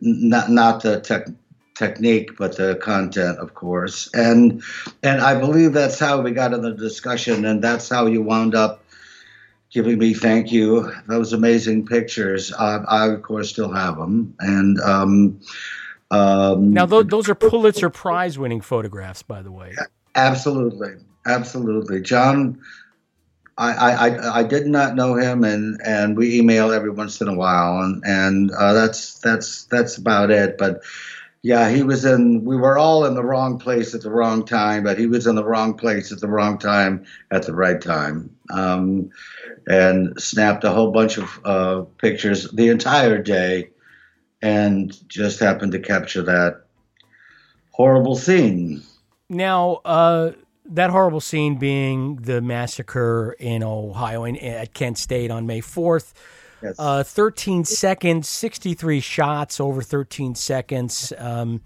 not 0.02 0.50
not 0.50 0.84
the 0.84 1.00
tech 1.00 1.28
technique, 1.76 2.38
but 2.38 2.58
the 2.58 2.76
content, 2.76 3.40
of 3.40 3.54
course. 3.54 4.10
And 4.14 4.62
and 5.02 5.22
I 5.22 5.40
believe 5.40 5.74
that's 5.74 6.00
how 6.00 6.22
we 6.22 6.32
got 6.32 6.54
in 6.54 6.62
the 6.62 6.74
discussion, 6.74 7.46
and 7.46 7.64
that's 7.64 7.90
how 7.90 8.06
you 8.06 8.22
wound 8.22 8.56
up 8.56 8.84
giving 9.72 9.98
me 9.98 10.14
thank 10.14 10.52
you. 10.52 10.92
Those 11.08 11.34
amazing 11.34 11.86
pictures. 11.86 12.54
I, 12.54 12.78
I 12.88 13.08
of 13.08 13.22
course 13.22 13.50
still 13.50 13.72
have 13.74 13.98
them, 13.98 14.36
and. 14.40 14.80
Um, 14.82 15.40
um, 16.12 16.72
Now, 16.74 16.86
those, 16.86 17.08
those 17.08 17.28
are 17.28 17.34
Pulitzer 17.34 17.90
Prize 17.90 18.38
winning 18.38 18.62
photographs, 18.62 19.24
by 19.24 19.42
the 19.42 19.52
way. 19.52 19.74
Absolutely, 20.14 20.92
absolutely, 21.26 22.02
John. 22.02 22.62
I, 23.58 23.72
I, 23.74 24.08
I- 24.10 24.40
I 24.40 24.44
did 24.44 24.68
not 24.68 24.94
know 24.96 25.16
him, 25.16 25.44
and, 25.44 25.80
and 25.84 26.16
we 26.16 26.38
email 26.38 26.72
every 26.72 26.92
once 26.92 27.20
in 27.20 27.28
a 27.28 27.34
while, 27.36 27.80
and 27.82 28.04
and 28.06 28.52
uh, 28.52 28.74
that's 28.74 29.18
that's 29.20 29.64
that's 29.66 29.98
about 29.98 30.30
it. 30.30 30.58
But 30.60 30.84
yeah, 31.44 31.70
he 31.70 31.84
was 31.84 32.06
in. 32.06 32.46
We 32.46 32.56
were 32.56 32.78
all 32.78 33.04
in 33.04 33.16
the 33.16 33.24
wrong 33.24 33.60
place 33.60 33.94
at 33.94 34.02
the 34.02 34.10
wrong 34.10 34.46
time, 34.46 34.84
but 34.84 34.98
he 34.98 35.08
was 35.08 35.28
in 35.28 35.36
the 35.36 35.44
wrong 35.44 35.76
place 35.76 36.10
at 36.14 36.22
the 36.22 36.28
wrong 36.30 36.58
time 36.58 37.06
at 37.32 37.46
the 37.46 37.54
right 37.54 37.82
time, 37.82 38.34
um, 38.50 39.12
and 39.68 40.20
snapped 40.22 40.64
a 40.64 40.72
whole 40.72 40.92
bunch 40.92 41.18
of 41.18 41.40
uh, 41.44 41.82
pictures 41.98 42.50
the 42.52 42.70
entire 42.70 43.22
day, 43.22 43.70
and 44.42 44.98
just 45.10 45.42
happened 45.42 45.74
to 45.74 45.80
capture 45.80 46.22
that 46.22 46.64
horrible 47.72 48.16
scene. 48.16 48.82
Now, 49.30 49.82
uh, 49.84 50.32
that 50.64 50.92
horrible 50.92 51.20
scene 51.20 51.58
being 51.58 52.16
the 52.18 52.40
massacre 52.40 53.36
in 53.38 53.64
Ohio 53.64 54.24
in, 54.24 54.38
at 54.38 54.74
Kent 54.74 54.98
State 54.98 55.30
on 55.30 55.46
May 55.46 55.60
4th. 56.64 56.76
Uh, 56.80 57.04
13 57.04 57.66
seconds, 57.66 58.28
63 58.28 59.00
shots 59.00 59.60
over 59.60 59.82
13 59.82 60.36
seconds. 60.36 61.14
Um, 61.18 61.62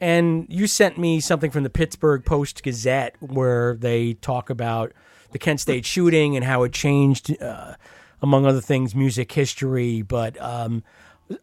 and 0.00 0.46
you 0.48 0.66
sent 0.66 0.98
me 0.98 1.20
something 1.20 1.50
from 1.50 1.62
the 1.62 1.70
Pittsburgh 1.70 2.24
Post 2.24 2.62
Gazette 2.62 3.16
where 3.20 3.74
they 3.74 4.14
talk 4.14 4.48
about 4.50 4.92
the 5.32 5.38
Kent 5.38 5.60
State 5.60 5.84
shooting 5.84 6.36
and 6.36 6.44
how 6.44 6.62
it 6.62 6.72
changed, 6.72 7.40
uh, 7.42 7.74
among 8.22 8.46
other 8.46 8.60
things, 8.60 8.94
music 8.94 9.30
history. 9.30 10.02
But 10.02 10.40
um, 10.40 10.82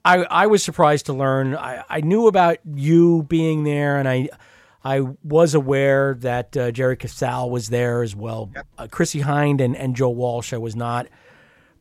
I, 0.03 0.23
I 0.23 0.47
was 0.47 0.63
surprised 0.63 1.05
to 1.05 1.13
learn. 1.13 1.55
I, 1.55 1.83
I 1.87 2.01
knew 2.01 2.27
about 2.27 2.57
you 2.65 3.23
being 3.23 3.63
there, 3.63 3.97
and 3.97 4.07
I 4.07 4.29
I 4.83 5.01
was 5.21 5.53
aware 5.53 6.15
that 6.19 6.55
uh, 6.55 6.71
Jerry 6.71 6.95
Casale 6.95 7.49
was 7.49 7.67
there 7.67 8.03
as 8.03 8.15
well. 8.15 8.49
Uh, 8.77 8.87
Chrissie 8.89 9.21
Hynde 9.21 9.59
and, 9.59 9.75
and 9.75 9.95
Joe 9.95 10.09
Walsh, 10.09 10.53
I 10.53 10.57
was 10.57 10.77
not 10.77 11.07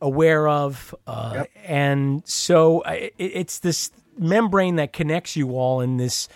aware 0.01 0.47
of. 0.47 0.93
Uh, 1.05 1.45
And 1.65 2.27
so 2.27 2.81
it, 2.81 3.13
it's 3.17 3.59
this 3.59 3.91
membrane 4.17 4.77
that 4.77 4.93
connects 4.93 5.35
you 5.35 5.51
all 5.57 5.81
in 5.81 5.97
this 5.97 6.27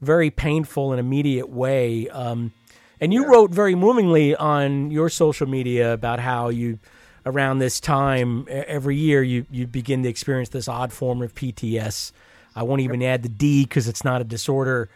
very 0.00 0.30
painful 0.30 0.92
and 0.92 1.00
immediate 1.00 1.48
way. 1.48 2.08
Um, 2.08 2.52
and 3.00 3.12
you 3.12 3.26
wrote 3.26 3.50
very 3.50 3.74
movingly 3.74 4.34
on 4.36 4.90
your 4.90 5.08
social 5.08 5.46
media 5.46 5.92
about 5.92 6.20
how 6.20 6.48
you, 6.48 6.78
around 7.24 7.58
this 7.58 7.80
time 7.80 8.46
every 8.48 8.96
year, 8.96 9.22
you, 9.22 9.46
you 9.50 9.66
begin 9.66 10.02
to 10.02 10.08
experience 10.08 10.50
this 10.50 10.68
odd 10.68 10.92
form 10.92 11.22
of 11.22 11.34
PTS. 11.34 12.12
I 12.54 12.62
won't 12.62 12.80
even 12.80 13.02
add 13.02 13.22
the 13.22 13.28
D 13.28 13.64
because 13.64 13.88
it's 13.88 14.04
not 14.04 14.20
a 14.20 14.24
disorder. 14.24 14.90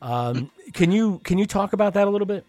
Um, 0.00 0.50
can 0.72 0.92
you 0.92 1.20
can 1.24 1.38
you 1.38 1.46
talk 1.46 1.72
about 1.72 1.94
that 1.94 2.06
a 2.06 2.10
little 2.10 2.26
bit? 2.26 2.44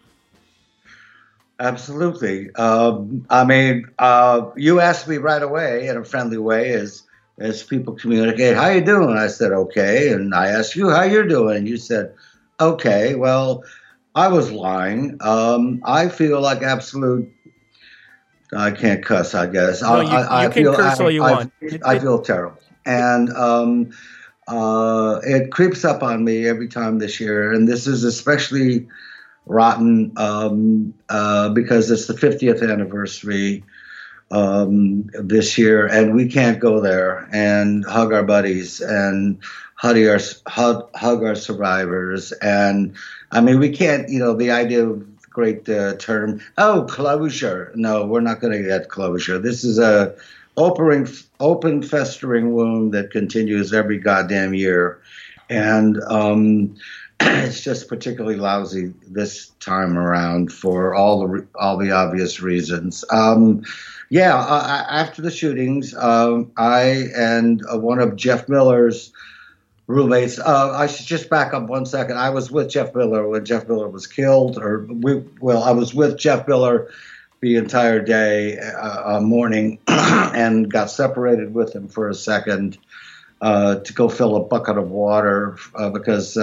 Absolutely. 1.59 2.53
Um, 2.55 3.25
I 3.29 3.43
mean, 3.43 3.85
uh, 3.99 4.49
you 4.55 4.79
asked 4.79 5.07
me 5.07 5.17
right 5.17 5.41
away 5.43 5.87
in 5.87 5.97
a 5.97 6.05
friendly 6.05 6.37
way 6.37 6.71
as 6.73 7.03
as 7.37 7.63
people 7.63 7.93
communicate, 7.95 8.55
"How 8.55 8.69
you 8.69 8.81
doing?" 8.81 9.17
I 9.17 9.27
said, 9.27 9.51
"Okay," 9.51 10.11
and 10.11 10.33
I 10.33 10.47
asked 10.47 10.75
you 10.75 10.89
how 10.89 11.03
you're 11.03 11.27
doing, 11.27 11.65
you 11.67 11.77
said, 11.77 12.13
"Okay." 12.61 13.15
Well, 13.15 13.63
I 14.15 14.29
was 14.29 14.51
lying. 14.51 15.17
Um, 15.21 15.81
I 15.85 16.07
feel 16.07 16.41
like 16.41 16.61
absolute 16.63 17.29
I 18.55 18.71
can't 18.71 19.03
cuss. 19.05 19.35
I 19.35 19.45
guess. 19.47 19.81
No, 19.81 19.87
I, 19.95 20.01
you- 20.03 20.09
I, 20.09 20.21
you 20.21 20.27
I 20.29 20.43
can 20.45 20.63
feel, 20.63 20.75
curse 20.75 20.99
I, 20.99 21.03
all 21.03 21.11
you 21.11 21.23
I- 21.23 21.31
want. 21.31 21.53
I 21.85 21.99
feel 21.99 22.21
terrible, 22.21 22.57
and 22.85 23.29
um, 23.33 23.89
uh, 24.47 25.19
it 25.23 25.51
creeps 25.51 25.83
up 25.85 26.03
on 26.03 26.23
me 26.23 26.47
every 26.47 26.67
time 26.69 26.99
this 26.99 27.19
year, 27.19 27.51
and 27.51 27.67
this 27.67 27.85
is 27.85 28.03
especially 28.03 28.87
rotten 29.49 30.13
um, 30.15 30.93
uh, 31.09 31.49
because 31.49 31.91
it's 31.91 32.05
the 32.07 32.13
50th 32.13 32.61
anniversary 32.61 33.65
um, 34.31 35.09
this 35.13 35.57
year, 35.57 35.87
and 35.87 36.13
we 36.13 36.29
can't 36.29 36.59
go 36.59 36.79
there 36.79 37.27
and 37.33 37.83
hug 37.83 38.13
our 38.13 38.23
buddies 38.23 38.79
and 38.79 39.39
hug 39.73 39.97
our 39.97 40.19
hug, 40.47 40.95
hug 40.95 41.23
our 41.23 41.35
survivors. 41.35 42.31
And 42.31 42.95
I 43.31 43.41
mean, 43.41 43.59
we 43.59 43.71
can't. 43.71 44.07
You 44.07 44.19
know, 44.19 44.35
the 44.35 44.51
idea 44.51 44.87
of 44.87 45.29
great 45.29 45.67
uh, 45.67 45.95
term, 45.95 46.41
oh, 46.57 46.85
closure. 46.87 47.71
No, 47.75 48.05
we're 48.05 48.21
not 48.21 48.39
going 48.39 48.53
to 48.53 48.63
get 48.63 48.89
closure. 48.89 49.39
This 49.39 49.63
is 49.63 49.79
a 49.79 50.15
open, 50.57 51.07
open 51.39 51.81
festering 51.81 52.53
wound 52.53 52.93
that 52.93 53.09
continues 53.09 53.73
every 53.73 53.97
goddamn 53.97 54.53
year, 54.53 55.01
and 55.49 55.97
um, 56.03 56.75
it's 57.21 57.61
just 57.61 57.89
particularly 57.89 58.37
lousy 58.37 58.93
this 59.07 59.49
time 59.59 59.97
around 59.97 60.53
for 60.53 60.95
all 60.95 61.27
the 61.27 61.47
all 61.55 61.77
the 61.77 61.91
obvious 61.91 62.41
reasons. 62.41 63.03
Um, 63.09 63.63
yeah, 64.09 64.35
uh, 64.35 64.85
after 64.89 65.21
the 65.21 65.31
shootings, 65.31 65.93
um, 65.93 66.51
I 66.55 67.07
and 67.15 67.61
uh, 67.71 67.77
one 67.77 67.99
of 67.99 68.15
Jeff 68.15 68.47
Miller's 68.47 69.11
roommates. 69.87 70.39
Uh, 70.39 70.71
I 70.71 70.87
should 70.87 71.07
just 71.07 71.29
back 71.29 71.53
up 71.53 71.67
one 71.67 71.85
second. 71.85 72.17
I 72.17 72.29
was 72.29 72.49
with 72.49 72.69
Jeff 72.69 72.95
Miller 72.95 73.27
when 73.27 73.43
Jeff 73.43 73.67
Miller 73.67 73.89
was 73.89 74.07
killed, 74.07 74.57
or 74.57 74.85
we. 74.85 75.23
Well, 75.41 75.63
I 75.63 75.71
was 75.71 75.93
with 75.93 76.17
Jeff 76.17 76.47
Miller 76.47 76.89
the 77.41 77.57
entire 77.57 77.99
day, 77.99 78.57
uh, 78.59 79.19
morning, 79.19 79.79
and 79.87 80.71
got 80.71 80.89
separated 80.89 81.53
with 81.53 81.73
him 81.73 81.87
for 81.87 82.09
a 82.09 82.13
second 82.15 82.77
uh, 83.41 83.75
to 83.75 83.93
go 83.93 84.09
fill 84.09 84.35
a 84.35 84.43
bucket 84.43 84.77
of 84.77 84.89
water 84.89 85.57
uh, 85.75 85.89
because 85.89 86.37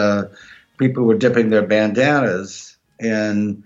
people 0.78 1.04
were 1.04 1.16
dipping 1.16 1.50
their 1.50 1.66
bandanas 1.66 2.76
in 2.98 3.64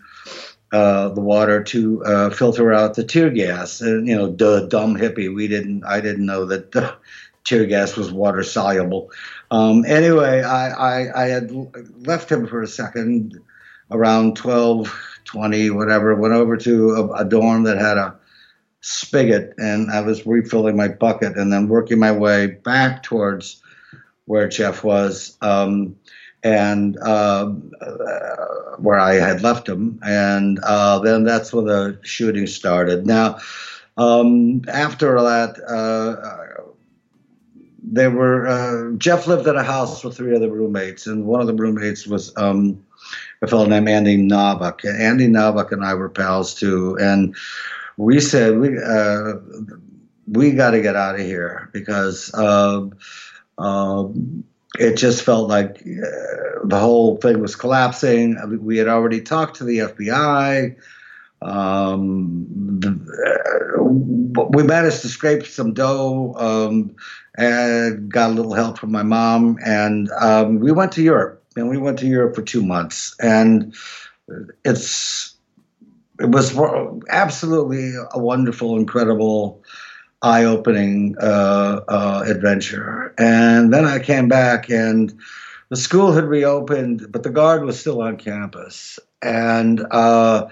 uh, 0.73 1.09
the 1.09 1.21
water 1.21 1.63
to 1.65 2.05
uh, 2.05 2.31
filter 2.31 2.73
out 2.73 2.95
the 2.95 3.05
tear 3.05 3.31
gas. 3.31 3.81
And 3.81 4.07
you 4.07 4.15
know, 4.15 4.31
duh, 4.31 4.67
dumb 4.67 4.97
hippie. 4.97 5.35
We 5.35 5.49
didn't. 5.49 5.85
I 5.85 6.01
didn't 6.01 6.27
know 6.27 6.45
that 6.47 6.75
uh, 6.75 6.95
tear 7.45 7.67
gas 7.67 7.97
was 7.97 8.13
water 8.13 8.43
soluble. 8.43 9.11
Um, 9.51 9.85
anyway, 9.85 10.43
I, 10.43 10.71
I 10.71 11.25
I 11.25 11.27
had 11.29 11.51
left 12.07 12.31
him 12.31 12.47
for 12.47 12.63
a 12.63 12.69
second 12.69 13.41
around 13.91 14.37
twelve 14.37 14.95
twenty, 15.25 15.71
whatever. 15.71 16.15
Went 16.15 16.35
over 16.35 16.57
to 16.59 16.91
a, 16.91 17.23
a 17.23 17.25
dorm 17.25 17.65
that 17.65 17.79
had 17.79 17.97
a 17.97 18.17
spigot, 18.81 19.55
and 19.59 19.91
I 19.91 20.01
was 20.03 20.25
refilling 20.25 20.77
my 20.77 20.89
bucket, 20.89 21.37
and 21.37 21.53
then 21.53 21.69
working 21.69 21.99
my 21.99 22.13
way 22.13 22.47
back 22.47 23.03
towards 23.03 23.61
where 24.27 24.47
Jeff 24.49 24.85
was. 24.85 25.37
Um, 25.41 25.97
and 26.43 26.97
uh, 26.99 27.53
uh, 27.81 28.77
where 28.79 28.99
I 28.99 29.15
had 29.15 29.43
left 29.43 29.69
him, 29.69 29.99
and 30.03 30.59
uh, 30.63 30.99
then 31.01 31.25
that's 31.25 31.53
when 31.53 31.67
the 31.67 31.99
shooting 32.03 32.47
started. 32.47 33.07
Now, 33.07 33.39
um, 33.97 34.63
after 34.69 35.21
that, 35.21 35.61
uh, 35.69 36.73
they 37.83 38.09
were 38.09 38.47
uh, 38.47 38.97
Jeff 38.97 39.27
lived 39.27 39.47
in 39.47 39.57
a 39.57 39.63
house 39.63 40.03
with 40.03 40.17
three 40.17 40.35
other 40.35 40.51
roommates, 40.51 41.07
and 41.07 41.27
one 41.27 41.41
of 41.41 41.47
the 41.47 41.55
roommates 41.55 42.07
was 42.07 42.33
um, 42.37 42.83
a 43.43 43.47
fellow 43.47 43.67
named 43.67 43.89
Andy 43.89 44.17
Novak. 44.17 44.85
And 44.85 45.01
Andy 45.01 45.27
Novak 45.27 45.73
and 45.73 45.85
I 45.85 45.95
were 45.95 46.09
pals 46.09 46.55
too, 46.55 46.97
and 47.01 47.37
we 47.97 48.21
said 48.21 48.59
we 48.59 48.79
uh, 48.83 49.35
we 50.27 50.53
got 50.53 50.71
to 50.71 50.81
get 50.81 50.97
out 50.97 51.17
of 51.17 51.21
here 51.21 51.69
because. 51.73 52.33
Uh, 52.33 52.89
um, 53.59 54.45
it 54.79 54.97
just 54.97 55.23
felt 55.23 55.49
like 55.49 55.79
uh, 55.81 56.65
the 56.65 56.79
whole 56.79 57.17
thing 57.17 57.41
was 57.41 57.57
collapsing. 57.57 58.37
We 58.63 58.79
had 58.79 58.89
already 58.89 59.21
talked 59.21 59.57
to 59.57 59.65
the 59.65 59.79
FBI. 59.79 60.77
Um, 61.43 62.47
the, 62.79 62.91
uh, 63.79 63.83
we 64.51 64.63
managed 64.63 65.01
to 65.03 65.09
scrape 65.09 65.47
some 65.47 65.73
dough 65.73 66.35
um, 66.37 66.95
and 67.37 68.11
got 68.11 68.31
a 68.31 68.35
little 68.35 68.55
help 68.55 68.79
from 68.79 68.93
my 68.93 69.03
mom. 69.03 69.59
And 69.65 70.11
um, 70.21 70.61
we 70.61 70.71
went 70.71 70.93
to 70.93 71.03
Europe. 71.03 71.43
And 71.57 71.69
we 71.69 71.79
went 71.79 71.99
to 71.99 72.07
Europe 72.07 72.37
for 72.37 72.43
two 72.43 72.65
months. 72.65 73.17
And 73.21 73.75
it's 74.65 75.35
it 76.21 76.29
was 76.29 76.57
absolutely 77.09 77.93
a 78.13 78.19
wonderful, 78.19 78.77
incredible 78.77 79.63
eye-opening 80.23 81.17
uh, 81.21 81.81
uh, 81.89 82.25
adventure. 82.27 83.15
And 83.19 83.73
then 83.73 83.85
I 83.85 83.99
came 83.99 84.29
back, 84.29 84.69
and 84.69 85.19
the 85.71 85.77
school 85.77 86.13
had 86.13 86.25
reopened, 86.25 87.11
but 87.11 87.23
the 87.23 87.31
guard 87.31 87.65
was 87.65 87.79
still 87.79 88.03
on 88.03 88.17
campus. 88.17 88.99
And 89.23 89.85
uh, 89.91 90.49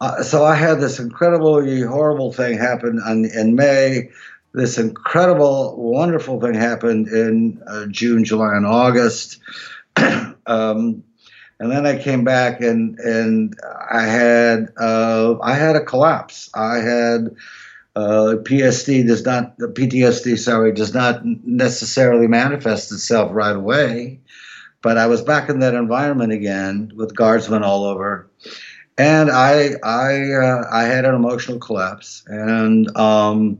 uh, 0.00 0.22
so 0.22 0.44
I 0.44 0.54
had 0.54 0.80
this 0.80 0.98
incredibly 0.98 1.82
horrible 1.82 2.32
thing 2.32 2.58
happen 2.58 3.00
on, 3.06 3.24
in 3.24 3.54
May. 3.54 4.10
This 4.54 4.76
incredible, 4.76 5.76
wonderful 5.76 6.40
thing 6.40 6.54
happened 6.54 7.08
in 7.08 7.62
uh, 7.66 7.86
June, 7.86 8.24
July, 8.24 8.54
and 8.54 8.66
August. 8.66 9.40
um, 10.46 11.02
and 11.62 11.70
then 11.70 11.86
I 11.86 11.96
came 11.96 12.24
back 12.24 12.60
and 12.60 12.98
and 12.98 13.56
I 13.88 14.02
had 14.02 14.72
uh, 14.76 15.38
I 15.40 15.54
had 15.54 15.76
a 15.76 15.84
collapse. 15.84 16.50
I 16.54 16.78
had 16.78 17.36
uh, 17.94 18.36
PSD 18.42 19.06
does 19.06 19.24
not 19.24 19.58
the 19.58 19.68
PTSD 19.68 20.38
sorry 20.38 20.72
does 20.72 20.94
not 20.94 21.24
necessarily 21.24 22.26
manifest 22.26 22.90
itself 22.90 23.30
right 23.32 23.54
away, 23.54 24.20
but 24.80 24.96
I 24.96 25.06
was 25.06 25.22
back 25.22 25.48
in 25.48 25.60
that 25.60 25.74
environment 25.74 26.32
again 26.32 26.92
with 26.96 27.14
guardsmen 27.14 27.62
all 27.62 27.84
over, 27.84 28.30
and 28.96 29.30
I 29.30 29.74
I 29.82 30.32
uh, 30.32 30.64
I 30.70 30.84
had 30.84 31.04
an 31.04 31.14
emotional 31.14 31.58
collapse 31.58 32.24
and 32.26 32.94
um, 32.96 33.58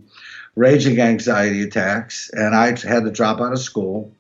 raging 0.57 0.99
anxiety 0.99 1.63
attacks, 1.63 2.31
and 2.33 2.55
I 2.55 2.69
had 2.69 3.05
to 3.05 3.11
drop 3.11 3.39
out 3.41 3.53
of 3.53 3.61
school, 3.61 4.15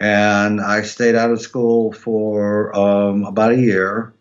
and 0.00 0.58
I 0.58 0.82
stayed 0.82 1.16
out 1.16 1.30
of 1.30 1.42
school 1.42 1.92
for 1.92 2.74
um, 2.74 3.24
about 3.24 3.52
a 3.52 3.58
year 3.58 4.14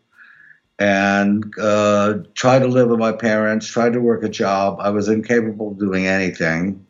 and 0.79 1.53
uh, 1.59 2.19
tried 2.35 2.59
to 2.59 2.67
live 2.67 2.89
with 2.89 2.99
my 2.99 3.11
parents, 3.11 3.67
tried 3.67 3.93
to 3.93 4.01
work 4.01 4.23
a 4.23 4.29
job. 4.29 4.77
I 4.79 4.89
was 4.89 5.07
incapable 5.07 5.71
of 5.71 5.79
doing 5.79 6.05
anything. 6.05 6.85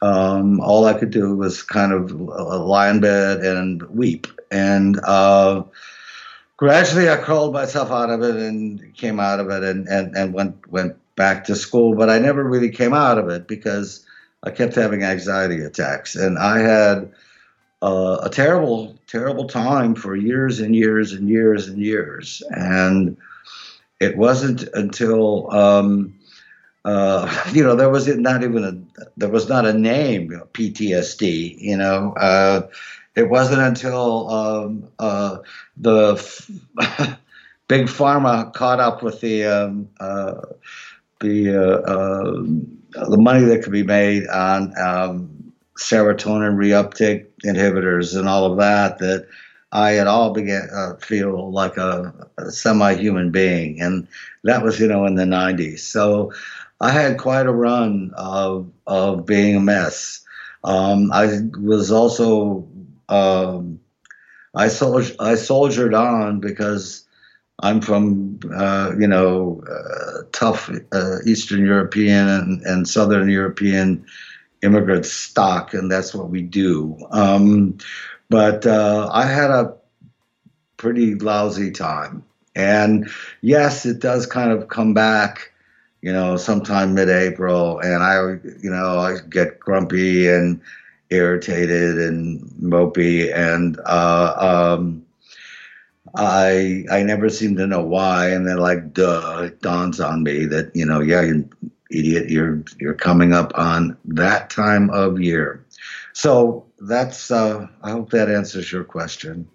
Um, 0.00 0.60
all 0.60 0.86
I 0.86 0.94
could 0.94 1.10
do 1.10 1.36
was 1.36 1.62
kind 1.62 1.92
of 1.92 2.10
lie 2.10 2.90
in 2.90 3.00
bed 3.00 3.38
and 3.40 3.82
weep. 3.84 4.26
And 4.50 4.98
uh, 5.04 5.62
gradually, 6.56 7.08
I 7.08 7.16
crawled 7.16 7.52
myself 7.52 7.92
out 7.92 8.10
of 8.10 8.22
it 8.22 8.34
and 8.34 8.94
came 8.96 9.20
out 9.20 9.38
of 9.38 9.48
it 9.50 9.62
and, 9.62 9.86
and, 9.86 10.16
and 10.16 10.34
went 10.34 10.70
went 10.70 10.96
back 11.14 11.44
to 11.44 11.54
school. 11.54 11.94
But 11.94 12.10
I 12.10 12.18
never 12.18 12.42
really 12.42 12.70
came 12.70 12.92
out 12.92 13.18
of 13.18 13.28
it 13.28 13.46
because 13.46 14.04
I 14.42 14.50
kept 14.50 14.74
having 14.74 15.04
anxiety 15.04 15.62
attacks, 15.62 16.16
and 16.16 16.36
I 16.36 16.58
had 16.58 17.12
uh, 17.82 18.18
a 18.22 18.30
terrible, 18.30 18.96
terrible 19.08 19.46
time 19.46 19.94
for 19.96 20.16
years 20.16 20.60
and 20.60 20.76
years 20.76 21.12
and 21.12 21.28
years 21.28 21.68
and 21.68 21.78
years. 21.80 22.42
And 22.50 23.18
it 24.00 24.16
wasn't 24.16 24.64
until 24.74 25.50
um, 25.52 26.14
uh, 26.84 27.44
you 27.52 27.62
know 27.62 27.76
there 27.76 27.90
was 27.90 28.08
not 28.08 28.42
even 28.44 28.64
a 28.64 29.06
there 29.16 29.30
was 29.30 29.48
not 29.48 29.66
a 29.66 29.72
name 29.72 30.30
PTSD. 30.52 31.56
You 31.58 31.76
know, 31.76 32.14
uh, 32.14 32.68
it 33.16 33.28
wasn't 33.30 33.62
until 33.62 34.30
um, 34.30 34.88
uh, 34.98 35.38
the 35.76 36.14
f- 36.14 36.50
big 37.68 37.86
pharma 37.86 38.52
caught 38.54 38.80
up 38.80 39.02
with 39.02 39.20
the 39.20 39.44
um, 39.44 39.88
uh, 40.00 40.34
the 41.20 41.56
uh, 41.56 43.06
the 43.10 43.18
money 43.18 43.44
that 43.44 43.62
could 43.62 43.72
be 43.72 43.82
made 43.84 44.26
on 44.28 44.72
um, 44.78 45.41
serotonin 45.78 46.56
reuptake 46.56 47.26
inhibitors 47.44 48.16
and 48.18 48.28
all 48.28 48.50
of 48.50 48.58
that 48.58 48.98
that 48.98 49.26
I 49.72 49.96
at 49.96 50.06
all 50.06 50.32
began 50.32 50.68
uh, 50.74 50.96
feel 50.96 51.50
like 51.50 51.78
a, 51.78 52.12
a 52.36 52.50
semi-human 52.50 53.30
being, 53.30 53.80
and 53.80 54.06
that 54.44 54.62
was 54.62 54.78
you 54.78 54.86
know 54.86 55.06
in 55.06 55.14
the 55.14 55.24
'90s. 55.24 55.80
So 55.80 56.32
I 56.80 56.90
had 56.90 57.18
quite 57.18 57.46
a 57.46 57.52
run 57.52 58.12
of 58.14 58.70
of 58.86 59.24
being 59.24 59.56
a 59.56 59.60
mess. 59.60 60.22
Um, 60.62 61.10
I 61.10 61.40
was 61.58 61.90
also 61.90 62.68
um, 63.08 63.80
I 64.54 64.68
sol- 64.68 65.02
I 65.18 65.36
soldiered 65.36 65.94
on 65.94 66.40
because 66.40 67.06
I'm 67.60 67.80
from 67.80 68.40
uh, 68.54 68.92
you 68.98 69.06
know 69.06 69.62
uh, 69.70 70.24
tough 70.32 70.70
uh, 70.92 71.16
Eastern 71.24 71.64
European 71.64 72.28
and, 72.28 72.62
and 72.62 72.88
Southern 72.88 73.30
European 73.30 74.04
immigrant 74.62 75.06
stock, 75.06 75.74
and 75.74 75.90
that's 75.90 76.14
what 76.14 76.30
we 76.30 76.42
do. 76.42 76.96
Um, 77.10 77.78
but 78.28 78.66
uh, 78.66 79.10
I 79.12 79.26
had 79.26 79.50
a 79.50 79.74
pretty 80.76 81.14
lousy 81.14 81.70
time, 81.70 82.24
and 82.54 83.08
yes, 83.40 83.86
it 83.86 84.00
does 84.00 84.26
kind 84.26 84.52
of 84.52 84.68
come 84.68 84.94
back 84.94 85.52
you 86.02 86.12
know, 86.12 86.36
sometime 86.36 86.94
mid-April, 86.94 87.78
and 87.78 88.02
I, 88.02 88.16
you 88.60 88.70
know, 88.70 88.98
I 88.98 89.18
get 89.30 89.60
grumpy 89.60 90.28
and 90.28 90.60
irritated 91.10 91.96
and 91.96 92.40
mopey, 92.60 93.32
and 93.32 93.78
uh, 93.86 94.34
um, 94.78 95.06
I 96.14 96.84
I 96.90 97.02
never 97.04 97.28
seem 97.28 97.56
to 97.56 97.66
know 97.66 97.82
why, 97.84 98.30
and 98.30 98.46
then 98.46 98.58
like, 98.58 98.92
duh, 98.92 99.44
it 99.44 99.62
dawns 99.62 100.00
on 100.00 100.24
me 100.24 100.44
that 100.46 100.74
you 100.74 100.84
know, 100.84 101.00
yeah, 101.00 101.32
idiot, 101.92 102.30
you're 102.30 102.62
you're 102.80 102.94
coming 102.94 103.32
up 103.32 103.52
on 103.54 103.96
that 104.04 104.50
time 104.50 104.90
of 104.90 105.20
year. 105.20 105.64
So 106.12 106.66
that's. 106.80 107.30
Uh, 107.30 107.66
I 107.82 107.90
hope 107.90 108.10
that 108.10 108.28
answers 108.28 108.72
your 108.72 108.84
question. 108.84 109.48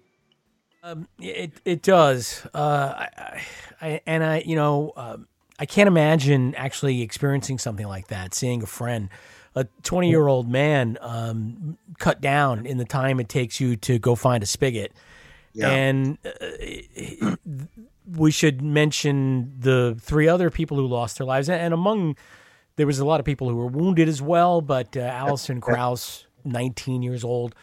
Um, 0.82 1.08
it 1.20 1.52
it 1.64 1.82
does. 1.82 2.46
Uh, 2.54 2.94
I, 2.96 3.42
I, 3.80 4.00
and 4.06 4.24
I, 4.24 4.42
you 4.46 4.56
know, 4.56 4.92
um, 4.96 5.26
I 5.58 5.66
can't 5.66 5.88
imagine 5.88 6.54
actually 6.54 7.02
experiencing 7.02 7.58
something 7.58 7.86
like 7.86 8.08
that. 8.08 8.34
Seeing 8.34 8.62
a 8.62 8.66
friend, 8.66 9.08
a 9.54 9.64
twenty 9.82 10.08
year 10.08 10.26
old 10.26 10.48
man, 10.48 10.96
um, 11.00 11.76
cut 11.98 12.20
down 12.20 12.64
in 12.64 12.78
the 12.78 12.84
time 12.84 13.20
it 13.20 13.28
takes 13.28 13.60
you 13.60 13.76
to 13.76 13.98
go 13.98 14.14
find 14.14 14.42
a 14.42 14.46
spigot, 14.46 14.92
Yeah. 15.52 15.70
and 15.70 16.18
uh, 16.24 17.36
we 18.16 18.30
should 18.30 18.62
mention 18.62 19.52
the 19.58 19.96
three 20.00 20.28
other 20.28 20.50
people 20.50 20.76
who 20.76 20.86
lost 20.86 21.18
their 21.18 21.26
lives, 21.26 21.48
and 21.48 21.74
among 21.74 22.16
there 22.76 22.86
was 22.86 22.98
a 22.98 23.04
lot 23.04 23.20
of 23.20 23.26
people 23.26 23.48
who 23.48 23.56
were 23.56 23.66
wounded 23.66 24.08
as 24.08 24.22
well. 24.22 24.60
But 24.60 24.96
uh, 24.96 25.00
Allison 25.00 25.60
Krause, 25.60 26.26
nineteen 26.44 27.02
years 27.02 27.24
old 27.24 27.54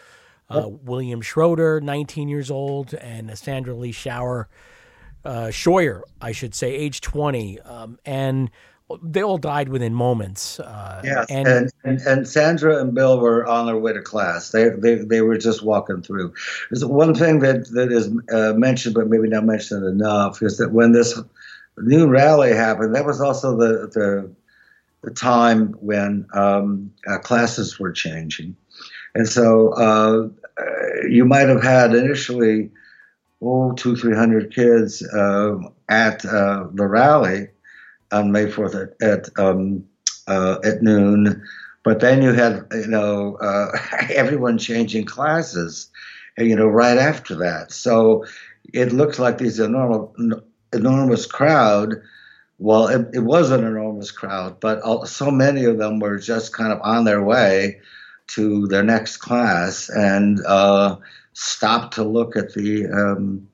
uh, 0.50 0.68
William 0.68 1.22
Schroeder, 1.22 1.82
19 1.82 2.28
years 2.28 2.52
old, 2.52 2.94
and 2.94 3.36
Sandra 3.38 3.74
Lee 3.74 3.92
Scheuer, 3.92 4.48
uh, 5.24 5.52
I 6.22 6.32
should 6.32 6.54
say, 6.54 6.74
age 6.74 7.02
20. 7.02 7.60
Um, 7.62 8.00
and 8.06 8.52
they 9.02 9.24
all 9.24 9.38
died 9.38 9.70
within 9.70 9.94
moments. 9.94 10.60
Uh, 10.60 11.02
Yes, 11.04 11.26
and, 11.30 11.48
and, 11.48 11.72
and 11.84 12.02
and 12.02 12.28
Sandra 12.28 12.80
and 12.80 12.94
Bill 12.94 13.20
were 13.20 13.46
on 13.46 13.66
their 13.66 13.78
way 13.78 13.94
to 13.94 14.02
class. 14.02 14.52
They 14.52 14.70
they 14.70 14.96
they 14.96 15.22
were 15.22 15.38
just 15.38 15.64
walking 15.64 16.02
through. 16.02 16.34
There's 16.70 16.86
one 16.86 17.16
thing 17.16 17.40
that 17.40 17.70
that 17.72 17.92
is 17.92 18.10
uh, 18.32 18.54
mentioned, 18.54 18.96
but 18.96 19.08
maybe 19.08 19.28
not 19.28 19.46
mentioned 19.46 19.86
enough, 19.86 20.42
is 20.42 20.58
that 20.58 20.72
when 20.72 20.92
this 20.92 21.20
new 21.78 22.08
rally 22.08 22.54
happened, 22.54 22.96
that 22.96 23.06
was 23.06 23.22
also 23.22 23.58
the 23.58 23.88
the 23.88 24.32
the 25.02 25.12
time 25.12 25.76
when 25.80 26.28
um, 26.34 26.92
uh, 27.08 27.18
classes 27.20 27.80
were 27.80 27.92
changing, 27.92 28.56
and 29.16 29.28
so 29.28 29.74
uh, 29.74 30.30
you 31.10 31.26
might 31.26 31.50
have 31.50 31.64
had 31.64 31.96
initially 31.96 32.70
oh 33.42 33.72
two 33.74 33.96
three 33.96 34.16
hundred 34.16 34.54
kids 34.54 35.02
uh, 35.08 35.58
at 35.90 36.24
uh, 36.26 36.68
the 36.74 36.86
rally 36.86 37.48
on 38.16 38.32
May 38.32 38.50
fourth 38.50 38.76
at, 38.76 38.90
at 39.02 39.30
um, 39.38 39.84
uh, 40.28 40.58
at 40.64 40.82
noon, 40.82 41.44
but 41.84 42.00
then 42.00 42.22
you 42.22 42.34
had 42.34 42.66
you 42.72 42.88
know 42.88 43.36
uh, 43.36 43.78
everyone 44.14 44.58
changing 44.58 45.06
classes, 45.06 45.90
you 46.38 46.56
know, 46.56 46.68
right 46.68 46.98
after 46.98 47.36
that. 47.36 47.72
So 47.72 48.26
it 48.74 48.94
looks 48.94 49.20
like 49.20 49.38
these 49.38 49.60
enormous 49.60 50.42
enormous 50.74 51.26
crowd. 51.26 51.96
Well, 52.58 52.88
it, 52.88 53.08
it 53.14 53.20
was 53.20 53.52
an 53.52 53.66
enormous 53.66 54.12
crowd, 54.12 54.62
but 54.62 54.82
all, 54.82 55.06
so 55.06 55.30
many 55.30 55.66
of 55.66 55.78
them 55.78 56.00
were 56.00 56.18
just 56.18 56.54
kind 56.54 56.72
of 56.72 56.80
on 56.82 57.04
their 57.04 57.22
way 57.22 57.82
to 58.28 58.66
their 58.68 58.84
next 58.84 59.18
class 59.18 59.90
and 59.90 60.40
uh, 60.46 60.96
stopped 61.34 61.96
to 61.96 62.04
look 62.04 62.38
at 62.38 62.54
the 62.54 62.88
um, 62.88 63.48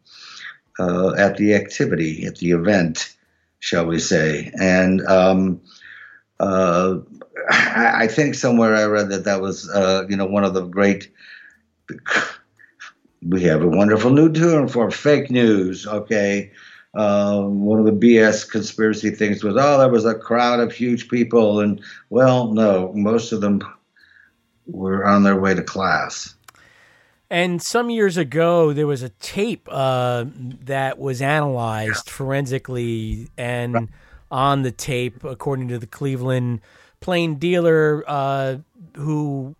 uh, 0.79 1.13
at 1.17 1.37
the 1.37 1.53
activity 1.55 2.25
at 2.25 2.37
the 2.37 2.51
event, 2.51 3.15
shall 3.61 3.85
we 3.85 3.99
say? 3.99 4.51
And 4.59 5.01
um, 5.07 5.61
uh, 6.41 6.97
I 7.49 8.07
think 8.07 8.35
somewhere 8.35 8.75
I 8.75 8.83
read 8.83 9.09
that 9.09 9.23
that 9.23 9.39
was 9.39 9.69
uh, 9.69 10.05
you 10.09 10.17
know 10.17 10.25
one 10.25 10.43
of 10.43 10.53
the 10.53 10.65
great. 10.65 11.09
We 13.23 13.43
have 13.43 13.61
a 13.61 13.67
wonderful 13.67 14.09
new 14.09 14.33
term 14.33 14.67
for 14.67 14.89
fake 14.89 15.29
news. 15.29 15.85
Okay, 15.85 16.51
um, 16.95 17.61
one 17.63 17.79
of 17.79 17.85
the 17.85 17.91
BS 17.91 18.49
conspiracy 18.49 19.11
things 19.11 19.43
was, 19.43 19.55
oh, 19.57 19.77
there 19.77 19.89
was 19.89 20.05
a 20.05 20.15
crowd 20.15 20.59
of 20.59 20.73
huge 20.73 21.07
people, 21.07 21.59
and 21.59 21.81
well, 22.09 22.51
no, 22.51 22.91
most 22.93 23.31
of 23.31 23.41
them 23.41 23.61
were 24.65 25.05
on 25.05 25.23
their 25.23 25.39
way 25.39 25.53
to 25.53 25.63
class. 25.63 26.33
And 27.31 27.61
some 27.61 27.89
years 27.89 28.17
ago, 28.17 28.73
there 28.73 28.85
was 28.87 29.03
a 29.03 29.09
tape 29.09 29.65
uh, 29.71 30.25
that 30.65 30.99
was 30.99 31.21
analyzed 31.21 32.09
forensically, 32.09 33.29
and 33.37 33.87
on 34.29 34.63
the 34.63 34.71
tape, 34.71 35.23
according 35.23 35.69
to 35.69 35.79
the 35.79 35.87
Cleveland 35.87 36.59
Plain 36.99 37.35
Dealer, 37.35 38.03
uh, 38.05 38.57
who 38.95 39.55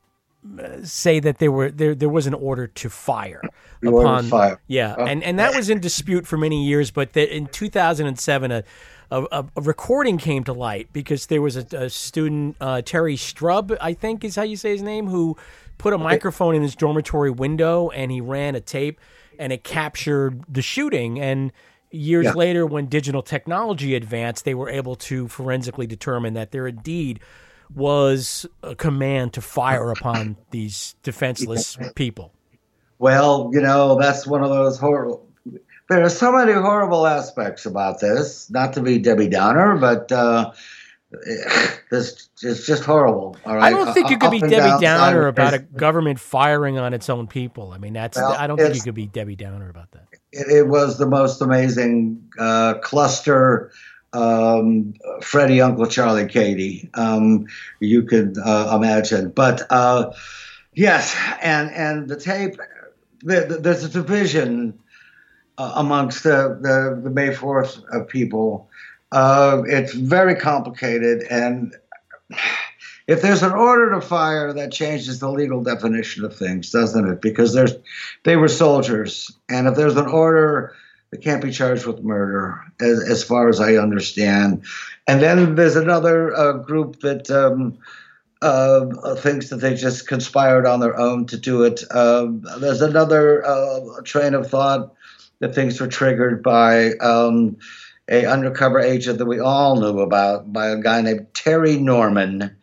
uh, 0.62 0.84
say 0.84 1.22
that 1.22 1.40
there 1.40 1.52
were 1.52 1.72
there 1.72 1.96
there 1.96 2.10
was 2.10 2.28
an 2.28 2.34
order 2.34 2.68
to 2.68 2.90
fire 2.90 3.42
The 3.82 3.90
upon 3.90 4.26
fire. 4.26 4.60
yeah, 4.68 4.94
and 4.96 5.24
and 5.24 5.40
that 5.40 5.56
was 5.56 5.70
in 5.70 5.80
dispute 5.80 6.28
for 6.28 6.38
many 6.38 6.66
years. 6.66 6.92
But 6.92 7.14
that 7.14 7.34
in 7.34 7.48
2007, 7.48 8.52
a, 8.52 8.64
a 9.12 9.46
a 9.56 9.62
recording 9.62 10.18
came 10.18 10.44
to 10.44 10.52
light 10.54 10.90
because 10.92 11.28
there 11.28 11.42
was 11.42 11.56
a, 11.56 11.66
a 11.72 11.90
student 11.90 12.58
uh, 12.60 12.82
Terry 12.82 13.16
Strubbe, 13.16 13.78
I 13.80 13.94
think 13.94 14.26
is 14.26 14.36
how 14.36 14.44
you 14.44 14.58
say 14.58 14.72
his 14.72 14.82
name, 14.82 15.08
who 15.08 15.38
put 15.82 15.94
a 15.94 15.98
microphone 15.98 16.56
in 16.56 16.62
his 16.62 16.76
dormitory 16.76 17.32
window 17.32 17.90
and 17.90 18.12
he 18.12 18.22
ran 18.22 18.56
a 18.56 18.62
tape 18.62 19.00
and 19.40 19.52
it 19.52 19.64
captured 19.64 20.44
the 20.48 20.62
shooting 20.62 21.20
and. 21.20 21.52
Years 21.94 22.28
Yeah. 22.28 22.32
later, 22.36 22.66
when 22.66 22.86
digital 22.86 23.22
technology 23.22 23.96
advanced, 23.96 24.46
they 24.46 24.54
were 24.54 24.70
able 24.70 24.96
to 24.96 25.28
forensically 25.28 25.86
determine 25.86 26.36
that 26.36 26.52
there 26.52 26.66
indeed 26.66 27.20
was 27.76 28.46
a 28.64 28.76
command 28.76 29.34
to 29.34 29.42
fire 29.42 29.92
upon 29.92 30.38
these 30.52 30.96
defenseless 31.04 31.78
people. 31.96 32.32
Well, 32.98 33.50
you 33.52 33.60
know, 33.60 34.00
that's 34.00 34.26
one 34.26 34.42
of 34.42 34.50
those 34.50 34.80
horrible. 34.80 35.28
There 35.90 36.02
are 36.02 36.08
so 36.10 36.32
many 36.32 36.54
horrible 36.54 37.06
aspects 37.06 37.66
about 37.66 38.00
this. 38.00 38.50
Not 38.50 38.72
to 38.76 38.82
be 38.82 38.98
Debbie 38.98 39.28
Downer, 39.28 39.76
but 39.76 40.10
uh, 40.14 40.52
this 41.90 42.30
it's 42.42 42.66
just 42.66 42.84
horrible. 42.84 43.36
All 43.46 43.56
right, 43.56 43.66
I 43.66 43.70
don't 43.72 43.94
think 43.94 44.10
you 44.10 44.18
could 44.18 44.28
Up 44.28 44.32
be 44.32 44.40
Debbie 44.40 44.82
Downer 44.82 45.28
about 45.28 45.54
a 45.54 45.60
government 45.60 46.20
firing 46.20 46.78
on 46.78 46.94
its 46.94 47.10
own 47.10 47.28
people. 47.28 47.72
I 47.72 47.78
mean, 47.78 47.94
that's 47.94 48.18
Well, 48.18 48.32
I 48.32 48.48
don't 48.48 48.58
think 48.58 48.76
you 48.76 48.82
could 48.82 48.96
be 48.96 49.08
Debbie 49.08 49.36
Downer 49.36 49.70
about 49.70 49.92
that. 49.92 50.08
It, 50.32 50.48
it 50.50 50.68
was 50.68 50.98
the 50.98 51.06
most 51.06 51.42
amazing 51.42 52.30
uh, 52.40 52.76
cluster. 52.76 53.72
Um, 54.14 54.94
Freddie, 55.22 55.62
Uncle 55.62 55.86
Charlie, 55.86 56.28
Katie. 56.28 56.90
Um, 56.94 57.48
you 57.80 58.04
could 58.04 58.38
uh, 58.38 58.74
imagine, 58.76 59.30
but 59.30 59.62
uh, 59.70 60.12
yes, 60.74 61.16
and 61.42 61.72
and 61.72 62.10
the 62.10 62.18
tape. 62.18 62.58
The, 63.24 63.42
the, 63.42 63.58
there's 63.58 63.84
a 63.84 63.90
division 63.90 64.80
uh, 65.58 65.74
amongst 65.76 66.24
the, 66.24 66.58
the, 66.60 67.00
the 67.04 67.10
May 67.12 67.30
4th 67.30 67.84
uh, 67.94 68.04
people. 68.06 68.71
Uh, 69.12 69.64
it's 69.66 69.94
very 69.94 70.36
complicated. 70.36 71.24
And 71.30 71.76
if 73.08 73.22
there's 73.22 73.44
an 73.44 73.52
order 73.52 73.92
to 73.92 74.02
fire, 74.02 74.54
that 74.54 74.72
changes 74.72 75.20
the 75.20 75.30
legal 75.30 75.62
definition 75.64 76.24
of 76.24 76.36
things, 76.36 76.72
doesn't 76.72 77.08
it? 77.08 77.22
Because 77.22 77.54
there's, 77.54 77.74
they 78.24 78.38
were 78.38 78.48
soldiers. 78.48 79.32
And 79.50 79.68
if 79.68 79.76
there's 79.76 79.98
an 79.98 80.08
order, 80.08 80.74
they 81.12 81.18
can't 81.18 81.44
be 81.44 81.52
charged 81.52 81.86
with 81.86 82.04
murder, 82.04 82.62
as, 82.80 83.02
as 83.10 83.24
far 83.24 83.50
as 83.50 83.60
I 83.60 83.76
understand. 83.76 84.64
And 85.08 85.22
then 85.22 85.56
there's 85.56 85.76
another 85.76 86.36
uh, 86.36 86.54
group 86.54 87.02
that. 87.02 87.30
Um, 87.30 87.78
uh, 88.44 89.14
thinks 89.18 89.50
that 89.50 89.58
they 89.58 89.76
just 89.76 90.08
conspired 90.08 90.66
on 90.66 90.80
their 90.80 90.98
own 90.98 91.28
to 91.28 91.38
do 91.38 91.62
it. 91.62 91.84
Um, 91.94 92.44
there's 92.60 92.82
another 92.82 93.46
uh, 93.46 94.02
train 94.04 94.34
of 94.34 94.50
thought 94.50 94.96
that 95.40 95.54
things 95.54 95.80
were 95.80 95.88
triggered 95.88 96.42
by 96.42 96.94
um, 96.94 97.58
a 98.12 98.26
undercover 98.26 98.80
agent 98.80 99.18
that 99.18 99.26
we 99.26 99.40
all 99.40 99.80
knew 99.80 100.02
about 100.02 100.52
by 100.52 100.68
a 100.68 100.78
guy 100.78 101.02
named 101.02 101.28
Terry 101.34 101.78
Norman. 101.78 102.56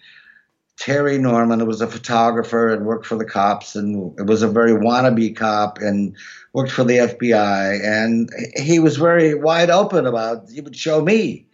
Terry 0.76 1.18
Norman 1.18 1.66
was 1.66 1.80
a 1.80 1.88
photographer 1.88 2.68
and 2.68 2.86
worked 2.86 3.06
for 3.06 3.16
the 3.16 3.24
cops 3.24 3.74
and 3.74 4.14
was 4.28 4.42
a 4.42 4.48
very 4.48 4.72
wannabe 4.72 5.34
cop 5.34 5.78
and 5.78 6.14
worked 6.52 6.70
for 6.70 6.84
the 6.84 6.98
FBI. 6.98 7.82
And 7.82 8.30
he 8.56 8.78
was 8.78 8.96
very 8.96 9.34
wide 9.34 9.70
open 9.70 10.06
about, 10.06 10.48
he 10.50 10.60
would 10.60 10.76
show 10.76 11.02
me 11.02 11.46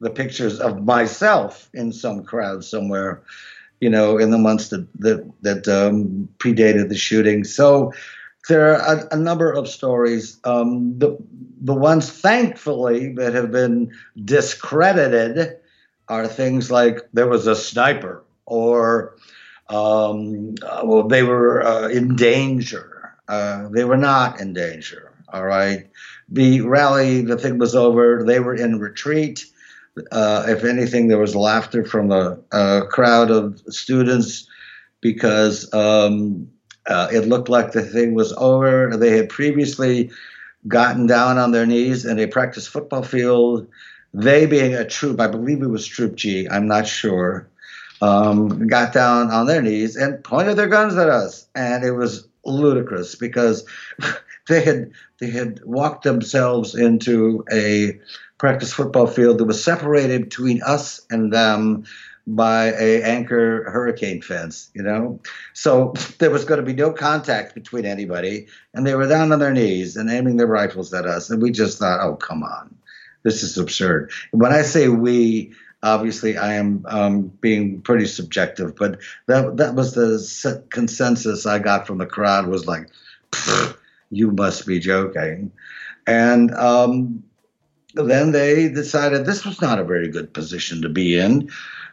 the 0.00 0.10
pictures 0.10 0.60
of 0.60 0.84
myself 0.84 1.68
in 1.72 1.90
some 1.90 2.22
crowd 2.22 2.64
somewhere 2.64 3.22
you 3.80 3.88
know, 3.88 4.18
in 4.18 4.30
the 4.30 4.38
months 4.38 4.68
that 4.68 4.88
that, 5.00 5.30
that 5.42 5.68
um, 5.68 6.28
predated 6.38 6.88
the 6.88 6.96
shooting. 6.96 7.44
So 7.44 7.92
there 8.48 8.74
are 8.74 8.96
a, 8.96 9.08
a 9.14 9.16
number 9.16 9.50
of 9.52 9.68
stories. 9.68 10.38
Um, 10.44 10.98
the 10.98 11.16
the 11.60 11.74
ones, 11.74 12.10
thankfully, 12.10 13.12
that 13.14 13.34
have 13.34 13.50
been 13.50 13.92
discredited 14.24 15.56
are 16.08 16.26
things 16.28 16.70
like 16.70 17.08
there 17.12 17.28
was 17.28 17.46
a 17.46 17.56
sniper, 17.56 18.24
or 18.46 19.16
um, 19.68 20.54
uh, 20.62 20.82
well, 20.84 21.08
they 21.08 21.22
were 21.22 21.62
uh, 21.64 21.88
in 21.88 22.16
danger. 22.16 23.14
Uh, 23.28 23.68
they 23.70 23.84
were 23.84 23.96
not 23.98 24.40
in 24.40 24.54
danger. 24.54 25.12
All 25.32 25.44
right. 25.44 25.90
The 26.28 26.62
rally, 26.62 27.22
the 27.22 27.36
thing 27.36 27.58
was 27.58 27.74
over. 27.74 28.24
They 28.24 28.40
were 28.40 28.54
in 28.54 28.78
retreat 28.80 29.44
Uh, 30.12 30.44
if 30.48 30.64
anything, 30.64 31.08
there 31.08 31.18
was 31.18 31.34
laughter 31.34 31.84
from 31.84 32.08
the 32.08 32.42
uh, 32.52 32.82
crowd 32.86 33.30
of 33.30 33.60
students 33.68 34.48
because 35.00 35.72
um, 35.74 36.48
uh, 36.88 37.08
it 37.12 37.28
looked 37.28 37.48
like 37.48 37.72
the 37.72 37.82
thing 37.82 38.14
was 38.14 38.32
over. 38.32 38.96
They 38.96 39.16
had 39.16 39.28
previously 39.28 40.10
gotten 40.66 41.06
down 41.06 41.38
on 41.38 41.52
their 41.52 41.66
knees 41.66 42.04
in 42.04 42.18
a 42.18 42.26
practice 42.26 42.66
football 42.66 43.02
field. 43.02 43.68
They, 44.14 44.46
being 44.46 44.74
a 44.74 44.86
troop, 44.86 45.20
I 45.20 45.28
believe 45.28 45.62
it 45.62 45.68
was 45.68 45.86
Troop 45.86 46.16
G, 46.16 46.48
I'm 46.48 46.66
not 46.66 46.86
sure, 46.88 47.46
um, 48.00 48.66
got 48.66 48.92
down 48.92 49.30
on 49.30 49.46
their 49.46 49.60
knees 49.60 49.96
and 49.96 50.24
pointed 50.24 50.56
their 50.56 50.66
guns 50.66 50.96
at 50.96 51.10
us, 51.10 51.46
and 51.54 51.84
it 51.84 51.92
was 51.92 52.26
ludicrous 52.44 53.14
because 53.14 53.66
they 54.48 54.62
had 54.62 54.92
they 55.18 55.28
had 55.28 55.62
walked 55.64 56.04
themselves 56.04 56.74
into 56.74 57.44
a 57.52 58.00
practice 58.38 58.72
football 58.72 59.06
field 59.06 59.38
that 59.38 59.44
was 59.44 59.62
separated 59.62 60.22
between 60.24 60.62
us 60.62 61.02
and 61.10 61.32
them 61.32 61.84
by 62.34 62.72
a 62.72 63.02
anchor 63.02 63.70
hurricane 63.70 64.20
fence, 64.20 64.70
you 64.74 64.82
know. 64.82 65.20
So 65.54 65.94
there 66.18 66.30
was 66.30 66.44
going 66.44 66.60
to 66.60 66.66
be 66.66 66.74
no 66.74 66.92
contact 66.92 67.54
between 67.54 67.86
anybody, 67.86 68.48
and 68.74 68.86
they 68.86 68.94
were 68.94 69.08
down 69.08 69.32
on 69.32 69.38
their 69.38 69.52
knees 69.52 69.96
and 69.96 70.10
aiming 70.10 70.36
their 70.36 70.46
rifles 70.46 70.92
at 70.92 71.06
us, 71.06 71.30
and 71.30 71.42
we 71.42 71.50
just 71.50 71.78
thought, 71.78 72.00
oh 72.00 72.16
come 72.16 72.42
on, 72.42 72.76
this 73.22 73.42
is 73.42 73.56
absurd. 73.56 74.10
When 74.32 74.52
I 74.52 74.62
say 74.62 74.88
we, 74.88 75.54
obviously 75.82 76.36
I 76.36 76.54
am 76.54 76.84
um, 76.88 77.22
being 77.40 77.80
pretty 77.80 78.06
subjective, 78.06 78.76
but 78.76 79.00
that 79.26 79.56
that 79.56 79.74
was 79.74 79.94
the 79.94 80.64
consensus 80.70 81.46
I 81.46 81.58
got 81.58 81.86
from 81.86 81.98
the 81.98 82.06
crowd 82.06 82.46
was 82.46 82.66
like, 82.66 82.90
you 84.10 84.32
must 84.32 84.66
be 84.66 84.80
joking, 84.80 85.50
and 86.06 86.54
um, 86.54 87.22
then 87.94 88.32
they 88.32 88.68
decided 88.68 89.24
this 89.24 89.46
was 89.46 89.62
not 89.62 89.78
a 89.78 89.84
very 89.84 90.08
good 90.08 90.34
position 90.34 90.82
to 90.82 90.90
be 90.90 91.18
in. 91.18 91.50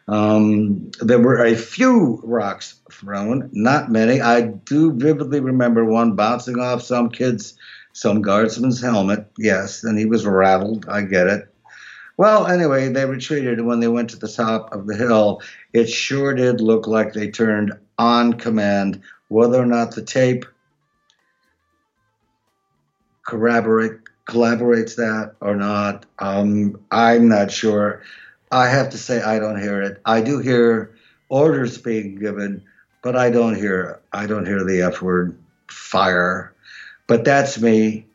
Um, 0.08 0.92
there 1.02 1.20
were 1.20 1.44
a 1.44 1.56
few 1.56 2.22
rocks 2.24 2.76
thrown, 2.92 3.50
not 3.54 3.92
many. 3.92 4.22
I 4.22 4.42
do 4.42 4.94
vividly 4.94 5.40
remember 5.40 5.84
one 5.84 6.16
bouncing 6.16 6.60
off 6.60 6.84
some 6.84 7.10
kid's, 7.10 7.58
some 7.94 8.22
guardsman's 8.22 8.82
helmet. 8.82 9.26
Yes, 9.38 9.84
and 9.84 9.98
he 9.98 10.06
was 10.06 10.26
rattled. 10.26 10.86
I 10.88 11.02
get 11.02 11.28
it. 11.28 11.48
Well, 12.18 12.48
anyway, 12.48 12.88
they 12.90 13.06
retreated. 13.06 13.62
When 13.62 13.80
they 13.80 13.88
went 13.88 14.12
to 14.12 14.18
the 14.18 14.28
top 14.28 14.74
of 14.74 14.88
the 14.88 14.96
hill, 14.96 15.42
it 15.74 15.90
sure 15.90 16.34
did 16.34 16.62
look 16.62 16.88
like 16.88 17.14
they 17.14 17.30
turned 17.30 17.74
on 17.98 18.34
command. 18.34 19.02
Whether 19.28 19.62
or 19.62 19.66
not 19.66 19.96
the 19.96 20.04
tape 20.04 20.46
corroborate 23.26 24.00
collaborates 24.30 24.96
that 24.96 25.36
or 25.42 25.56
not, 25.56 26.06
um, 26.20 26.80
I'm 26.92 27.28
not 27.28 27.52
sure. 27.52 28.04
I 28.52 28.68
have 28.70 28.90
to 28.92 28.98
say 28.98 29.22
I 29.22 29.40
don't 29.40 29.62
hear 29.62 29.82
it. 29.82 30.02
I 30.06 30.22
do 30.22 30.40
hear 30.40 30.96
orders 31.30 31.78
being 31.78 32.16
given, 32.16 32.64
but 33.02 33.16
I 33.16 33.30
don't 33.30 33.56
hear 33.56 34.02
I 34.14 34.28
don't 34.28 34.46
hear 34.46 34.64
the 34.64 34.82
F 34.82 35.02
word 35.02 35.38
fire. 35.68 36.54
But 37.08 37.24
that's 37.24 37.60
me. 37.60 38.06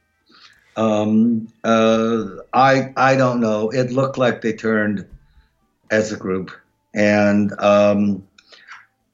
Um, 0.76 1.48
uh, 1.64 2.24
I 2.52 2.92
I 2.96 3.16
don't 3.16 3.40
know. 3.40 3.70
It 3.70 3.92
looked 3.92 4.18
like 4.18 4.40
they 4.40 4.52
turned 4.52 5.06
as 5.90 6.12
a 6.12 6.16
group, 6.16 6.52
and 6.94 7.52
um, 7.60 8.26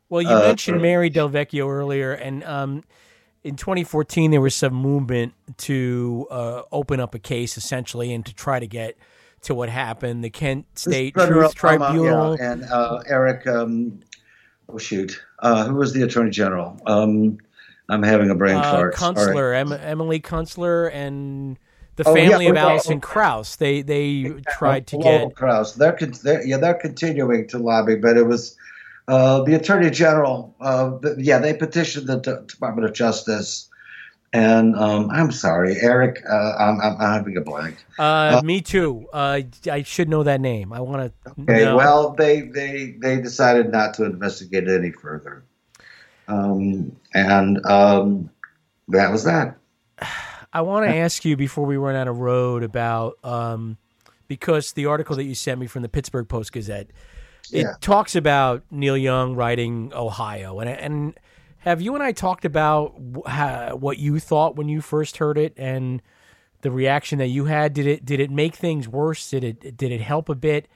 well, 0.09 0.23
you 0.23 0.29
uh, 0.29 0.41
mentioned 0.41 0.81
Mary 0.81 1.11
Del 1.11 1.29
Vecchio 1.29 1.69
earlier, 1.69 2.13
and 2.13 2.45
um, 2.45 2.85
in 3.43 3.57
2014 3.57 4.31
there 4.31 4.41
was 4.41 4.55
some 4.55 4.75
movement 4.75 5.33
to 5.57 6.27
uh, 6.31 6.63
open 6.73 7.01
up 7.01 7.15
a 7.15 7.19
case 7.19 7.57
essentially 7.57 8.13
and 8.13 8.27
to 8.27 8.35
try 8.35 8.59
to 8.59 8.67
get 8.67 8.97
to 9.47 9.55
what 9.55 9.69
happened. 9.69 10.23
The 10.23 10.31
Kent 10.31 10.67
State 10.79 11.15
Truth 11.15 11.55
Tribunal 11.55 12.37
yeah, 12.37 12.53
and 12.53 12.65
uh, 12.65 13.03
Eric. 13.07 13.47
Um, 13.47 14.01
oh 14.69 14.79
shoot, 14.79 15.21
uh, 15.41 15.65
who 15.65 15.75
was 15.75 15.93
the 15.93 16.03
Attorney 16.03 16.31
General? 16.31 16.79
Um, 16.87 17.39
I'm 17.89 18.03
having 18.03 18.31
a 18.31 18.35
brain 18.35 18.57
uh, 18.57 18.63
fart. 18.63 18.95
Kunstler, 18.95 19.57
em- 19.57 19.73
Emily 19.73 20.21
Kunstler, 20.21 20.93
and 20.93 21.59
the 21.97 22.09
oh, 22.09 22.15
family 22.15 22.45
yeah, 22.47 22.51
of 22.51 22.57
Allison 22.57 23.01
Krause. 23.01 23.57
They 23.57 23.83
they 23.83 24.35
tried 24.51 24.87
to 24.89 24.99
get 24.99 25.35
Krause. 25.35 25.75
They're, 25.77 25.97
they're, 26.23 26.45
yeah 26.45 26.59
they're 26.59 26.75
continuing 26.75 27.49
to 27.49 27.59
lobby, 27.59 27.97
but 27.97 28.17
it 28.17 28.27
was 28.27 28.57
uh, 29.09 29.43
the 29.43 29.55
Attorney 29.55 29.91
General. 29.91 30.55
Uh, 30.61 30.99
yeah, 31.19 31.39
they 31.39 31.55
petitioned 31.55 32.09
the 32.09 32.17
D- 32.17 32.47
Department 32.47 32.89
of 32.89 32.95
Justice 32.95 33.69
and 34.37 34.77
um, 34.77 35.09
I'm 35.11 35.33
sorry, 35.33 35.77
Eric. 35.81 36.23
Uh, 36.29 36.53
I'm, 36.59 36.79
I'm, 36.81 36.99
having 36.99 37.39
a 37.39 37.41
blank. 37.41 37.83
Uh, 37.99 38.39
uh, 38.39 38.43
me 38.45 38.61
too. 38.61 39.07
Uh, 39.11 39.41
I 39.71 39.83
should 39.83 40.11
know 40.11 40.23
that 40.25 40.43
name. 40.43 40.75
I 40.75 40.81
want 40.81 41.11
to. 41.25 41.31
Okay. 41.43 41.65
Know. 41.65 41.77
Well, 41.77 42.11
they 42.11 42.43
they 42.43 42.97
they 43.01 43.19
decided 43.21 43.73
not 43.73 43.95
to 43.95 44.05
investigate 44.05 44.69
it 44.69 44.79
any 44.79 44.91
further, 44.91 45.43
um, 46.29 46.95
and 47.15 47.65
um, 47.65 48.29
that 48.89 49.11
was 49.11 49.25
that. 49.25 49.57
I 50.53 50.61
want 50.61 50.87
to 50.87 50.95
ask 50.95 51.25
you 51.25 51.37
before 51.37 51.65
we 51.65 51.77
run 51.77 51.97
out 51.97 52.09
of 52.09 52.19
road 52.19 52.63
about 52.63 53.19
um, 53.25 53.79
because 54.29 54.73
the 54.73 54.87
article 54.87 55.17
that 55.17 55.25
you 55.25 55.35
sent 55.35 55.61
me 55.61 55.67
from 55.67 55.83
the 55.83 55.89
Pittsburgh 55.89 56.29
Post 56.29 56.53
Gazette 56.53 56.91
it 57.53 57.63
yeah. 57.63 57.73
talks 57.81 58.17
about 58.17 58.65
Neil 58.71 58.97
Young 58.97 59.35
writing 59.35 59.93
Ohio, 59.95 60.61
and 60.61 60.69
and 60.69 61.21
have 61.67 61.83
you 61.83 61.95
and 61.95 62.03
I 62.03 62.13
talked 62.13 62.45
about 62.45 62.95
how, 63.27 63.75
what 63.75 63.99
you 63.99 64.21
thought 64.21 64.55
when 64.55 64.69
you 64.69 64.81
first 64.81 65.17
heard 65.17 65.37
it 65.37 65.53
and 65.57 66.01
the 66.63 66.71
reaction 66.71 67.19
that 67.19 67.27
you 67.27 67.47
had? 67.47 67.75
Did 67.75 67.89
it 67.89 68.05
did 68.05 68.21
it 68.21 68.31
make 68.31 68.55
things 68.55 68.89
worse? 68.89 69.29
Did 69.29 69.43
it 69.43 69.77
did 69.77 69.91
it 69.91 70.01
help 70.01 70.29
a 70.29 70.37
bit? 70.37 70.69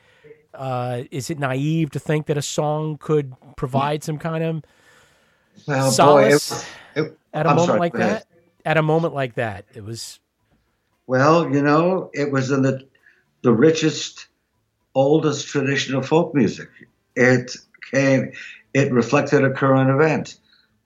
Uh, 0.53 1.05
is 1.13 1.31
it 1.31 1.39
naive 1.39 1.91
to 1.91 2.01
think 2.01 2.27
that 2.27 2.37
a 2.37 2.43
song 2.43 2.99
could 2.99 3.33
provide 3.57 4.03
some 4.03 4.19
kind 4.19 4.43
of 4.43 4.65
well, 5.69 5.91
solace 5.93 6.65
boy, 6.95 7.01
it, 7.01 7.03
it, 7.05 7.19
at 7.33 7.47
a 7.47 7.51
I'm 7.51 7.57
moment 7.57 7.67
sorry, 7.69 7.79
like 7.79 7.93
that? 7.95 8.27
At 8.65 8.77
a 8.77 8.83
moment 8.83 9.15
like 9.15 9.35
that, 9.37 9.65
it 9.75 9.85
was. 9.85 10.19
Well, 11.07 11.55
you 11.55 11.63
know, 11.63 12.11
it 12.13 12.33
was 12.33 12.51
in 12.51 12.63
the 12.63 12.85
the 13.43 13.53
richest, 13.53 14.27
oldest 14.97 15.47
tradition 15.47 15.95
of 15.95 16.07
folk 16.07 16.35
music. 16.35 16.69
It 17.15 17.57
came. 17.93 18.33
It 18.75 18.93
reflected 18.93 19.45
a 19.45 19.51
current 19.51 19.89
event. 19.91 20.37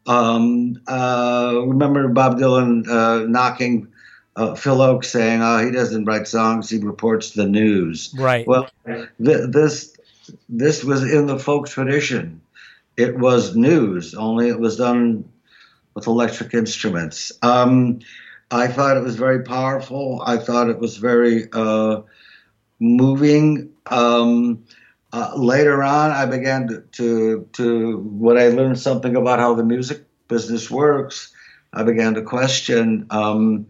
Um, 0.07 0.80
uh, 0.86 1.62
remember 1.66 2.09
Bob 2.09 2.38
Dylan 2.38 2.86
uh, 2.88 3.26
knocking 3.26 3.88
uh, 4.36 4.55
Phil 4.55 4.78
Ochs 4.78 5.07
saying, 5.07 5.40
"Oh, 5.42 5.64
he 5.64 5.70
doesn't 5.70 6.05
write 6.05 6.28
songs; 6.28 6.68
he 6.68 6.78
reports 6.78 7.30
the 7.30 7.46
news." 7.46 8.14
Right. 8.18 8.46
Well, 8.46 8.68
th- 8.86 9.09
this 9.18 9.96
this 10.48 10.84
was 10.84 11.02
in 11.02 11.26
the 11.26 11.38
folk 11.38 11.68
tradition. 11.68 12.40
It 12.96 13.18
was 13.18 13.57
news, 13.57 14.14
only 14.14 14.48
it 14.48 14.61
was 14.61 14.76
done 14.76 15.28
with 15.94 16.07
electric 16.07 16.55
instruments. 16.55 17.32
Um, 17.42 18.00
I 18.50 18.68
thought 18.68 18.96
it 18.96 19.02
was 19.02 19.16
very 19.16 19.42
powerful. 19.42 20.22
I 20.24 20.36
thought 20.36 20.70
it 20.70 20.78
was 20.78 20.96
very 20.96 21.48
uh, 21.52 22.02
moving. 22.78 23.70
Um, 23.86 24.64
uh, 25.14 25.32
later 25.36 25.80
on, 25.84 26.10
I 26.10 26.26
began 26.26 26.66
to, 26.66 26.80
to, 26.80 27.48
to 27.52 27.98
when 27.98 28.36
I 28.36 28.48
learned 28.48 28.80
something 28.80 29.14
about 29.14 29.38
how 29.38 29.54
the 29.54 29.62
music 29.62 30.04
business 30.26 30.68
works, 30.68 31.32
I 31.72 31.84
began 31.84 32.14
to 32.14 32.22
question 32.22 33.06
um, 33.10 33.68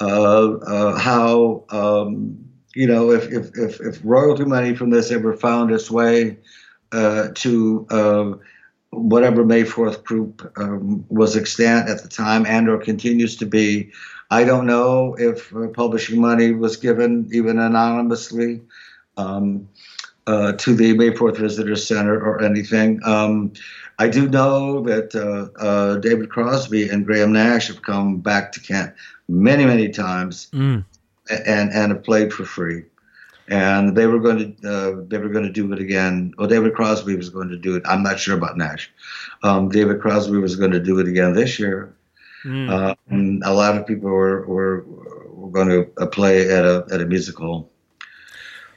uh, 0.00 0.52
uh, 0.52 0.96
how 0.96 1.64
um, 1.70 2.38
you 2.76 2.86
know 2.86 3.10
if, 3.10 3.32
if, 3.32 3.50
if 3.58 3.80
if 3.80 4.00
royalty 4.04 4.44
money 4.44 4.76
from 4.76 4.90
this 4.90 5.10
ever 5.10 5.32
found 5.32 5.72
its 5.72 5.90
way 5.90 6.38
uh, 6.92 7.28
to 7.34 7.86
uh, 7.90 8.32
whatever 8.90 9.44
May 9.44 9.64
Fourth 9.64 10.04
group 10.04 10.52
um, 10.56 11.04
was 11.08 11.36
extant 11.36 11.88
at 11.88 12.02
the 12.02 12.08
time 12.08 12.46
and 12.46 12.68
or 12.68 12.78
continues 12.78 13.34
to 13.36 13.46
be. 13.46 13.90
I 14.30 14.44
don't 14.44 14.66
know 14.66 15.16
if 15.18 15.52
publishing 15.74 16.20
money 16.20 16.52
was 16.52 16.76
given 16.76 17.28
even 17.32 17.58
anonymously. 17.58 18.60
Um, 19.16 19.68
uh, 20.26 20.52
to 20.52 20.74
the 20.74 20.92
May 20.94 21.10
4th 21.10 21.38
Visitor 21.38 21.76
Center 21.76 22.18
or 22.18 22.42
anything. 22.42 23.00
Um, 23.04 23.52
I 23.98 24.08
do 24.08 24.28
know 24.28 24.82
that 24.82 25.14
uh, 25.14 25.58
uh, 25.58 25.96
David 25.98 26.30
Crosby 26.30 26.88
and 26.88 27.06
Graham 27.06 27.32
Nash 27.32 27.68
have 27.68 27.82
come 27.82 28.18
back 28.18 28.52
to 28.52 28.60
Kent 28.60 28.94
many, 29.28 29.64
many 29.64 29.88
times 29.88 30.48
mm. 30.52 30.84
and, 31.30 31.72
and 31.72 31.92
have 31.92 32.02
played 32.02 32.32
for 32.32 32.44
free. 32.44 32.84
And 33.48 33.96
they 33.96 34.08
were 34.08 34.18
going 34.18 34.56
to 34.60 34.68
uh, 34.68 35.04
they 35.06 35.18
were 35.18 35.28
going 35.28 35.44
to 35.44 35.52
do 35.52 35.72
it 35.72 35.78
again. 35.78 36.34
Well, 36.36 36.48
David 36.48 36.74
Crosby 36.74 37.14
was 37.14 37.30
going 37.30 37.48
to 37.48 37.56
do 37.56 37.76
it. 37.76 37.84
I'm 37.86 38.02
not 38.02 38.18
sure 38.18 38.36
about 38.36 38.58
Nash. 38.58 38.90
Um, 39.44 39.68
David 39.68 40.00
Crosby 40.00 40.38
was 40.38 40.56
going 40.56 40.72
to 40.72 40.80
do 40.80 40.98
it 40.98 41.06
again 41.06 41.32
this 41.32 41.56
year. 41.56 41.94
Mm. 42.44 42.96
Um, 43.08 43.42
a 43.44 43.54
lot 43.54 43.76
of 43.76 43.86
people 43.86 44.10
were, 44.10 44.44
were, 44.46 44.84
were 45.28 45.50
going 45.50 45.68
to 45.68 45.88
uh, 45.96 46.06
play 46.06 46.50
at 46.50 46.64
a 46.64 46.84
at 46.90 47.00
a 47.00 47.06
musical 47.06 47.70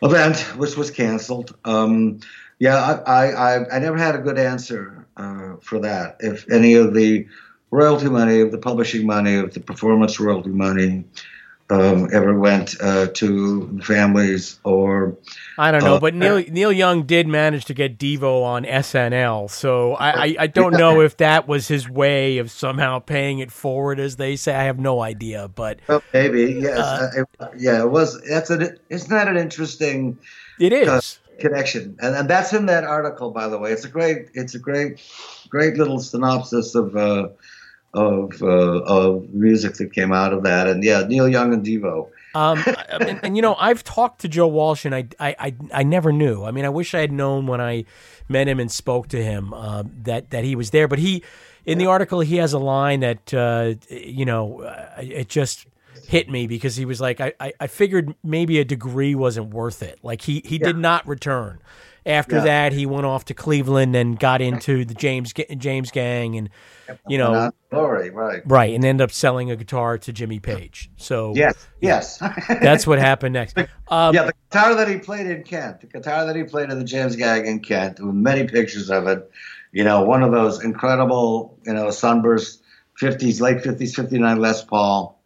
event, 0.01 0.39
which 0.57 0.77
was 0.77 0.91
canceled. 0.91 1.55
Um, 1.65 2.19
yeah, 2.59 2.77
I, 3.05 3.27
I, 3.27 3.75
I, 3.75 3.79
never 3.79 3.97
had 3.97 4.15
a 4.15 4.19
good 4.19 4.37
answer 4.37 5.07
uh, 5.15 5.55
for 5.61 5.79
that. 5.79 6.17
If 6.19 6.49
any 6.51 6.73
of 6.75 6.93
the 6.93 7.27
royalty 7.71 8.09
money, 8.09 8.41
of 8.41 8.51
the 8.51 8.57
publishing 8.57 9.05
money, 9.05 9.35
of 9.35 9.53
the 9.53 9.59
performance 9.59 10.19
royalty 10.19 10.49
money 10.49 11.05
um, 11.69 12.09
ever 12.11 12.37
went 12.37 12.75
uh, 12.81 13.07
to 13.07 13.79
families 13.81 14.59
or 14.63 15.15
I 15.57 15.71
don't 15.71 15.83
know, 15.83 15.95
uh, 15.95 15.99
but 15.99 16.15
Neil 16.15 16.43
Neil 16.49 16.71
Young 16.71 17.03
did 17.03 17.27
manage 17.27 17.65
to 17.65 17.73
get 17.73 17.99
Devo 17.99 18.43
on 18.43 18.63
SNL, 18.65 19.49
so 19.51 19.93
I, 19.93 20.09
I, 20.09 20.35
I 20.39 20.47
don't 20.47 20.73
know 20.73 21.01
if 21.01 21.17
that 21.17 21.47
was 21.47 21.67
his 21.67 21.87
way 21.89 22.39
of 22.39 22.49
somehow 22.49 22.99
paying 22.99 23.39
it 23.39 23.51
forward, 23.51 23.99
as 23.99 24.15
they 24.15 24.35
say. 24.35 24.55
I 24.55 24.63
have 24.63 24.79
no 24.79 25.01
idea, 25.01 25.47
but 25.47 25.79
Well, 25.87 26.01
maybe 26.13 26.59
yes, 26.61 26.79
Uh, 26.79 27.11
uh, 27.13 27.21
it- 27.21 27.61
yeah. 27.61 27.81
It 27.81 27.91
was. 27.91 28.19
That's 28.27 28.49
an. 28.49 28.77
Isn't 28.89 29.09
that 29.09 29.27
an 29.27 29.37
interesting? 29.37 30.17
It 30.59 30.73
is 30.73 30.87
uh, 30.87 31.01
connection, 31.39 31.97
and, 32.01 32.15
and 32.15 32.29
that's 32.29 32.51
in 32.51 32.65
that 32.65 32.83
article, 32.83 33.31
by 33.31 33.47
the 33.47 33.57
way. 33.59 33.71
It's 33.71 33.85
a 33.85 33.89
great. 33.89 34.29
It's 34.33 34.55
a 34.55 34.59
great, 34.59 35.01
great 35.49 35.77
little 35.77 35.99
synopsis 35.99 36.73
of 36.73 36.95
uh, 36.95 37.29
of 37.93 38.41
uh, 38.41 38.45
of 38.45 39.29
music 39.33 39.75
that 39.75 39.93
came 39.93 40.11
out 40.11 40.33
of 40.33 40.43
that, 40.43 40.67
and 40.67 40.83
yeah, 40.83 41.03
Neil 41.07 41.27
Young 41.27 41.53
and 41.53 41.65
Devo. 41.65 42.09
Um, 42.35 42.63
and, 42.89 43.19
and, 43.23 43.35
you 43.35 43.41
know, 43.41 43.55
I've 43.55 43.83
talked 43.83 44.21
to 44.21 44.27
Joe 44.27 44.47
Walsh, 44.47 44.85
and 44.85 44.93
I, 44.93 45.07
I, 45.19 45.35
I, 45.39 45.55
I 45.73 45.83
never 45.83 46.11
knew. 46.11 46.43
I 46.43 46.51
mean, 46.51 46.63
I 46.63 46.69
wish 46.69 46.93
I 46.93 46.99
had 46.99 47.11
known 47.11 47.47
when 47.47 47.59
I 47.59 47.85
met 48.27 48.47
him 48.47 48.59
and 48.59 48.71
spoke 48.71 49.07
to 49.09 49.23
him 49.23 49.51
uh, 49.51 49.83
that 50.03 50.29
that 50.29 50.43
he 50.43 50.55
was 50.55 50.69
there. 50.69 50.87
But 50.87 50.99
he, 50.99 51.23
in 51.65 51.79
the 51.79 51.87
article, 51.87 52.19
he 52.19 52.37
has 52.37 52.53
a 52.53 52.59
line 52.59 52.99
that 52.99 53.33
uh, 53.33 53.73
you 53.89 54.25
know, 54.25 54.61
uh, 54.61 54.89
it 54.99 55.27
just 55.27 55.65
hit 56.07 56.29
me 56.29 56.47
because 56.47 56.75
he 56.75 56.85
was 56.85 57.01
like, 57.01 57.21
I, 57.21 57.33
I, 57.39 57.53
I 57.59 57.67
figured 57.67 58.15
maybe 58.23 58.59
a 58.59 58.65
degree 58.65 59.15
wasn't 59.15 59.53
worth 59.53 59.83
it. 59.83 59.99
Like 60.01 60.21
he, 60.21 60.41
he 60.43 60.57
did 60.57 60.77
not 60.77 61.07
return. 61.07 61.59
After 62.09 62.37
Yeah. 62.37 62.43
that, 62.43 62.73
he 62.73 62.85
went 62.85 63.05
off 63.05 63.25
to 63.25 63.33
Cleveland 63.33 63.95
and 63.95 64.19
got 64.19 64.41
into 64.41 64.83
the 64.83 64.95
James 64.95 65.31
James 65.57 65.91
Gang, 65.91 66.35
and 66.35 66.49
you 67.07 67.19
know, 67.19 67.51
Glory, 67.69 68.09
right? 68.09 68.41
right, 68.45 68.73
and 68.73 68.83
ended 68.83 69.03
up 69.03 69.11
selling 69.11 69.51
a 69.51 69.55
guitar 69.55 69.99
to 69.99 70.11
Jimmy 70.11 70.39
Page. 70.39 70.89
So 70.97 71.33
Yes, 71.35 71.67
yes. 71.81 72.17
that's 72.61 72.87
what 72.87 72.97
happened 72.97 73.33
next. 73.33 73.57
Um, 73.89 74.15
yeah, 74.15 74.23
the 74.23 74.33
guitar 74.49 74.73
that 74.73 74.87
he 74.87 74.97
played 74.97 75.27
in 75.27 75.43
Kent, 75.43 75.81
the 75.81 75.87
guitar 75.87 76.25
that 76.25 76.35
he 76.35 76.43
played 76.43 76.71
in 76.71 76.79
the 76.79 76.85
James 76.85 77.15
Gang 77.15 77.45
in 77.45 77.59
Kent, 77.59 77.99
with 77.99 78.15
many 78.15 78.47
pictures 78.47 78.89
of 78.89 79.05
it. 79.07 79.29
You 79.71 79.83
know, 79.83 80.01
one 80.03 80.23
of 80.23 80.31
those 80.31 80.63
incredible, 80.63 81.59
you 81.63 81.73
know, 81.73 81.91
sunburst 81.91 82.63
'50s, 82.99 83.39
late 83.39 83.57
'50s, 83.57 83.93
'59 83.93 84.39
Les 84.39 84.63
Paul. 84.63 85.18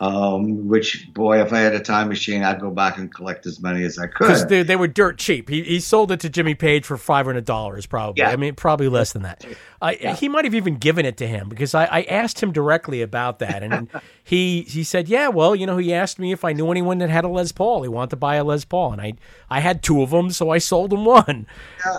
Um, 0.00 0.68
which 0.68 1.08
boy, 1.12 1.40
if 1.42 1.52
I 1.52 1.58
had 1.58 1.74
a 1.74 1.80
time 1.80 2.08
machine, 2.08 2.44
I'd 2.44 2.60
go 2.60 2.70
back 2.70 2.98
and 2.98 3.12
collect 3.12 3.46
as 3.46 3.60
many 3.60 3.82
as 3.82 3.98
I 3.98 4.06
could. 4.06 4.48
they, 4.48 4.62
they 4.62 4.76
were 4.76 4.86
dirt 4.86 5.18
cheap. 5.18 5.48
He, 5.48 5.64
he 5.64 5.80
sold 5.80 6.12
it 6.12 6.20
to 6.20 6.28
Jimmy 6.30 6.54
Page 6.54 6.84
for 6.84 6.96
five 6.96 7.26
hundred 7.26 7.44
dollars, 7.44 7.84
probably. 7.84 8.22
Yeah. 8.22 8.30
I 8.30 8.36
mean, 8.36 8.54
probably 8.54 8.88
less 8.88 9.12
than 9.12 9.22
that. 9.22 9.44
Uh, 9.82 9.92
He 10.14 10.28
might 10.28 10.44
have 10.44 10.54
even 10.54 10.76
given 10.76 11.04
it 11.04 11.16
to 11.16 11.26
him 11.26 11.48
because 11.48 11.74
I, 11.74 11.84
I 11.86 12.02
asked 12.02 12.40
him 12.40 12.52
directly 12.52 13.02
about 13.02 13.40
that, 13.40 13.64
and 13.64 13.88
he 14.22 14.62
he 14.62 14.84
said, 14.84 15.08
"Yeah, 15.08 15.28
well, 15.28 15.56
you 15.56 15.66
know, 15.66 15.78
he 15.78 15.92
asked 15.92 16.20
me 16.20 16.30
if 16.30 16.44
I 16.44 16.52
knew 16.52 16.70
anyone 16.70 16.98
that 16.98 17.10
had 17.10 17.24
a 17.24 17.28
Les 17.28 17.50
Paul. 17.50 17.82
He 17.82 17.88
wanted 17.88 18.10
to 18.10 18.16
buy 18.16 18.36
a 18.36 18.44
Les 18.44 18.64
Paul, 18.64 18.92
and 18.92 19.00
I 19.02 19.14
I 19.50 19.58
had 19.58 19.82
two 19.82 20.00
of 20.02 20.10
them, 20.10 20.30
so 20.30 20.50
I 20.50 20.58
sold 20.58 20.92
him 20.92 21.04
one. 21.04 21.46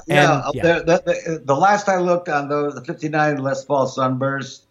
yeah, 0.07 0.43
And, 0.45 0.55
yeah. 0.55 0.61
The, 0.63 0.83
the, 0.83 1.03
the, 1.05 1.41
the 1.45 1.55
last 1.55 1.89
I 1.89 1.97
looked 1.97 2.29
on 2.29 2.47
those, 2.47 2.75
the 2.75 2.83
'59 2.85 3.37
Les 3.39 3.65
Paul 3.65 3.87
Sunburst, 3.87 4.67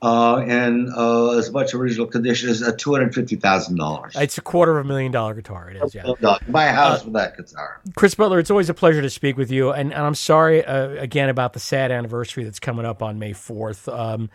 uh, 0.00 0.42
in 0.46 0.92
uh, 0.96 1.30
as 1.30 1.50
much 1.50 1.74
original 1.74 2.06
condition 2.06 2.48
as 2.48 2.62
uh, 2.62 2.72
two 2.76 2.92
hundred 2.92 3.14
fifty 3.14 3.36
thousand 3.36 3.76
dollars. 3.76 4.14
It's 4.16 4.38
a 4.38 4.40
quarter 4.40 4.78
of 4.78 4.84
a 4.84 4.88
million 4.88 5.10
dollar 5.10 5.34
guitar. 5.34 5.70
It 5.70 5.82
is, 5.82 5.94
yeah. 5.94 6.12
Buy 6.48 6.66
a 6.66 6.72
house 6.72 7.00
Uh, 7.02 7.04
with 7.06 7.14
that 7.14 7.36
guitar. 7.36 7.80
Chris 7.96 8.14
Butler, 8.14 8.38
it's 8.38 8.50
always 8.50 8.68
a 8.70 8.74
pleasure 8.74 9.02
to 9.02 9.10
speak 9.10 9.36
with 9.36 9.50
you, 9.50 9.70
and, 9.72 9.92
and 9.92 10.02
I'm 10.02 10.14
sorry 10.14 10.64
uh, 10.64 10.90
again 10.90 11.28
about 11.28 11.52
the 11.52 11.60
sad 11.60 11.90
anniversary 11.90 12.44
that's 12.44 12.60
coming 12.60 12.86
up 12.86 13.02
on 13.02 13.18
May 13.18 13.32
4th. 13.32 13.92
Um, 13.92 14.30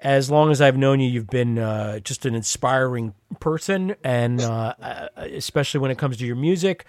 as 0.00 0.30
long 0.30 0.50
as 0.50 0.60
I've 0.60 0.76
known 0.76 1.00
you, 1.00 1.08
you've 1.10 1.26
been 1.28 1.58
uh, 1.58 1.98
just 2.00 2.24
an 2.26 2.34
inspiring 2.34 3.14
person, 3.40 3.96
and 4.04 4.40
especially 5.16 5.80
when 5.80 5.90
it 5.90 5.98
comes 5.98 6.16
to 6.18 6.26
your 6.26 6.36
music. 6.36 6.84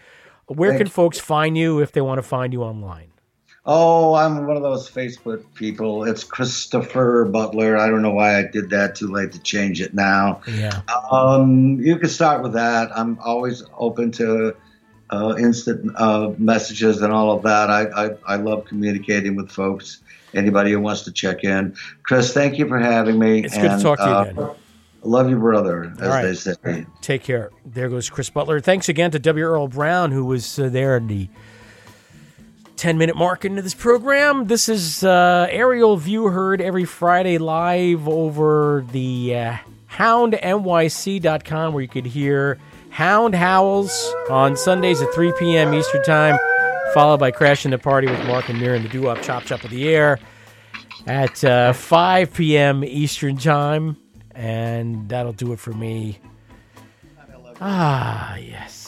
Where 0.47 0.75
can 0.77 0.87
folks 0.87 1.19
find 1.19 1.55
you 1.57 1.79
if 1.79 1.91
they 1.91 2.01
want 2.01 2.17
to 2.17 2.23
find 2.23 2.53
you 2.53 2.63
online? 2.63 3.11
Oh, 3.65 4.13
I'm 4.15 4.47
one 4.47 4.55
of 4.55 4.63
those 4.63 4.89
Facebook 4.89 5.43
people. 5.53 6.05
It's 6.05 6.23
Christopher 6.23 7.25
Butler. 7.25 7.77
I 7.77 7.89
don't 7.89 8.01
know 8.01 8.13
why 8.13 8.39
I 8.39 8.43
did 8.43 8.69
that. 8.69 8.95
Too 8.95 9.07
late 9.07 9.31
to 9.33 9.39
change 9.39 9.81
it 9.81 9.93
now. 9.93 10.41
Yeah. 10.47 10.81
Um, 11.11 11.79
you 11.79 11.97
can 11.97 12.09
start 12.09 12.41
with 12.41 12.53
that. 12.53 12.89
I'm 12.95 13.19
always 13.19 13.63
open 13.77 14.11
to 14.13 14.55
uh, 15.11 15.35
instant 15.37 15.91
uh, 15.95 16.31
messages 16.37 17.01
and 17.01 17.11
all 17.11 17.35
of 17.35 17.43
that. 17.43 17.69
I, 17.69 18.05
I, 18.05 18.09
I 18.25 18.35
love 18.37 18.65
communicating 18.65 19.35
with 19.35 19.51
folks. 19.51 20.01
Anybody 20.33 20.71
who 20.71 20.79
wants 20.79 21.01
to 21.03 21.11
check 21.11 21.43
in. 21.43 21.75
Chris, 22.03 22.33
thank 22.33 22.57
you 22.59 22.67
for 22.67 22.77
having 22.79 23.17
me. 23.17 23.43
It's 23.43 23.57
good 23.57 23.77
to 23.77 23.81
talk 23.81 23.97
to 23.97 24.05
you 24.05 24.11
uh, 24.11 24.21
again. 24.21 24.49
Love 25.01 25.29
you, 25.29 25.37
brother, 25.37 25.93
as 25.99 26.07
right. 26.07 26.21
they 26.23 26.33
say. 26.33 26.85
Take 27.01 27.23
care. 27.23 27.51
There 27.65 27.89
goes 27.89 28.09
Chris 28.09 28.29
Butler. 28.29 28.59
Thanks 28.59 28.89
again 28.89 29.11
to 29.11 29.19
W. 29.19 29.43
Earl 29.43 29.67
Brown, 29.67 30.11
who 30.11 30.25
was 30.25 30.59
uh, 30.59 30.69
there 30.69 30.97
at 30.97 31.07
the 31.07 31.29
10 32.79 32.97
minute 32.97 33.17
mark 33.17 33.43
into 33.43 33.61
this 33.61 33.73
program. 33.73 34.47
This 34.47 34.69
is 34.69 35.03
uh, 35.03 35.47
Aerial 35.49 35.97
View 35.97 36.27
heard 36.27 36.61
every 36.61 36.85
Friday 36.85 37.37
live 37.37 38.07
over 38.07 38.85
the 38.93 39.35
uh, 39.35 39.57
houndnyc.com, 39.91 41.73
where 41.73 41.81
you 41.81 41.89
could 41.89 42.05
hear 42.05 42.57
Hound 42.91 43.35
Howls 43.35 44.13
on 44.29 44.55
Sundays 44.55 45.01
at 45.01 45.13
3 45.13 45.33
p.m. 45.37 45.73
Eastern 45.73 46.03
Time, 46.03 46.39
followed 46.93 47.19
by 47.19 47.31
Crashing 47.31 47.71
the 47.71 47.77
Party 47.77 48.07
with 48.07 48.25
Mark 48.25 48.47
and 48.47 48.57
Mirren, 48.57 48.83
the 48.83 48.89
doo 48.89 49.09
up 49.09 49.21
chop 49.23 49.43
chop 49.43 49.61
of 49.65 49.71
the 49.71 49.89
air 49.89 50.17
at 51.05 51.43
uh, 51.43 51.73
5 51.73 52.33
p.m. 52.33 52.85
Eastern 52.85 53.35
Time. 53.35 53.97
And 54.33 55.09
that'll 55.09 55.33
do 55.33 55.51
it 55.51 55.59
for 55.59 55.73
me. 55.73 56.19
Ah, 57.59 58.37
yes. 58.37 58.78